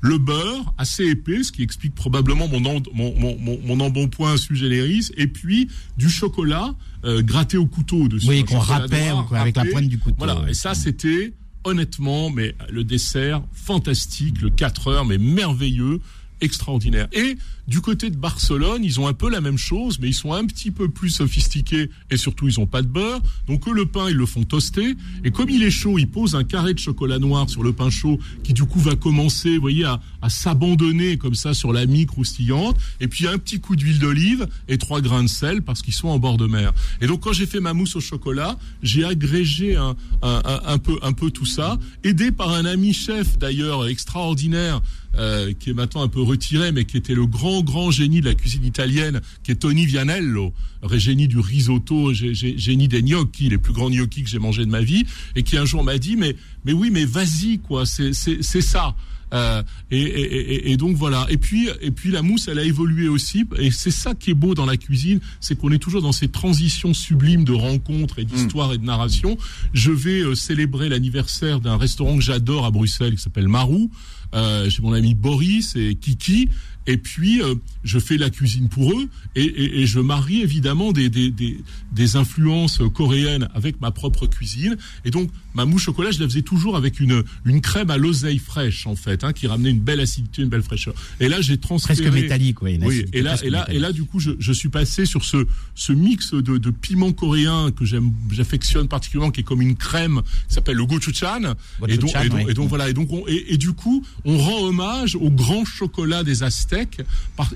le 0.00 0.16
beurre 0.18 0.72
assez 0.78 1.04
épais, 1.06 1.42
ce 1.42 1.50
qui 1.50 1.62
explique 1.64 1.92
probablement 1.94 2.46
mon, 2.46 2.64
en- 2.66 2.82
mon, 2.94 3.14
mon, 3.18 3.36
mon, 3.38 3.58
mon 3.64 3.80
embonpoint 3.80 4.36
sui 4.36 4.56
generis, 4.56 5.10
et 5.16 5.26
puis 5.26 5.68
du 5.96 6.08
chocolat 6.08 6.72
euh, 7.04 7.20
gratté 7.20 7.56
au 7.56 7.66
couteau 7.66 8.06
dessus. 8.06 8.28
Oui, 8.28 8.44
qu'on 8.44 8.60
râpait 8.60 9.08
avec 9.32 9.56
la 9.56 9.64
pointe 9.64 9.88
du 9.88 9.98
couteau. 9.98 10.14
Voilà, 10.18 10.44
et 10.48 10.54
ça 10.54 10.74
c'était 10.74 11.32
honnêtement, 11.64 12.30
mais 12.30 12.54
le 12.70 12.84
dessert 12.84 13.42
fantastique, 13.52 14.40
le 14.40 14.50
4 14.50 14.86
heures, 14.88 15.04
mais 15.04 15.18
merveilleux, 15.18 16.00
extraordinaire. 16.40 17.08
Et 17.12 17.36
du 17.68 17.82
côté 17.82 18.08
de 18.08 18.16
Barcelone, 18.16 18.82
ils 18.82 18.98
ont 18.98 19.06
un 19.06 19.12
peu 19.12 19.30
la 19.30 19.42
même 19.42 19.58
chose, 19.58 19.98
mais 20.00 20.08
ils 20.08 20.14
sont 20.14 20.32
un 20.32 20.46
petit 20.46 20.70
peu 20.70 20.88
plus 20.88 21.10
sophistiqués 21.10 21.90
et 22.10 22.16
surtout 22.16 22.48
ils 22.48 22.58
ont 22.58 22.66
pas 22.66 22.80
de 22.80 22.88
beurre. 22.88 23.20
Donc 23.46 23.68
eux, 23.68 23.74
le 23.74 23.84
pain, 23.84 24.08
ils 24.08 24.16
le 24.16 24.24
font 24.24 24.42
toaster. 24.42 24.96
Et 25.22 25.30
comme 25.30 25.50
il 25.50 25.62
est 25.62 25.70
chaud, 25.70 25.98
ils 25.98 26.08
posent 26.08 26.34
un 26.34 26.44
carré 26.44 26.72
de 26.72 26.78
chocolat 26.78 27.18
noir 27.18 27.48
sur 27.50 27.62
le 27.62 27.74
pain 27.74 27.90
chaud 27.90 28.18
qui 28.42 28.54
du 28.54 28.64
coup 28.64 28.80
va 28.80 28.96
commencer, 28.96 29.54
vous 29.54 29.60
voyez, 29.60 29.84
à, 29.84 30.00
à 30.22 30.30
s'abandonner 30.30 31.18
comme 31.18 31.34
ça 31.34 31.52
sur 31.52 31.74
la 31.74 31.84
mie 31.84 32.06
croustillante. 32.06 32.78
Et 33.00 33.08
puis 33.08 33.28
un 33.28 33.36
petit 33.36 33.60
coup 33.60 33.76
d'huile 33.76 33.98
d'olive 33.98 34.48
et 34.68 34.78
trois 34.78 35.02
grains 35.02 35.22
de 35.22 35.28
sel 35.28 35.60
parce 35.60 35.82
qu'ils 35.82 35.94
sont 35.94 36.08
en 36.08 36.18
bord 36.18 36.38
de 36.38 36.46
mer. 36.46 36.72
Et 37.02 37.06
donc 37.06 37.20
quand 37.20 37.34
j'ai 37.34 37.46
fait 37.46 37.60
ma 37.60 37.74
mousse 37.74 37.96
au 37.96 38.00
chocolat, 38.00 38.58
j'ai 38.82 39.04
agrégé 39.04 39.76
un, 39.76 39.94
un, 40.22 40.42
un, 40.44 40.60
un 40.64 40.78
peu, 40.78 40.98
un 41.02 41.12
peu 41.12 41.30
tout 41.30 41.44
ça, 41.46 41.78
aidé 42.02 42.32
par 42.32 42.50
un 42.50 42.64
ami 42.64 42.94
chef 42.94 43.38
d'ailleurs 43.38 43.86
extraordinaire 43.86 44.80
euh, 45.16 45.52
qui 45.58 45.70
est 45.70 45.74
maintenant 45.74 46.02
un 46.02 46.08
peu 46.08 46.22
retiré, 46.22 46.70
mais 46.70 46.84
qui 46.84 46.96
était 46.96 47.14
le 47.14 47.26
grand, 47.26 47.57
grand 47.62 47.90
génie 47.90 48.20
de 48.20 48.26
la 48.26 48.34
cuisine 48.34 48.64
italienne, 48.64 49.20
qui 49.42 49.50
est 49.52 49.56
Tony 49.56 49.86
Vianello, 49.86 50.52
génie 50.92 51.28
du 51.28 51.38
risotto, 51.38 52.12
gé- 52.12 52.32
gé- 52.32 52.58
génie 52.58 52.88
des 52.88 53.02
gnocchi, 53.02 53.48
les 53.48 53.58
plus 53.58 53.72
grands 53.72 53.90
gnocchis 53.90 54.22
que 54.22 54.30
j'ai 54.30 54.38
mangés 54.38 54.64
de 54.64 54.70
ma 54.70 54.80
vie, 54.80 55.04
et 55.36 55.42
qui 55.42 55.56
un 55.56 55.64
jour 55.64 55.82
m'a 55.84 55.98
dit, 55.98 56.16
mais, 56.16 56.36
mais 56.64 56.72
oui, 56.72 56.90
mais 56.90 57.04
vas-y, 57.04 57.58
quoi, 57.58 57.84
c'est, 57.86 58.12
ça. 58.42 58.94
Euh, 59.34 59.62
et, 59.90 60.00
et, 60.00 60.54
et, 60.54 60.70
et 60.72 60.76
donc 60.78 60.96
voilà. 60.96 61.26
Et 61.28 61.36
puis, 61.36 61.68
et 61.82 61.90
puis 61.90 62.10
la 62.10 62.22
mousse, 62.22 62.48
elle 62.48 62.58
a 62.58 62.64
évolué 62.64 63.08
aussi. 63.08 63.44
Et 63.58 63.70
c'est 63.70 63.90
ça 63.90 64.14
qui 64.14 64.30
est 64.30 64.34
beau 64.34 64.54
dans 64.54 64.64
la 64.64 64.78
cuisine, 64.78 65.20
c'est 65.38 65.54
qu'on 65.58 65.70
est 65.70 65.78
toujours 65.78 66.00
dans 66.00 66.12
ces 66.12 66.28
transitions 66.28 66.94
sublimes 66.94 67.44
de 67.44 67.52
rencontres 67.52 68.20
et 68.20 68.24
d'histoire 68.24 68.72
et 68.72 68.78
de 68.78 68.84
narration. 68.84 69.36
Je 69.74 69.90
vais 69.90 70.20
euh, 70.22 70.34
célébrer 70.34 70.88
l'anniversaire 70.88 71.60
d'un 71.60 71.76
restaurant 71.76 72.16
que 72.16 72.22
j'adore 72.24 72.64
à 72.64 72.70
Bruxelles 72.70 73.16
qui 73.16 73.22
s'appelle 73.22 73.48
Marou. 73.48 73.90
Euh, 74.34 74.70
J'ai 74.70 74.80
mon 74.80 74.94
ami 74.94 75.12
Boris 75.14 75.76
et 75.76 75.94
Kiki. 75.94 76.48
Et 76.88 76.96
puis, 76.96 77.40
euh, 77.42 77.54
je 77.84 77.98
fais 77.98 78.16
la 78.16 78.30
cuisine 78.30 78.68
pour 78.68 78.92
eux 78.92 79.08
et, 79.36 79.44
et, 79.44 79.82
et 79.82 79.86
je 79.86 80.00
marie 80.00 80.40
évidemment 80.40 80.90
des, 80.90 81.10
des, 81.10 81.30
des, 81.30 81.58
des 81.92 82.16
influences 82.16 82.80
coréennes 82.94 83.48
avec 83.54 83.80
ma 83.80 83.90
propre 83.90 84.26
cuisine. 84.26 84.76
Et 85.04 85.10
donc, 85.10 85.30
ma 85.54 85.66
mousse 85.66 85.82
chocolat, 85.82 86.10
je 86.10 86.18
la 86.18 86.26
faisais 86.26 86.42
toujours 86.42 86.76
avec 86.76 86.98
une, 86.98 87.22
une 87.44 87.60
crème 87.60 87.90
à 87.90 87.98
l'oseille 87.98 88.38
fraîche, 88.38 88.86
en 88.86 88.96
fait, 88.96 89.22
hein, 89.22 89.34
qui 89.34 89.46
ramenait 89.46 89.70
une 89.70 89.80
belle 89.80 90.00
acidité, 90.00 90.40
une 90.40 90.48
belle 90.48 90.62
fraîcheur. 90.62 90.94
Et 91.20 91.28
là, 91.28 91.42
j'ai 91.42 91.58
transféré... 91.58 92.00
Presque 92.00 92.14
métallique, 92.14 92.62
oui, 92.62 92.76
une 92.76 92.84
Oui, 92.86 93.04
et 93.12 93.20
là, 93.20 93.36
et 93.42 93.50
là, 93.50 93.70
et 93.70 93.78
là, 93.78 93.92
du 93.92 94.04
coup, 94.04 94.18
je, 94.18 94.30
je 94.38 94.52
suis 94.52 94.70
passé 94.70 95.04
sur 95.04 95.24
ce, 95.24 95.46
ce 95.74 95.92
mix 95.92 96.32
de, 96.32 96.56
de 96.56 96.70
piment 96.70 97.12
coréen 97.12 97.70
que 97.70 97.84
j'aime, 97.84 98.12
j'affectionne 98.32 98.88
particulièrement, 98.88 99.30
qui 99.30 99.40
est 99.40 99.44
comme 99.44 99.60
une 99.60 99.76
crème, 99.76 100.22
qui 100.48 100.54
s'appelle 100.54 100.76
le 100.76 100.86
gochujang. 100.86 101.54
Et 101.86 101.98
donc, 101.98 102.10
et 102.16 102.28
donc, 102.30 102.38
oui. 102.38 102.44
et 102.48 102.54
donc 102.54 102.68
voilà, 102.70 102.88
et 102.88 102.94
donc, 102.94 103.12
on, 103.12 103.28
et, 103.28 103.52
et 103.52 103.58
du 103.58 103.72
coup, 103.72 104.02
on 104.24 104.38
rend 104.38 104.62
hommage 104.62 105.16
au 105.16 105.30
grand 105.30 105.66
chocolat 105.66 106.24
des 106.24 106.42
Aztèques 106.42 106.77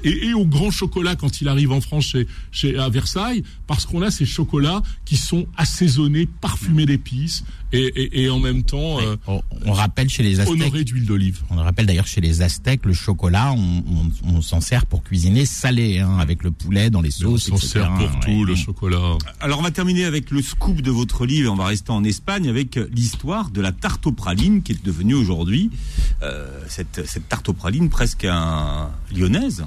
et, 0.04 0.34
au 0.34 0.46
grand 0.46 0.70
chocolat 0.70 1.16
quand 1.16 1.40
il 1.40 1.48
arrive 1.48 1.72
en 1.72 1.80
France 1.80 2.16
à 2.78 2.88
Versailles, 2.88 3.42
parce 3.66 3.86
qu'on 3.86 4.02
a 4.02 4.10
ces 4.10 4.26
chocolats 4.26 4.82
qui 5.04 5.16
sont 5.16 5.46
assaisonnés, 5.56 6.28
parfumés 6.40 6.86
d'épices 6.86 7.44
et, 7.72 7.78
et, 7.84 8.22
et 8.24 8.30
en 8.30 8.38
même 8.38 8.62
temps 8.62 9.00
euh, 9.00 9.16
On 9.66 9.72
rappelle 9.72 10.08
chez 10.08 10.22
les 10.22 10.40
Aztèques. 10.40 10.54
honorés 10.60 10.84
d'huile 10.84 11.06
d'olive. 11.06 11.40
On 11.50 11.56
le 11.56 11.62
rappelle 11.62 11.86
d'ailleurs 11.86 12.06
chez 12.06 12.20
les 12.20 12.42
Aztèques, 12.42 12.84
le 12.86 12.92
chocolat, 12.92 13.52
on, 13.52 13.82
on- 13.88 14.34
on 14.36 14.42
s'en 14.42 14.60
sert 14.60 14.86
pour 14.86 15.02
cuisiner 15.02 15.46
salé, 15.46 15.98
hein, 16.00 16.18
avec 16.18 16.42
le 16.42 16.50
poulet 16.50 16.90
dans 16.90 17.00
les 17.00 17.10
sauces. 17.10 17.50
on 17.52 17.56
s'en 17.56 17.66
sert 17.66 17.94
pour 17.94 18.02
ouais. 18.10 18.20
tout, 18.24 18.44
le 18.44 18.54
chocolat. 18.54 19.16
Alors 19.40 19.58
on 19.58 19.62
va 19.62 19.70
terminer 19.70 20.04
avec 20.04 20.30
le 20.30 20.42
scoop 20.42 20.80
de 20.82 20.90
votre 20.90 21.26
livre 21.26 21.46
et 21.46 21.50
on 21.50 21.56
va 21.56 21.66
rester 21.66 21.90
en 21.92 22.04
Espagne 22.04 22.48
avec 22.48 22.76
l'histoire 22.92 23.50
de 23.50 23.60
la 23.60 23.72
tarte 23.72 24.06
aux 24.06 24.12
pralines 24.12 24.62
qui 24.62 24.72
est 24.72 24.84
devenue 24.84 25.14
aujourd'hui 25.14 25.70
euh, 26.22 26.46
cette, 26.68 27.06
cette 27.06 27.28
tarte 27.28 27.48
aux 27.48 27.52
pralines 27.54 27.88
presque 27.88 28.24
un 28.24 28.90
lyonnaise. 29.14 29.64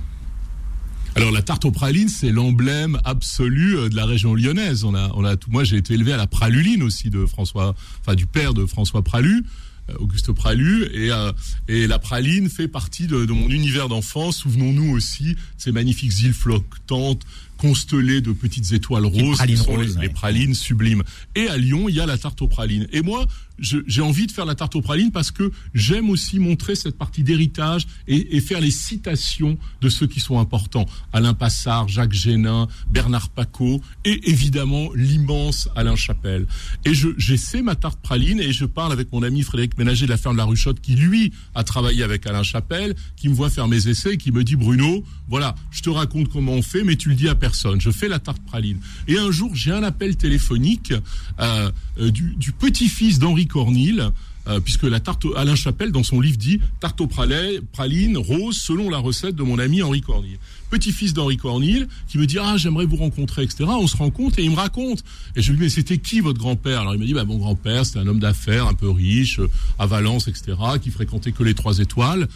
Alors 1.16 1.32
la 1.32 1.42
tarte 1.42 1.64
aux 1.64 1.72
pralines, 1.72 2.10
c'est 2.10 2.30
l'emblème 2.30 3.00
absolu 3.06 3.78
euh, 3.78 3.90
de 3.90 3.96
la 3.96 4.06
région 4.06 4.36
lyonnaise. 4.36 4.84
On 4.84 4.94
a, 4.94 5.12
on 5.16 5.24
a 5.24 5.38
tout. 5.38 5.50
Moi, 5.50 5.64
j'ai 5.64 5.78
été 5.78 5.94
élevé 5.94 6.12
à 6.12 6.18
la 6.18 6.28
praluline 6.28 6.84
aussi 6.84 7.10
de 7.10 7.26
François, 7.26 7.74
enfin 8.02 8.16
du 8.16 8.26
père 8.26 8.54
de 8.54 8.66
François 8.66 9.02
Pralu, 9.02 9.46
euh, 9.90 9.94
Auguste 10.00 10.34
Pralu, 10.34 10.84
et 10.94 11.12
euh, 11.12 11.32
et 11.70 11.88
la 11.88 12.00
praline 12.00 12.50
fait 12.50 12.68
partie 12.68 13.08
de, 13.08 13.24
de 13.24 13.32
mon 13.32 13.50
univers 13.50 13.88
d'enfance. 13.88 14.38
Souvenons-nous 14.40 14.92
aussi 14.92 15.36
de 15.36 15.40
ces 15.58 15.72
magnifiques 15.72 16.20
îles 16.20 16.34
flottantes 16.34 17.24
constellées 17.58 18.20
de 18.20 18.34
petites 18.34 18.74
étoiles 18.74 19.04
Les 19.04 19.22
roses, 19.22 19.38
pralines 19.38 19.56
qui 19.56 19.64
sont 19.64 19.72
roses, 19.72 19.96
les, 19.96 20.08
les 20.08 20.10
pralines 20.10 20.54
sublimes. 20.54 21.04
Et 21.36 21.48
à 21.48 21.56
Lyon, 21.56 21.88
il 21.88 21.96
y 21.96 22.02
a 22.02 22.06
la 22.06 22.18
tarte 22.18 22.42
aux 22.42 22.50
pralines. 22.50 22.88
Et 22.92 23.02
moi, 23.02 23.26
j'ai 23.60 24.02
envie 24.02 24.28
de 24.28 24.32
faire 24.32 24.46
la 24.46 24.56
tarte 24.56 24.76
aux 24.76 24.82
pralines 24.82 25.12
parce 25.12 25.32
que 25.32 25.52
j'aime 25.74 26.10
aussi 26.10 26.40
montrer 26.40 26.76
cette 26.76 26.98
partie 26.98 27.24
d'héritage 27.24 27.88
et, 28.08 28.36
et 28.36 28.42
faire 28.42 28.60
les 28.60 28.72
citations 28.72 29.58
de 29.82 29.90
ceux 29.90 30.08
qui 30.08 30.20
sont 30.20 30.40
importants. 30.40 30.86
Alain 31.14 31.34
Passard, 31.34 31.88
Jacques 31.88 32.14
Génin, 32.14 32.68
Bernard 32.92 33.30
Paco 33.30 33.82
et 34.04 34.30
évidemment 34.30 34.90
l'immense 34.94 35.70
Alain 35.76 35.96
Chapelle. 35.96 36.46
Et 36.86 36.94
je, 36.94 37.10
j'essaie 37.18 37.62
ma 37.62 37.76
tarte 37.76 38.00
praline 38.02 38.40
et 38.40 38.52
je 38.52 38.66
parle 38.66 38.92
avec 38.92 39.12
mon 39.12 39.24
ami 39.24 39.42
Frédéric 39.42 39.78
Ménager 39.78 40.06
de 40.06 40.12
la 40.12 40.18
ferme 40.18 40.36
de 40.36 40.40
la 40.40 40.46
Ruchotte 40.46 40.82
qui 40.82 40.96
lui 40.96 41.32
a 41.54 41.64
travaillé 41.64 42.04
avec 42.04 42.28
Alain 42.28 42.44
Chapelle, 42.44 42.96
qui 43.16 43.30
me 43.30 43.34
voit 43.34 43.50
faire 43.50 43.68
mes 43.68 43.88
essais 43.88 44.14
et 44.14 44.18
qui 44.18 44.32
me 44.32 44.44
dit 44.44 44.56
Bruno, 44.56 45.04
voilà, 45.28 45.56
je 45.72 45.82
te 45.82 45.90
raconte 45.90 46.30
comment 46.30 46.54
on 46.54 46.62
fait, 46.62 46.84
mais 46.84 46.96
tu 46.96 47.10
le 47.10 47.16
dis 47.16 47.30
à 47.30 47.36
personne. 47.36 47.82
Je 47.82 47.92
fais 47.92 48.08
la 48.08 48.20
tarte 48.20 48.42
praline. 48.46 48.80
Et 49.08 49.18
un 49.18 49.32
jour, 49.32 49.56
j'ai 49.56 49.72
un 49.72 49.84
appel 49.84 50.16
téléphonique 50.16 50.94
euh, 51.40 51.72
euh, 52.00 52.12
du, 52.12 52.36
du 52.36 52.52
petit-fils 52.52 53.20
d'Henri 53.20 53.45
Cornille. 53.48 54.04
euh, 54.48 54.60
puisque 54.60 54.84
la 54.84 55.00
tarte 55.00 55.26
Alain 55.36 55.56
Chapelle 55.56 55.92
dans 55.92 56.04
son 56.04 56.22
livre 56.22 56.38
dit 56.38 56.60
tarte 56.80 57.02
aux 57.02 57.08
pralais- 57.08 57.62
pralines 57.72 58.16
rose 58.16 58.56
selon 58.56 58.92
la 58.92 59.00
recette 59.00 59.36
de 59.36 59.42
mon 59.42 59.58
ami 59.58 59.82
Henri 59.82 60.02
Cornille. 60.02 60.38
Petit-fils 60.70 61.14
d'Henri 61.16 61.38
Cornille 61.38 61.88
qui 62.08 62.20
me 62.20 62.28
dit 62.28 62.38
ah 62.40 62.56
j'aimerais 62.56 62.86
vous 62.86 62.96
rencontrer 62.98 63.42
etc. 63.42 63.64
On 63.68 63.88
se 63.88 63.98
rencontre 63.98 64.38
et 64.38 64.44
il 64.44 64.52
me 64.52 64.56
raconte 64.56 65.04
et 65.36 65.42
je 65.42 65.50
lui 65.52 65.58
dis 65.58 65.64
mais 65.64 65.70
c'était 65.70 65.98
qui 65.98 66.20
votre 66.20 66.38
grand-père? 66.38 66.82
Alors 66.82 66.94
il 66.94 67.00
me 67.02 67.08
dit 67.08 67.14
bah 67.16 67.26
mon 67.26 67.40
grand-père 67.40 67.88
c'était 67.88 67.98
un 67.98 68.06
homme 68.08 68.20
d'affaires 68.20 68.68
un 68.68 68.76
peu 68.76 68.88
riche 68.92 69.40
euh, 69.40 69.50
à 69.80 69.88
Valence 69.88 70.28
etc. 70.28 70.54
qui 70.80 70.92
fréquentait 70.92 71.32
que 71.32 71.42
les 71.42 71.56
trois 71.56 71.80
étoiles 71.80 72.28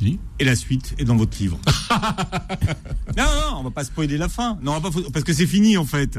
Fini 0.00 0.18
Et 0.38 0.44
la 0.44 0.56
suite 0.56 0.94
est 0.98 1.04
dans 1.04 1.16
votre 1.16 1.36
livre. 1.38 1.60
non, 3.16 3.24
non, 3.24 3.58
on 3.58 3.62
va 3.64 3.70
pas 3.70 3.84
spoiler 3.84 4.16
la 4.16 4.28
fin. 4.30 4.58
Non, 4.62 4.72
on 4.72 4.80
va 4.80 4.90
pas, 4.90 4.98
parce 5.12 5.24
que 5.24 5.32
c'est 5.34 5.46
fini 5.46 5.76
en 5.76 5.84
fait. 5.84 6.18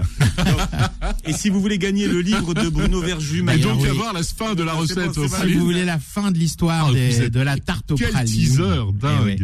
Et 1.26 1.34
si 1.34 1.50
vous 1.50 1.60
voulez 1.60 1.78
gagner 1.80 2.08
le 2.08 2.22
livre 2.22 2.54
de 2.54 2.70
Bruno 2.70 3.02
Verju, 3.02 3.40
Et 3.52 3.58
donc 3.58 3.82
oui. 3.82 3.90
avoir 3.90 4.14
la 4.14 4.22
fin 4.24 4.54
de 4.54 4.62
la 4.64 4.74
bon, 4.74 4.80
recette 4.82 5.16
bon. 5.16 5.28
Si 5.28 5.54
vous 5.54 5.66
voulez 5.66 5.84
la 5.86 5.98
fin 6.00 6.30
de 6.32 6.38
l'histoire 6.38 6.88
Ah, 6.90 6.94
des- 6.94 7.30
de 7.32 7.40
la 7.40 7.58
tarte 7.58 7.92
au 7.92 7.96
Quel 7.96 8.10
praline. 8.12 8.32
teaser 8.34 8.64
Eh 8.88 8.94
dingue. 9.02 9.26
ouais. 9.26 9.38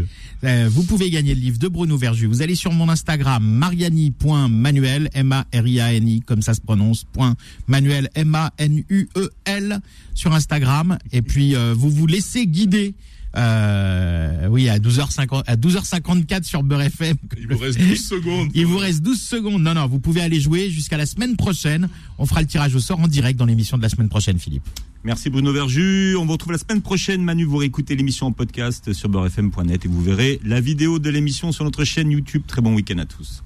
Euh, 0.43 0.69
vous 0.71 0.83
pouvez 0.83 1.09
gagner 1.09 1.33
le 1.33 1.41
livre 1.41 1.57
de 1.57 1.67
Bruno 1.67 1.97
Verju. 1.97 2.27
Vous 2.27 2.43
allez 2.43 2.53
sur 2.53 2.71
mon 2.71 2.89
Instagram, 2.89 3.43
mariani.manuel, 3.43 5.09
M-A-R-I-A-N-I, 5.13 6.21
comme 6.21 6.43
ça 6.43 6.53
se 6.53 6.61
prononce, 6.61 7.05
point 7.05 7.35
Manuel, 7.67 8.09
M-A-N-U-E-L, 8.13 9.71
E 9.73 9.79
sur 10.13 10.33
Instagram. 10.33 10.99
Et 11.11 11.23
puis, 11.23 11.55
euh, 11.55 11.73
vous 11.75 11.89
vous 11.89 12.05
laissez 12.07 12.45
guider. 12.45 12.93
Euh, 13.37 14.47
oui, 14.49 14.67
à 14.67 14.79
12h50, 14.79 15.43
à 15.45 15.55
12h54 15.55 16.43
sur 16.43 16.63
Beurre 16.63 16.81
FM. 16.83 17.17
Il 17.37 17.47
vous 17.47 17.57
reste 17.57 17.79
12 17.79 18.07
secondes. 18.07 18.49
Il 18.53 18.65
vous 18.65 18.77
reste 18.77 19.01
12 19.01 19.21
secondes. 19.21 19.61
Non, 19.61 19.75
non, 19.75 19.87
vous 19.87 19.99
pouvez 19.99 20.21
aller 20.21 20.39
jouer 20.39 20.69
jusqu'à 20.69 20.97
la 20.97 21.05
semaine 21.05 21.35
prochaine. 21.35 21.87
On 22.17 22.25
fera 22.25 22.41
le 22.41 22.47
tirage 22.47 22.75
au 22.75 22.79
sort 22.79 22.99
en 22.99 23.07
direct 23.07 23.37
dans 23.37 23.45
l'émission 23.45 23.77
de 23.77 23.83
la 23.83 23.89
semaine 23.89 24.09
prochaine, 24.09 24.39
Philippe. 24.39 24.67
Merci 25.03 25.29
Bruno 25.29 25.53
Verju. 25.53 26.15
On 26.17 26.25
vous 26.25 26.31
retrouve 26.33 26.53
la 26.53 26.57
semaine 26.57 26.81
prochaine. 26.81 27.23
Manu, 27.23 27.43
vous 27.45 27.57
réécoutez 27.57 27.95
l'émission 27.95 28.25
en 28.27 28.31
podcast 28.31 28.91
sur 28.93 29.07
beurrefm.net 29.09 29.85
et 29.85 29.87
vous 29.87 30.01
verrez 30.01 30.39
la 30.43 30.59
vidéo 30.59 30.99
de 30.99 31.09
l'émission 31.09 31.51
sur 31.51 31.63
notre 31.63 31.83
chaîne 31.83 32.11
YouTube. 32.11 32.41
Très 32.47 32.61
bon 32.61 32.73
week-end 32.73 32.97
à 32.97 33.05
tous. 33.05 33.43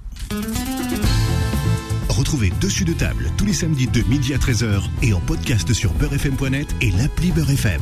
Retrouvez 2.08 2.52
Dessus 2.60 2.84
de 2.84 2.92
table 2.92 3.30
tous 3.36 3.44
les 3.46 3.52
samedis 3.52 3.86
de 3.86 4.02
midi 4.02 4.34
à 4.34 4.38
13h 4.38 4.82
et 5.02 5.12
en 5.12 5.20
podcast 5.20 5.72
sur 5.72 5.92
beurrefm.net 5.94 6.74
et 6.80 6.90
l'appli 6.92 7.30
Beurre 7.30 7.50
FM. 7.50 7.80